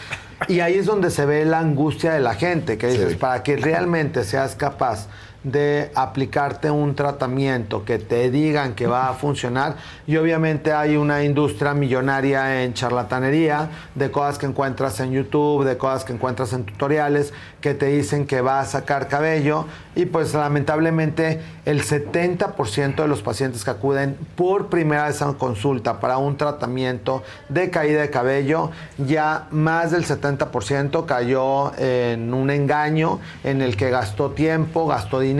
[0.47, 3.57] Y ahí es donde se ve la angustia de la gente, que dices, para que
[3.57, 5.07] realmente seas capaz
[5.43, 9.75] de aplicarte un tratamiento que te digan que va a funcionar.
[10.05, 15.77] Y obviamente hay una industria millonaria en charlatanería de cosas que encuentras en YouTube, de
[15.77, 19.65] cosas que encuentras en tutoriales que te dicen que va a sacar cabello.
[19.95, 25.99] Y pues lamentablemente el 70% de los pacientes que acuden por primera vez a consulta
[25.99, 33.19] para un tratamiento de caída de cabello, ya más del 70% cayó en un engaño
[33.43, 35.30] en el que gastó tiempo, gastó dinero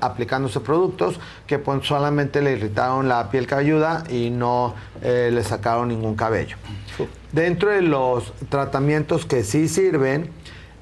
[0.00, 5.88] aplicándose productos que pues solamente le irritaron la piel cabelluda y no eh, le sacaron
[5.88, 6.56] ningún cabello.
[7.32, 10.30] Dentro de los tratamientos que sí sirven,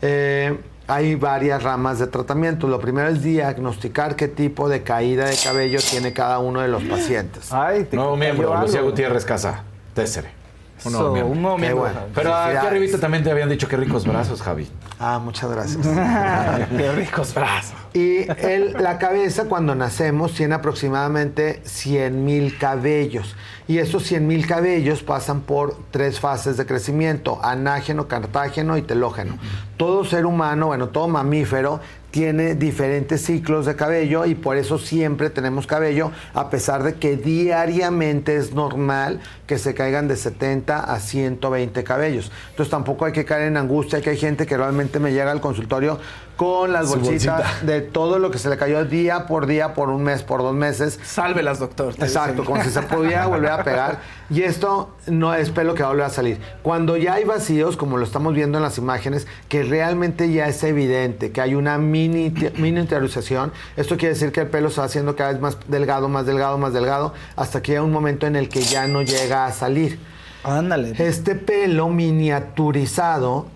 [0.03, 2.67] eh, hay varias ramas de tratamiento.
[2.69, 6.83] Lo primero es diagnosticar qué tipo de caída de cabello tiene cada uno de los
[6.85, 7.51] pacientes.
[7.93, 9.65] Nuevo miembro, Lucía Gutiérrez Casa,
[9.95, 10.42] Tessere.
[10.85, 11.33] Un So, miembro.
[11.33, 11.81] un Qué miembro.
[11.83, 12.01] bueno.
[12.15, 12.71] Pero aquí Felicidades.
[12.71, 14.69] arribita también te habían dicho que ricos brazos, Javi.
[14.99, 15.87] Ah, muchas gracias.
[16.77, 17.75] Qué ricos brazos.
[17.95, 23.37] Y el- la cabeza cuando nacemos tiene aproximadamente 100 mil cabellos.
[23.69, 29.39] Y esos 100 mil cabellos pasan por tres fases de crecimiento, anágeno, cartágeno y telógeno.
[29.77, 31.81] Todo ser humano, bueno, todo mamífero
[32.13, 37.17] tiene diferentes ciclos de cabello y por eso siempre tenemos cabello, a pesar de que
[37.17, 42.31] diariamente es normal que se caigan de 70 a 120 cabellos.
[42.51, 45.41] Entonces tampoco hay que caer en angustia, que hay gente que realmente me llega al
[45.41, 45.99] consultorio
[46.43, 47.67] con las bolsitas bolsita.
[47.67, 50.55] de todo lo que se le cayó día por día, por un mes, por dos
[50.55, 50.99] meses.
[51.05, 51.95] Sálvelas, doctor.
[51.99, 52.45] Exacto, dicen.
[52.45, 54.01] como si se pudiera volver a pegar.
[54.29, 56.41] Y esto no es pelo que va a volver a salir.
[56.63, 60.65] Cuando ya hay vacíos, como lo estamos viendo en las imágenes, que realmente ya es
[60.65, 64.87] evidente que hay una mini, mini interiorización, esto quiere decir que el pelo se va
[64.87, 68.35] haciendo cada vez más delgado, más delgado, más delgado, hasta que llega un momento en
[68.35, 70.01] el que ya no llega a salir.
[70.45, 70.95] Ándale.
[70.99, 73.47] Este pelo miniaturizado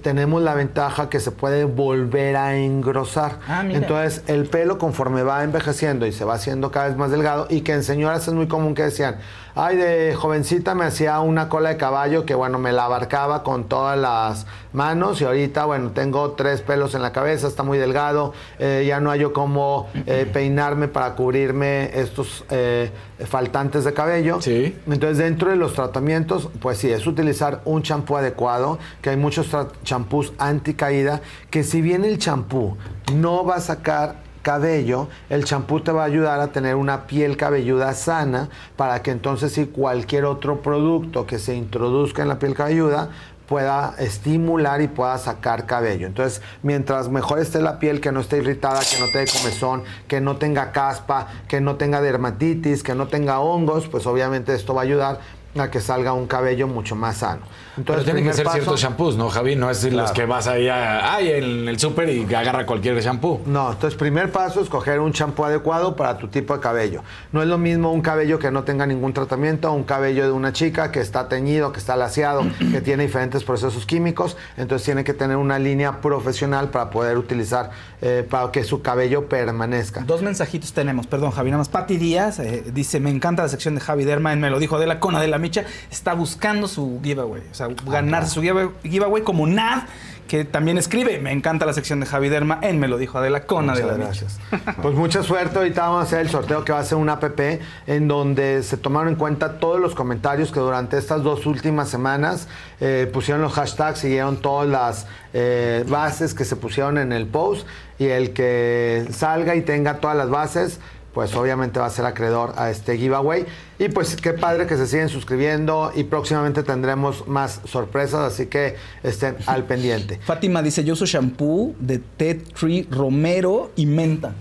[0.00, 3.38] tenemos la ventaja que se puede volver a engrosar.
[3.46, 3.78] Ah, mira.
[3.78, 7.60] Entonces, el pelo conforme va envejeciendo y se va haciendo cada vez más delgado y
[7.60, 9.16] que en señoras es muy común que decían,
[9.54, 13.64] ay, de jovencita me hacía una cola de caballo que, bueno, me la abarcaba con
[13.64, 18.32] todas las manos y ahorita, bueno, tengo tres pelos en la cabeza, está muy delgado,
[18.58, 22.90] eh, ya no hay yo cómo eh, peinarme para cubrirme estos eh,
[23.26, 24.40] faltantes de cabello.
[24.40, 24.76] Sí.
[24.86, 29.48] Entonces, dentro de los tratamientos, pues sí, es utilizar un champú adecuado, que hay muchos
[29.84, 31.20] champús anticaída,
[31.50, 32.76] que si bien el champú
[33.14, 37.36] no va a sacar cabello, el champú te va a ayudar a tener una piel
[37.36, 42.54] cabelluda sana para que entonces si cualquier otro producto que se introduzca en la piel
[42.54, 43.10] cabelluda
[43.46, 46.06] pueda estimular y pueda sacar cabello.
[46.06, 50.20] Entonces, mientras mejor esté la piel, que no esté irritada, que no tenga comezón, que
[50.22, 54.80] no tenga caspa, que no tenga dermatitis, que no tenga hongos, pues obviamente esto va
[54.80, 55.20] a ayudar
[55.58, 57.42] a que salga un cabello mucho más sano.
[57.86, 59.56] Pero tienen que ser paso- ciertos shampoos, ¿no, Javi?
[59.56, 60.12] No es los Claro.
[60.14, 63.40] que vas ahí a, ay, en el súper y agarra cualquier shampoo.
[63.46, 67.02] No, entonces primer paso es escoger un champú adecuado para tu tipo de cabello.
[67.32, 70.32] No es lo mismo un cabello que no tenga ningún tratamiento a un cabello de
[70.32, 72.42] una chica que está teñido, que está laseado,
[72.72, 74.36] que tiene diferentes procesos químicos.
[74.58, 77.70] Entonces tiene que tener una línea profesional para poder utilizar,
[78.02, 80.02] eh, para que su cabello permanezca.
[80.06, 81.68] Dos mensajitos tenemos, perdón Javi, nada más.
[81.70, 84.78] Pati Díaz eh, dice, me encanta la sección de Javi Derma, él me lo dijo,
[84.78, 89.22] de la cona de la micha, está buscando su giveaway, o sea, ganarse su giveaway,
[89.22, 89.82] como Nad,
[90.28, 93.28] que también escribe, me encanta la sección de Javi Derma, él me lo dijo, de
[93.28, 94.26] la cona de la Muchas micha.
[94.48, 94.76] gracias.
[94.82, 95.58] Pues mucha suerte.
[95.58, 97.38] Ahorita vamos a hacer el sorteo que va a ser una app
[97.86, 102.48] en donde se tomaron en cuenta todos los comentarios que durante estas dos últimas semanas
[102.80, 107.66] eh, pusieron los hashtags, siguieron todas las eh, bases que se pusieron en el post
[107.98, 110.80] y el que salga y tenga todas las bases
[111.12, 113.46] pues obviamente va a ser acreedor a este giveaway.
[113.78, 118.76] Y pues qué padre que se siguen suscribiendo y próximamente tendremos más sorpresas, así que
[119.02, 120.20] estén al pendiente.
[120.24, 124.34] Fátima dice, yo uso shampoo de tea tree romero y menta.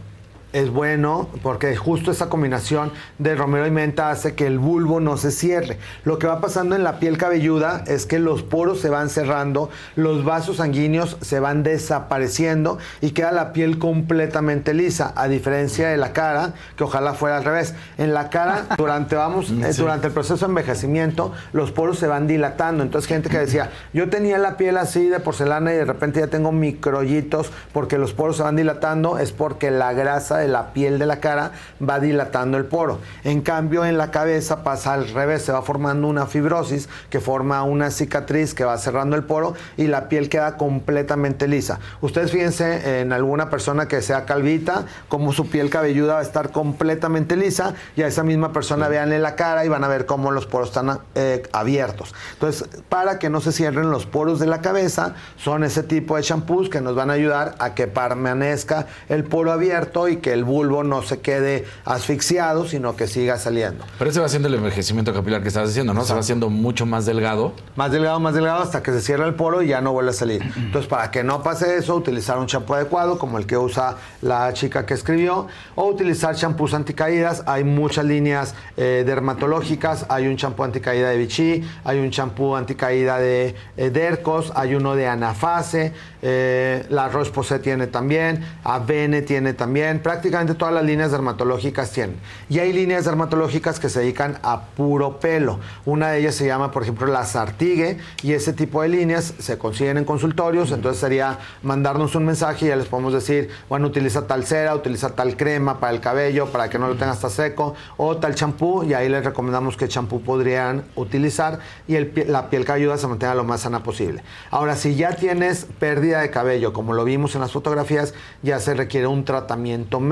[0.54, 5.18] Es bueno porque justo esa combinación de romero y menta hace que el bulbo no
[5.18, 5.78] se cierre.
[6.04, 9.70] Lo que va pasando en la piel cabelluda es que los poros se van cerrando,
[9.96, 15.98] los vasos sanguíneos se van desapareciendo y queda la piel completamente lisa, a diferencia de
[15.98, 17.74] la cara, que ojalá fuera al revés.
[17.98, 22.28] En la cara, durante, vamos, eh, durante el proceso de envejecimiento, los poros se van
[22.28, 22.84] dilatando.
[22.84, 26.28] Entonces, gente que decía, yo tenía la piel así de porcelana y de repente ya
[26.28, 31.00] tengo microllitos porque los poros se van dilatando, es porque la grasa de la piel
[31.00, 31.52] de la cara
[31.82, 33.00] va dilatando el poro.
[33.24, 37.64] En cambio, en la cabeza pasa al revés, se va formando una fibrosis que forma
[37.64, 41.80] una cicatriz que va cerrando el poro y la piel queda completamente lisa.
[42.02, 46.52] Ustedes fíjense en alguna persona que sea calvita, como su piel cabelluda va a estar
[46.52, 50.32] completamente lisa y a esa misma persona veanle la cara y van a ver cómo
[50.32, 52.14] los poros están eh, abiertos.
[52.34, 56.24] Entonces, para que no se cierren los poros de la cabeza, son ese tipo de
[56.24, 60.44] shampoos que nos van a ayudar a que permanezca el poro abierto y que el
[60.44, 63.86] bulbo no se quede asfixiado, sino que siga saliendo.
[63.98, 66.04] Pero ese va haciendo el envejecimiento capilar que estabas diciendo, ¿no?
[66.04, 67.54] Se va haciendo mucho más delgado.
[67.76, 70.14] Más delgado, más delgado, hasta que se cierra el poro y ya no vuelve a
[70.14, 70.42] salir.
[70.56, 74.52] Entonces, para que no pase eso, utilizar un champú adecuado, como el que usa la
[74.54, 77.44] chica que escribió, o utilizar champús anticaídas.
[77.46, 80.06] Hay muchas líneas eh, dermatológicas.
[80.10, 84.96] Hay un champú anticaída de Vichy, hay un champú anticaída de eh, Dercos, hay uno
[84.96, 90.00] de Anafase, eh, la Roche-Posay tiene también, Avene tiene también.
[90.00, 90.21] Prácticamente
[90.56, 92.18] todas las líneas dermatológicas tienen.
[92.50, 95.60] Y hay líneas dermatológicas que se dedican a puro pelo.
[95.86, 99.58] Una de ellas se llama, por ejemplo, la Sartigue, y ese tipo de líneas se
[99.58, 100.72] consiguen en consultorios.
[100.72, 105.16] Entonces sería mandarnos un mensaje y ya les podemos decir, bueno, utiliza tal cera, utiliza
[105.16, 108.84] tal crema para el cabello, para que no lo tenga hasta seco, o tal champú,
[108.84, 113.36] y ahí les recomendamos qué champú podrían utilizar y el la piel cabelluda se mantenga
[113.36, 114.24] lo más sana posible.
[114.50, 118.74] Ahora, si ya tienes pérdida de cabello, como lo vimos en las fotografías, ya se
[118.74, 120.11] requiere un tratamiento médico.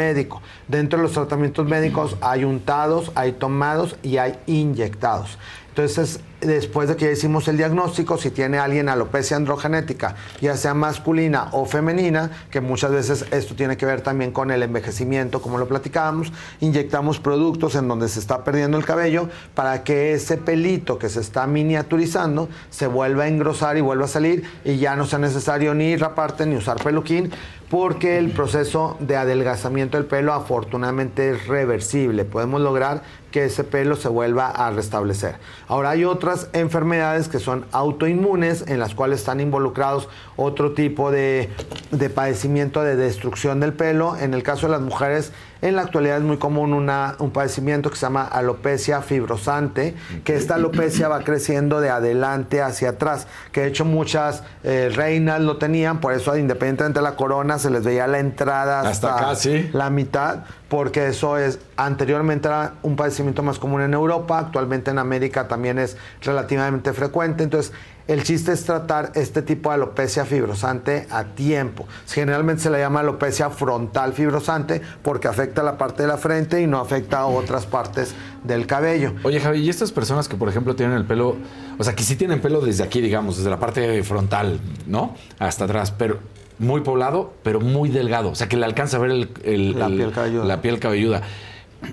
[0.67, 5.37] Dentro de los tratamientos médicos hay untados, hay tomados y hay inyectados.
[5.69, 10.73] Entonces, después de que ya hicimos el diagnóstico, si tiene alguien alopecia androgenética, ya sea
[10.73, 15.57] masculina o femenina, que muchas veces esto tiene que ver también con el envejecimiento, como
[15.57, 20.97] lo platicábamos, inyectamos productos en donde se está perdiendo el cabello para que ese pelito
[20.97, 25.05] que se está miniaturizando se vuelva a engrosar y vuelva a salir y ya no
[25.05, 27.31] sea necesario ni raparte ni usar peluquín
[27.69, 32.25] porque el proceso de adelgazamiento del pelo afortunadamente es reversible.
[32.25, 35.35] Podemos lograr que ese pelo se vuelva a restablecer.
[35.67, 41.49] Ahora hay otras enfermedades que son autoinmunes en las cuales están involucrados otro tipo de,
[41.91, 44.17] de padecimiento de destrucción del pelo.
[44.17, 45.31] En el caso de las mujeres,
[45.61, 50.35] en la actualidad es muy común una, un padecimiento que se llama alopecia fibrosante, que
[50.35, 55.57] esta alopecia va creciendo de adelante hacia atrás, que de hecho muchas eh, reinas lo
[55.57, 59.35] tenían, por eso independientemente de la corona se les veía la entrada hasta, Hasta acá,
[59.35, 59.69] sí.
[59.73, 64.99] la mitad, porque eso es, anteriormente era un padecimiento más común en Europa, actualmente en
[64.99, 67.73] América también es relativamente frecuente, entonces
[68.09, 71.87] el chiste es tratar este tipo de alopecia fibrosante a tiempo.
[72.07, 76.67] Generalmente se le llama alopecia frontal fibrosante porque afecta la parte de la frente y
[76.67, 78.13] no afecta a otras partes
[78.43, 79.13] del cabello.
[79.23, 81.35] Oye, Javi, ¿y estas personas que, por ejemplo, tienen el pelo,
[81.77, 85.15] o sea, que sí tienen pelo desde aquí, digamos, desde la parte frontal, ¿no?
[85.37, 86.19] Hasta atrás, pero
[86.57, 88.31] muy poblado, pero muy delgado.
[88.31, 90.45] O sea, que le alcanza a ver el, el- La el- piel cabelluda.
[90.45, 91.21] la piel cabelluda.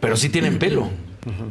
[0.00, 0.88] Pero sí tienen pelo,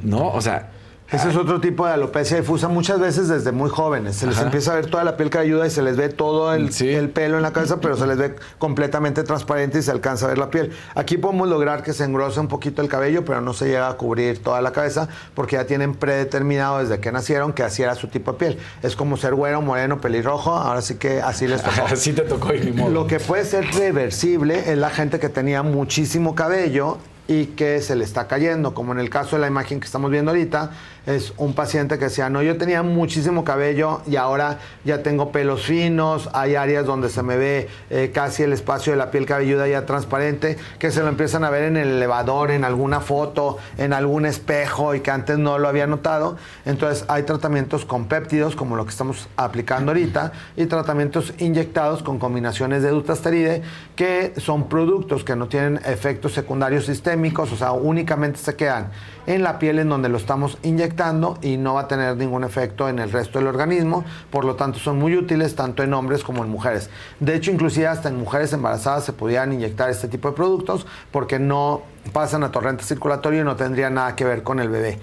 [0.04, 0.30] ¿no?
[0.32, 0.72] O sea,
[1.12, 4.16] Ese es otro tipo de alopecia difusa, muchas veces desde muy jóvenes.
[4.16, 4.46] Se les Ajá.
[4.46, 7.38] empieza a ver toda la piel cabelluda y se les ve todo el, el pelo
[7.38, 10.50] en la cabeza, pero se les ve completamente transparente y se alcanza a ver la
[10.50, 10.72] piel.
[10.96, 13.94] Aquí podemos lograr que se engrose un poquito el cabello, pero no se llega a
[13.98, 18.08] cubrir toda la cabeza porque ya tienen predeterminado desde que nacieron que así era su
[18.08, 18.60] tipo de piel.
[18.82, 21.86] Es como ser güero, moreno, pelirrojo, ahora sí que así les tocó.
[21.92, 22.90] así te tocó y ni modo.
[22.90, 27.96] Lo que puede ser reversible es la gente que tenía muchísimo cabello y que se
[27.96, 30.72] le está cayendo, como en el caso de la imagen que estamos viendo ahorita,
[31.06, 35.64] es un paciente que decía, no, yo tenía muchísimo cabello y ahora ya tengo pelos
[35.64, 39.68] finos, hay áreas donde se me ve eh, casi el espacio de la piel cabelluda
[39.68, 43.94] ya transparente, que se lo empiezan a ver en el elevador, en alguna foto, en
[43.94, 46.38] algún espejo y que antes no lo había notado.
[46.66, 52.18] Entonces hay tratamientos con péptidos, como lo que estamos aplicando ahorita, y tratamientos inyectados con
[52.18, 53.62] combinaciones de dutasteride,
[53.96, 58.90] que son productos que no tienen efectos secundarios sistémicos, o sea, únicamente se quedan
[59.28, 60.95] en la piel en donde lo estamos inyectando
[61.42, 64.80] y no va a tener ningún efecto en el resto del organismo, por lo tanto
[64.80, 66.90] son muy útiles tanto en hombres como en mujeres.
[67.20, 71.38] De hecho, inclusive hasta en mujeres embarazadas se podían inyectar este tipo de productos porque
[71.38, 71.82] no
[72.14, 75.00] pasan a torrente circulatorio y no tendría nada que ver con el bebé.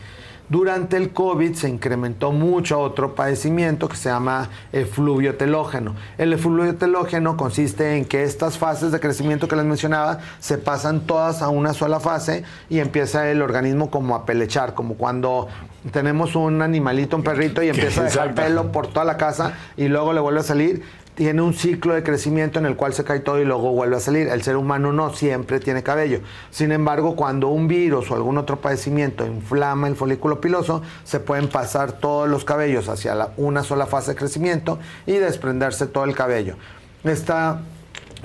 [0.48, 5.94] Durante el COVID se incrementó mucho otro padecimiento que se llama efluvio telógeno.
[6.18, 11.06] El efluvio telógeno consiste en que estas fases de crecimiento que les mencionaba se pasan
[11.06, 15.48] todas a una sola fase y empieza el organismo como a pelechar, como cuando
[15.90, 19.88] tenemos un animalito, un perrito y empieza a dejar pelo por toda la casa y
[19.88, 20.82] luego le vuelve a salir
[21.14, 24.00] tiene un ciclo de crecimiento en el cual se cae todo y luego vuelve a
[24.00, 24.28] salir.
[24.28, 26.20] El ser humano no siempre tiene cabello.
[26.50, 31.48] Sin embargo, cuando un virus o algún otro padecimiento inflama el folículo piloso, se pueden
[31.48, 36.56] pasar todos los cabellos hacia una sola fase de crecimiento y desprenderse todo el cabello.
[37.04, 37.60] Esta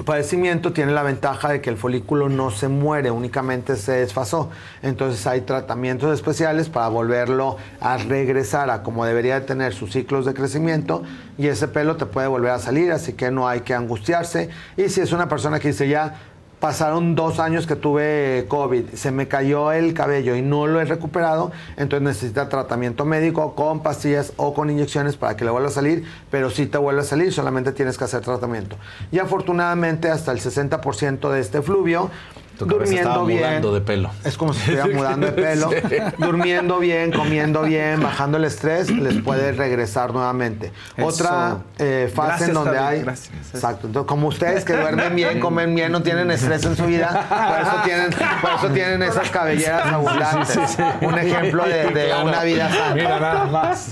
[0.03, 4.49] padecimiento tiene la ventaja de que el folículo no se muere, únicamente se desfasó.
[4.83, 10.25] Entonces hay tratamientos especiales para volverlo a regresar a como debería de tener sus ciclos
[10.25, 11.03] de crecimiento
[11.37, 14.49] y ese pelo te puede volver a salir, así que no hay que angustiarse.
[14.75, 16.15] Y si es una persona que dice ya
[16.59, 20.85] pasaron dos años que tuve COVID, se me cayó el cabello y no lo he
[20.85, 25.71] recuperado, entonces necesita tratamiento médico con pastillas o con inyecciones para que le vuelva a
[25.71, 28.75] salir, pero si te vuelve a salir, solamente tienes que hacer tratamiento.
[29.11, 32.09] Y afortunadamente hasta el 60% de este fluvio
[32.57, 33.39] Tu cabeza durmiendo bien.
[33.41, 34.09] mudando de pelo.
[34.23, 35.69] Es como si estuviera mudando de pelo.
[35.71, 35.97] Sí.
[36.17, 40.71] Durmiendo bien, comiendo bien, bajando el estrés, les puede regresar nuevamente.
[40.95, 41.07] Eso.
[41.07, 43.01] Otra eh, fase Gracias, en donde hay.
[43.01, 43.31] gracias.
[43.53, 43.87] Exacto.
[43.87, 47.61] Entonces, como ustedes que duermen bien, comen bien, no tienen estrés en su vida, por
[47.67, 48.09] eso tienen,
[48.41, 50.47] por eso tienen esas cabelleras abundantes.
[50.49, 51.05] Sí, sí, sí.
[51.05, 52.25] Un ejemplo de, de Claro.
[52.25, 52.95] una vida sana.
[52.95, 53.91] Mira, nada más.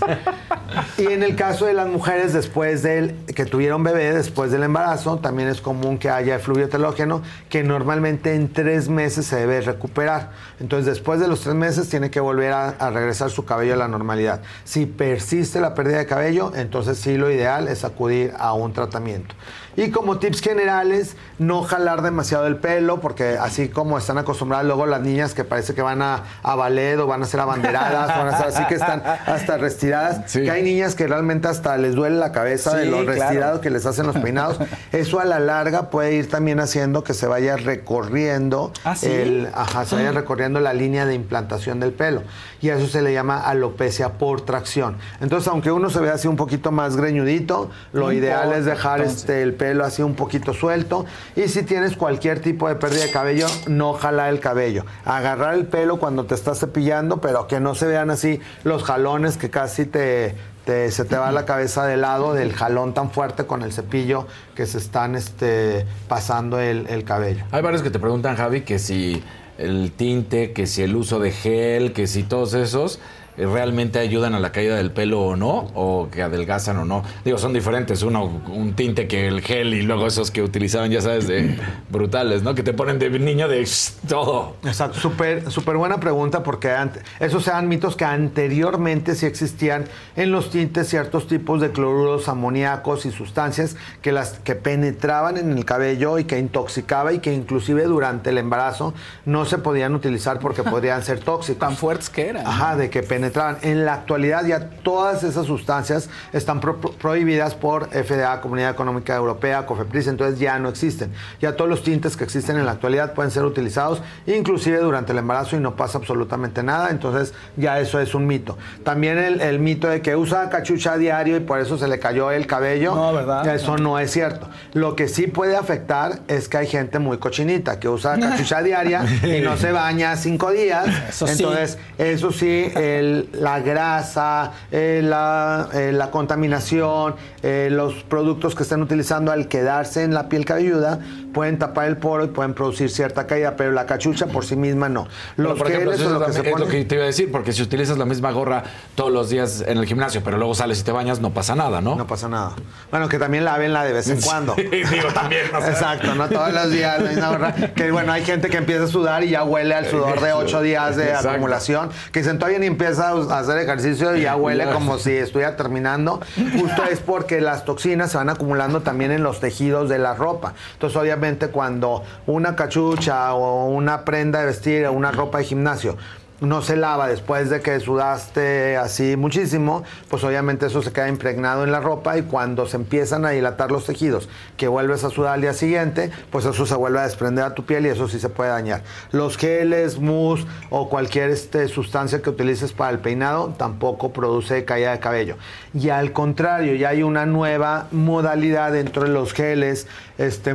[0.98, 5.18] Y en el caso de las mujeres después del que tuvieron bebé, después del embarazo,
[5.20, 10.32] también es común que haya efluvio telógeno, que normalmente en tres meses se debe recuperar.
[10.60, 13.88] Entonces, después de los tres meses tiene que volver a, regresar su cabello a la
[13.88, 14.42] normalidad.
[14.64, 19.36] Si persiste la pérdida de cabello, entonces sí lo ideal es acudir a un tratamiento.
[19.78, 24.86] Y como tips generales, no jalar demasiado el pelo, porque así como están acostumbradas luego
[24.86, 28.28] las niñas que parece que van a, a ballet o van a ser abanderadas, van
[28.30, 32.16] a ser así que están hasta retiradas, que hay niñas que realmente hasta les duele
[32.18, 33.12] la cabeza de lo claro.
[33.12, 34.60] restirado que les hacen los peinados.
[34.94, 39.08] Eso a la larga puede ir también haciendo que se vaya recorriendo ¿Ah, sí?
[39.08, 42.24] el, ajá, se vaya recorriendo la línea de implantación del pelo.
[42.62, 44.98] Y a eso se le llama alopecia por tracción.
[45.22, 48.66] Entonces, aunque uno se vea así un poquito más greñudito, lo No ideal importa, es
[48.66, 49.20] dejar entonces.
[49.22, 51.06] este, el pelo así un poquito suelto.
[51.36, 54.86] Y si tienes cualquier tipo de pérdida de cabello, no jalar el cabello.
[55.06, 59.38] Agarrar el pelo cuando te estás cepillando, pero que no se vean así los jalones
[59.38, 60.36] que casi te,
[60.66, 64.28] te- se te va la cabeza de lado del jalón tan fuerte con el cepillo
[64.56, 67.44] que se están este, pasando el, el cabello.
[67.52, 69.24] Hay varios que te preguntan, Javi, que si
[69.58, 73.00] el tinte, que si el uso de gel, que si todos esos
[73.38, 77.04] realmente ayudan a la caída del pelo o no, o que adelgazan o no.
[77.24, 78.04] Digo, son diferentes.
[78.04, 81.58] Uno, un tinte que el gel y luego esos que utilizaban, ya sabes, de
[81.90, 82.56] brutales, ¿no?
[82.56, 83.68] Que te ponen de niño de
[84.08, 84.56] todo.
[84.64, 86.74] Exacto, súper súper buena pregunta porque
[87.20, 89.86] esos eran mitos que anteriormente sí existían
[90.16, 95.52] en los tintes ciertos tipos de cloruros amoníacos y sustancias que las que penetraban en
[95.52, 98.94] el cabello y que intoxicaba y que inclusive durante el embarazo
[99.26, 101.60] no se podían utilizar porque podrían ser tóxicos.
[101.60, 102.46] Tan fuertes que eran.
[102.46, 103.25] Ajá, de que penetraban.
[103.62, 109.16] En la actualidad ya todas esas sustancias están pro- pro- prohibidas por FDA, Comunidad Económica
[109.16, 111.12] Europea, COFEPRIS, entonces ya no existen.
[111.42, 115.18] Ya todos los tintes que existen en la actualidad pueden ser utilizados inclusive durante el
[115.18, 118.58] embarazo y no pasa absolutamente nada, entonces ya eso es un mito.
[118.84, 122.00] También el, el mito de que usa cachucha a diario y por eso se le
[122.00, 123.48] cayó el cabello, No, ¿verdad?
[123.56, 124.48] eso no es cierto.
[124.74, 129.04] Lo que sí puede afectar es que hay gente muy cochinita que usa cachucha diaria
[129.24, 131.34] y no se baña cinco días, Eso sí.
[131.44, 138.64] entonces eso sí, el- la grasa, eh, la, eh, la contaminación, eh, los productos que
[138.64, 141.00] están utilizando al quedarse en la piel cabelluda
[141.34, 144.88] pueden tapar el poro y pueden producir cierta caída, pero la cachucha por sí misma
[144.88, 145.08] no.
[145.36, 147.30] Los por ejemplo, eso o lo es, que es lo que te iba a decir,
[147.30, 148.64] porque si utilizas la misma gorra
[148.96, 151.82] todos los días en el gimnasio, pero luego sales y te bañas, no pasa nada,
[151.82, 151.96] ¿no?
[151.96, 152.54] No pasa nada.
[152.90, 154.56] Bueno, que también lávenla de vez en cuando.
[154.56, 155.72] Digo, también, o sea.
[155.72, 157.56] Exacto, no todos los días la misma gorra.
[157.76, 160.62] Que bueno, hay gente que empieza a sudar y ya huele al sudor de ocho
[160.62, 161.32] días de Exacto.
[161.32, 161.90] acumulación.
[162.14, 166.20] Que dicen, todavía ni empieza a hacer ejercicio y ya huele como si estuviera terminando.
[166.60, 170.54] Justo es porque las toxinas se van acumulando también en los tejidos de la ropa.
[170.74, 175.98] Entonces, obviamente, cuando una cachucha o una prenda de vestir o una ropa de gimnasio
[176.42, 181.64] no se lava después de que sudaste así muchísimo, pues obviamente eso se queda impregnado
[181.64, 185.36] en la ropa y cuando se empiezan a dilatar los tejidos, que vuelves a sudar
[185.36, 188.20] al día siguiente, pues eso se vuelve a desprender a tu piel y eso sí
[188.20, 188.84] se puede dañar.
[189.12, 194.92] Los geles, mousse o cualquier este, sustancia que utilices para el peinado tampoco produce caída
[194.92, 195.38] de cabello.
[195.74, 199.88] Y al contrario, ya hay una nueva modalidad dentro de los geles,
[200.18, 200.54] este,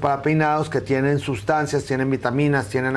[0.00, 2.96] para peinados que tienen sustancias, tienen vitaminas, tienen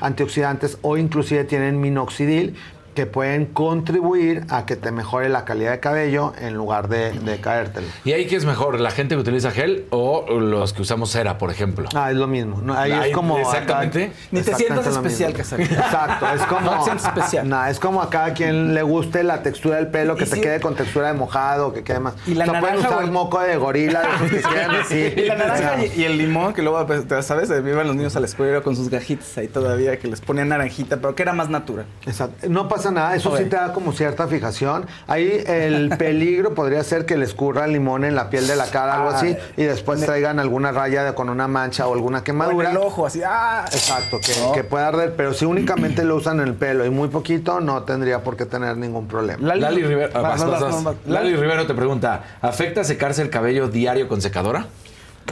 [0.00, 2.54] antioxidantes o inclusive tienen minoxidil
[2.96, 7.40] que pueden contribuir a que te mejore la calidad de cabello en lugar de, de
[7.40, 7.86] caértelo.
[8.04, 8.80] ¿Y ahí qué es mejor?
[8.80, 11.88] ¿La gente que utiliza gel o los que usamos cera, por ejemplo?
[11.94, 12.60] Ah, es lo mismo.
[12.62, 14.04] No, ahí es como exactamente.
[14.06, 15.66] acá- Ni te exactamente sientas especial, Casarín.
[15.66, 17.48] Exacto, es como No te sientes especial.
[17.48, 20.58] Nah, es como a cada quien le guste la textura del pelo, que te quede
[20.60, 22.14] con textura de mojado, que quede más.
[22.26, 24.42] Y la O sea, pueden usar o el- moco de gorila, de que
[24.80, 25.20] así.
[25.20, 27.48] Y la naranja y, y el limón, que luego, pues, ¿sabes?
[27.48, 30.48] Se Iban los niños a la escuela con sus gajitas ahí todavía, que les ponían
[30.48, 31.84] naranjita, pero que era más natural.
[32.06, 32.48] Exacto.
[32.48, 34.86] No pasa nada, eso sí te da como cierta fijación.
[35.06, 38.94] Ahí el peligro podría ser que les curra limón en la piel de la cara,
[38.94, 42.20] algo Ah, así, y después traigan alguna raya de- con una mancha o alguna O
[42.20, 42.70] en quemadura.
[42.70, 43.64] el ojo, así, ¡ah!
[43.72, 44.52] Exacto, que, No.
[44.52, 47.82] que puede arder, pero si únicamente lo usan en el pelo y muy poquito, no
[47.84, 49.54] tendría por qué tener ningún problema.
[49.54, 50.44] Lali, Rivero, ah, vas.
[50.46, 50.94] vas.
[51.06, 54.66] Lali Rivero te pregunta, ¿afecta secarse el cabello diario con secadora?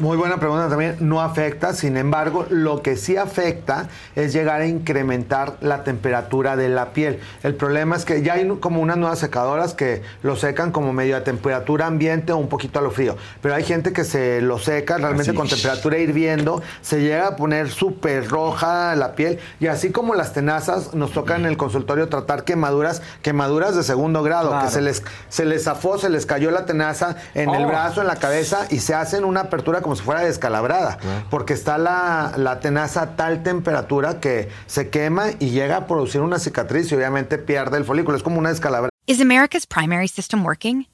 [0.01, 0.97] Muy buena pregunta también.
[0.99, 6.69] No afecta, sin embargo, lo que sí afecta es llegar a incrementar la temperatura de
[6.69, 7.21] la piel.
[7.45, 11.17] El problema es que ya hay como unas nuevas secadoras que lo secan como medio
[11.17, 13.17] a temperatura ambiente o un poquito a lo frío.
[13.41, 15.37] Pero hay gente que se lo seca realmente Así.
[15.39, 20.33] con temperatura hirviendo, se llega a poner súper roja la piel y así como las
[20.33, 24.67] tenazas, nos toca en el consultorio tratar quemaduras, quemaduras de segundo grado, Claro.
[24.67, 27.69] que se les, se les zafó, se les cayó la tenaza en el Oh.
[27.69, 30.99] brazo, en la cabeza y se hacen una apertura como si fuera descalabrada,
[31.31, 36.21] porque está la, la tenaza a tal temperatura que se quema y llega a producir
[36.23, 38.91] una cicatriz y obviamente pierde el folículo, es como una descalabrada.
[39.07, 40.87] Is America's primary system working?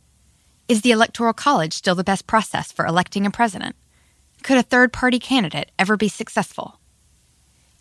[0.69, 3.75] Is the Electoral College still the best process for electing a president?
[4.43, 6.81] Could a third party candidate ever be successful?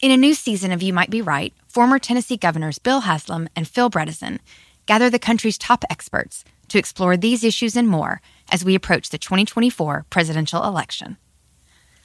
[0.01, 3.67] In a new season of You Might Be Right, former Tennessee governors Bill Haslam and
[3.67, 4.39] Phil Bredesen
[4.85, 9.17] gather the country's top experts to explore these issues and more as we approach the
[9.17, 11.17] 2024 presidential election.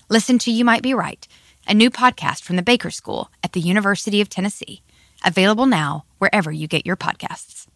[0.08, 1.26] Listen to You Might Be Right,
[1.66, 4.82] a new podcast from the Baker School at the University of Tennessee,
[5.24, 7.66] available now wherever you get your podcasts.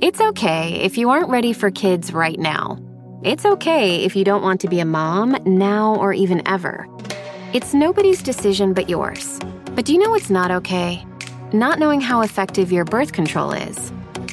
[0.00, 2.78] It's okay if you aren't ready for kids right now.
[3.22, 6.88] It's okay if you don't want to be a mom now or even ever.
[7.52, 9.38] It's nobody's decision but yours.
[9.76, 11.06] But do you know what's not okay?
[11.52, 13.92] Not knowing how effective your birth control is.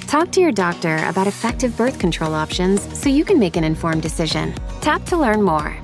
[0.10, 4.02] Talk to your doctor about effective birth control options so you can make an informed
[4.02, 4.56] decision.
[4.82, 5.78] Tap to learn more.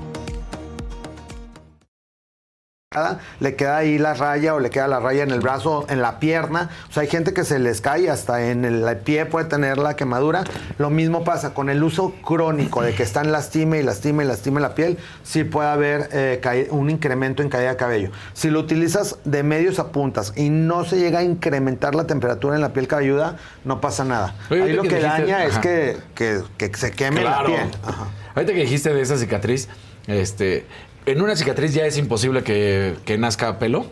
[3.40, 6.20] Le queda ahí la raya o le queda la raya en el brazo, en la
[6.20, 6.70] pierna.
[6.88, 9.96] O sea, hay gente que se les cae hasta en el pie puede tener la
[9.96, 10.44] quemadura.
[10.78, 14.60] Lo mismo pasa con el uso crónico de que están lastime y lastime y lastime
[14.60, 14.98] la piel.
[15.24, 18.10] Sí puede haber eh, un incremento en caída de cabello.
[18.34, 22.54] Si lo utilizas de medios a puntas y no se llega a incrementar la temperatura
[22.54, 24.34] en la piel cabelluda, no pasa nada.
[24.48, 27.48] Oye, ahí lo que que, dijiste- daña es que- que se queme Claro.
[27.48, 27.70] la piel.
[28.36, 29.68] Ahorita que dijiste de esa cicatriz,
[30.06, 30.66] este,
[31.06, 33.86] en una cicatriz ya es imposible que, que nazca pelo.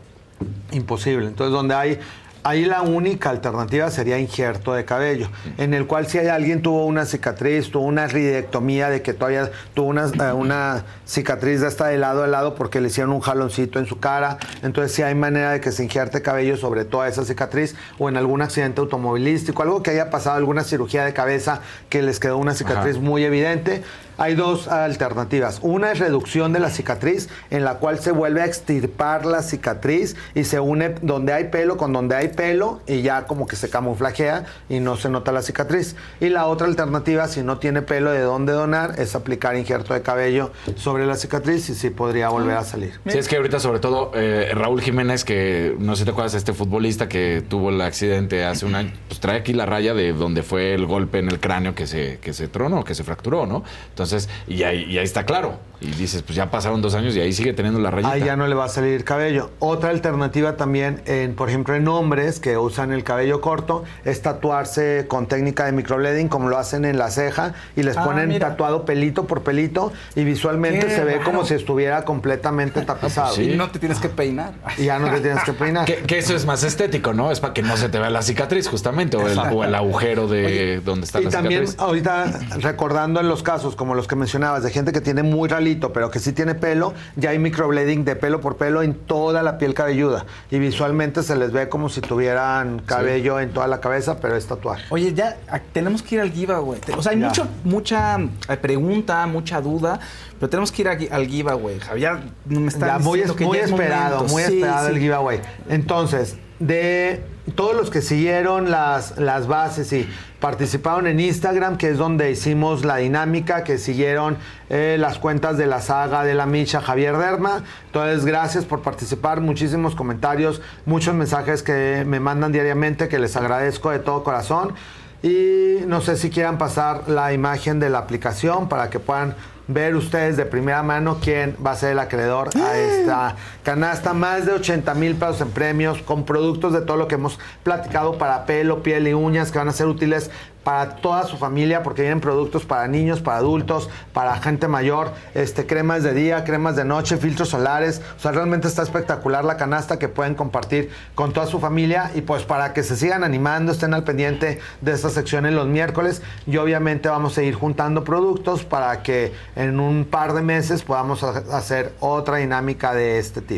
[0.73, 1.29] Imposible.
[1.29, 1.99] Entonces, donde hay.
[2.47, 6.85] Ahí la única alternativa sería injerto de cabello, en el cual si hay alguien tuvo
[6.85, 11.87] una cicatriz, tuvo una ridectomía de que todavía tuvo una, eh, una cicatriz de esta
[11.87, 15.15] de lado a lado porque le hicieron un jaloncito en su cara, entonces si hay
[15.15, 19.63] manera de que se injerte cabello sobre toda esa cicatriz o en algún accidente automovilístico,
[19.63, 23.05] algo que haya pasado, alguna cirugía de cabeza que les quedó una cicatriz Ajá.
[23.07, 23.83] muy evidente,
[24.19, 25.59] hay dos alternativas.
[25.63, 30.17] Una es reducción de la cicatriz, en la cual se vuelve a extirpar la cicatriz
[30.35, 33.71] y se une donde hay pelo con donde hay pelo y ya como que se
[33.71, 35.97] camuflajea y no se nota la cicatriz.
[36.21, 40.03] Y la otra alternativa, si no tiene pelo de dónde donar, es aplicar injerto de
[40.03, 42.93] cabello sobre la cicatriz y sí podría volver a salir.
[43.07, 46.35] Sí, es que ahorita sobre todo eh, Raúl Jiménez, que no sé si te acuerdas,
[46.35, 50.13] este futbolista que tuvo el accidente hace un año, pues trae aquí la raya de
[50.13, 53.47] donde fue el golpe en el cráneo que se, que se tronó, que se fracturó,
[53.47, 53.65] ¿no?
[53.89, 54.04] Entonces,
[54.47, 55.59] y ahí, y ahí está claro.
[55.85, 58.13] Y dices, pues ya pasaron dos años y ahí sigue teniendo la rayita.
[58.13, 59.51] Ahí ya no le va a salir cabello.
[59.59, 65.05] Otra alternativa también, en, por ejemplo, en hombres que usan el cabello corto, es tatuarse
[65.09, 68.49] con técnica de microblading, como lo hacen en la ceja, y les Ah, ponen mira.
[68.51, 71.25] tatuado pelito por pelito, y visualmente Qué se ve raro.
[71.25, 73.41] como si estuviera completamente tapizado.
[73.41, 74.55] Y no te tienes que peinar.
[74.79, 75.85] Y ya no te tienes que peinar.
[75.85, 77.31] Que, que eso es más estético, ¿no?
[77.31, 79.57] Es para que no se te vea la cicatriz, justamente, o el, Exacto.
[79.59, 81.81] o el agujero de donde está Y la también cicatriz.
[81.81, 85.49] ahorita recordando en los casos como los que mencionabas de gente que tiene muy
[85.93, 89.59] pero que sí tiene pelo, ya hay microblading de pelo por pelo en toda la
[89.59, 94.19] piel cabelluda y visualmente se les ve como si tuvieran cabello en toda la cabeza,
[94.21, 94.85] pero es tatuaje.
[94.91, 95.37] Oye, ya
[95.73, 96.81] tenemos que ir al giveaway.
[96.97, 97.29] O sea, hay Ya.
[97.29, 98.17] mucho, mucha
[98.49, 99.99] eh, pregunta, mucha duda,
[100.39, 101.79] pero tenemos que ir a al giveaway.
[101.81, 104.95] Javier, me está Ya, muy, diciendo que muy ya esperado, muy Sí, esperado sí.
[104.95, 105.41] el giveaway.
[105.69, 107.23] Entonces, de
[107.55, 110.09] todos los que siguieron las, las bases y
[110.41, 114.37] participaron en Instagram, que es donde hicimos la dinámica, que siguieron
[114.69, 117.63] eh, las cuentas de la saga de la Micha Javier Derma.
[117.87, 123.91] Entonces, gracias por participar, muchísimos comentarios, muchos mensajes que me mandan diariamente, que les agradezco
[123.91, 124.75] de todo corazón.
[125.23, 129.35] Y no sé si quieran pasar la imagen de la aplicación para que puedan
[129.67, 134.13] ver ustedes de primera mano quién va a ser el acreedor a esta canasta.
[134.13, 138.17] Más de 80 mil pesos en premios con productos de todo lo que hemos platicado
[138.19, 140.31] para pelo, piel y uñas que van a ser útiles
[140.63, 145.67] para toda su familia porque vienen productos para niños, para adultos, para gente mayor, este
[145.67, 148.01] cremas de día, cremas de noche, filtros solares.
[148.17, 152.23] O sea, realmente está espectacular la canasta que pueden compartir con toda su familia y
[152.23, 156.57] pues para que se sigan animando, estén al pendiente de estas secciones los miércoles y
[156.57, 161.43] obviamente vamos a ir juntando productos para que en un par de meses podamos ha-
[161.55, 163.54] hacer otra dinámica de este tipo.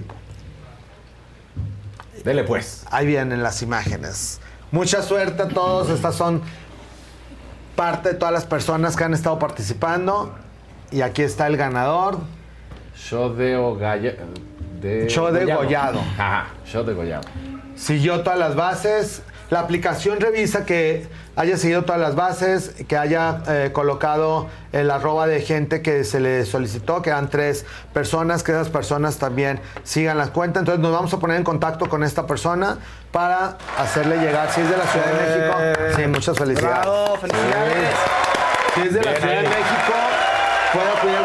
[2.27, 2.85] Dele pues.
[2.91, 4.41] Ahí vienen las imágenes.
[4.73, 5.89] Mucha suerte a todos.
[5.91, 6.43] Estas son
[7.77, 10.35] parte de todas las personas que han estado participando.
[10.91, 12.19] Y aquí está el ganador.
[12.97, 14.17] Show de Ogaya.
[14.81, 16.01] De Show de Gollado.
[16.19, 17.29] Ajá, show de Gollado.
[17.77, 19.23] Siguió todas las bases.
[19.49, 21.07] La aplicación revisa que
[21.37, 26.19] haya seguido todas las bases, que haya eh, colocado el arroba de gente que se
[26.19, 30.63] le solicitó, que eran tres personas, que esas personas también sigan las cuentas.
[30.63, 32.79] Entonces nos vamos a poner en contacto con esta persona
[33.13, 36.81] para hacerle llegar, si es de la Ciudad de México, sí, muchas felicidades.
[36.81, 37.95] Bravo, felicidades.
[38.75, 39.49] Si es de la Bien Ciudad de.
[39.49, 39.95] México,
[40.73, 41.16] consultorio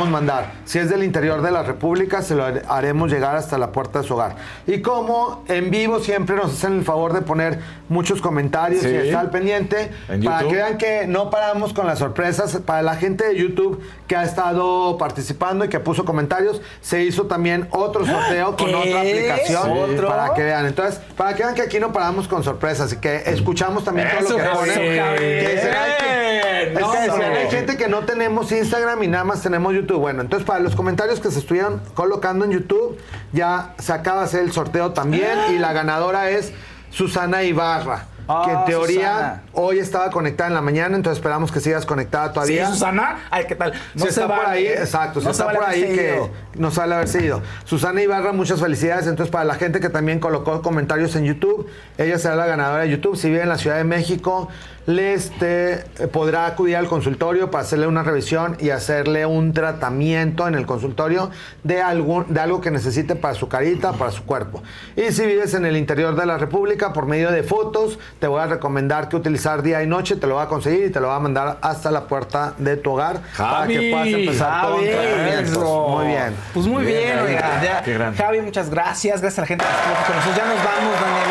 [0.00, 0.52] podemos mandar.
[0.64, 4.08] Si es del interior de la República, se lo haremos llegar hasta la puerta de
[4.08, 4.36] su hogar.
[4.66, 7.58] Y como en vivo siempre nos hacen el favor de poner
[7.88, 8.88] muchos comentarios Sí.
[8.88, 12.56] y estar al pendiente, En para que vean que no paramos con las sorpresas.
[12.64, 17.26] Para la gente de YouTube que ha estado participando y que puso comentarios, se hizo
[17.26, 18.74] también otro sorteo con ¿Qué?
[18.74, 19.70] otra aplicación.
[19.70, 20.08] ¿Otro?
[20.08, 20.66] Para que vean.
[20.66, 24.20] Entonces, para que vean que aquí no paramos con sorpresas y que escuchamos también todo
[24.28, 24.74] Eso, lo que ponen.
[24.74, 25.18] Javier.
[25.46, 27.38] Que dicen, "Ay, que- no, que decían, hombre.
[27.40, 29.89] hay gente que no tenemos Instagram y nada más tenemos YouTube.
[29.98, 32.98] Bueno, entonces para los comentarios que se estuvieron colocando en YouTube,
[33.32, 36.52] ya se acaba de hacer el sorteo también y la ganadora es
[36.90, 38.06] Susana Ibarra.
[38.44, 39.42] que en Ah, teoría Susana.
[39.60, 42.66] Hoy estaba conectada en la mañana, entonces esperamos que sigas conectada todavía.
[42.66, 43.20] Sí, Susana.
[43.30, 43.72] Ay, ¿qué tal?
[43.94, 46.30] No está por ahí, exacto, si No está se vale por ahí que ido.
[46.54, 47.42] no sale haber sido.
[47.64, 49.06] Susana Ibarra, muchas felicidades.
[49.06, 51.68] Entonces, para la gente que también colocó comentarios en YouTube,
[51.98, 53.16] ella será la ganadora de YouTube.
[53.16, 54.48] Si vive en la Ciudad de México,
[54.86, 60.48] le este, eh, podrá acudir al consultorio para hacerle una revisión y hacerle un tratamiento
[60.48, 61.30] en el consultorio
[61.62, 64.62] de, algún, de algo que necesite para su carita, para su cuerpo.
[64.96, 68.40] Y si vives en el interior de la República, por medio de fotos, te voy
[68.40, 69.16] a recomendar que
[69.62, 71.90] día y noche, te lo va a conseguir y te lo va a mandar hasta
[71.90, 75.50] la puerta de tu hogar para que puedas empezar con Javi, tratamientos.
[75.52, 75.88] eso.
[75.88, 76.34] Muy bien.
[76.54, 77.66] Pues muy bien, Bien, oiga, Javi.
[77.66, 77.82] ya.
[77.82, 78.18] Qué grande.
[78.22, 79.20] Javi, muchas gracias.
[79.20, 80.36] Gracias a la gente que estuvo aquí con nosotros.
[80.36, 81.28] Ya nos vamos, Daniel.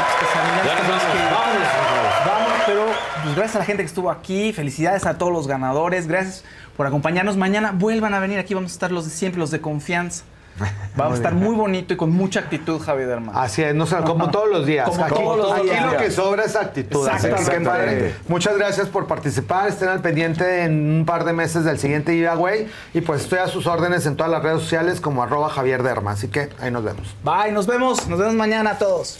[0.65, 2.85] Ya nos tenemos vamos, que Vamos, pero
[3.23, 4.53] pues, gracias a la gente que estuvo aquí.
[4.53, 6.07] Felicidades a todos los ganadores.
[6.07, 6.43] Gracias
[6.77, 7.37] por acompañarnos.
[7.37, 8.53] Mañana vuelvan a venir aquí.
[8.53, 10.23] Vamos a estar los de siempre, los de confianza.
[10.99, 13.31] Va a estar muy bonito y con mucha actitud, Javi Derma.
[13.41, 14.89] Así es, no sé, como todos los días.
[14.89, 15.91] Como aquí todos los aquí días.
[15.91, 17.07] lo que sobra es actitud.
[17.07, 18.15] Exactamente.
[18.27, 19.69] Muchas gracias por participar.
[19.69, 22.67] Estén al pendiente en un par de meses del siguiente giveaway.
[22.93, 26.11] Y pues estoy a sus órdenes en todas las redes sociales como arroba Javier Derma.
[26.11, 27.15] Así que ahí nos vemos.
[27.23, 28.07] Bye, nos vemos.
[28.07, 29.19] Nos vemos mañana a todos.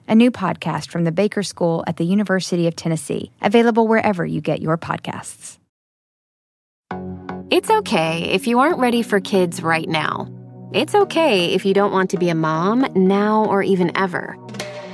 [0.11, 4.41] a new podcast from the Baker School at the University of Tennessee, available wherever you
[4.41, 5.57] get your podcasts.
[7.49, 10.27] It's okay if you aren't ready for kids right now.
[10.73, 14.37] It's okay if you don't want to be a mom now or even ever.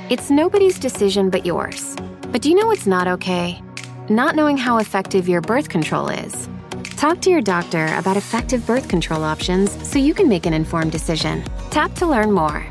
[0.08, 1.96] It's nobody's decision but yours.
[2.28, 3.60] But do you know what's not okay?
[4.08, 6.48] Not knowing how effective your birth control is.
[6.96, 10.92] Talk to your doctor about effective birth control options so you can make an informed
[10.92, 11.42] decision.
[11.70, 12.64] Tap to learn more.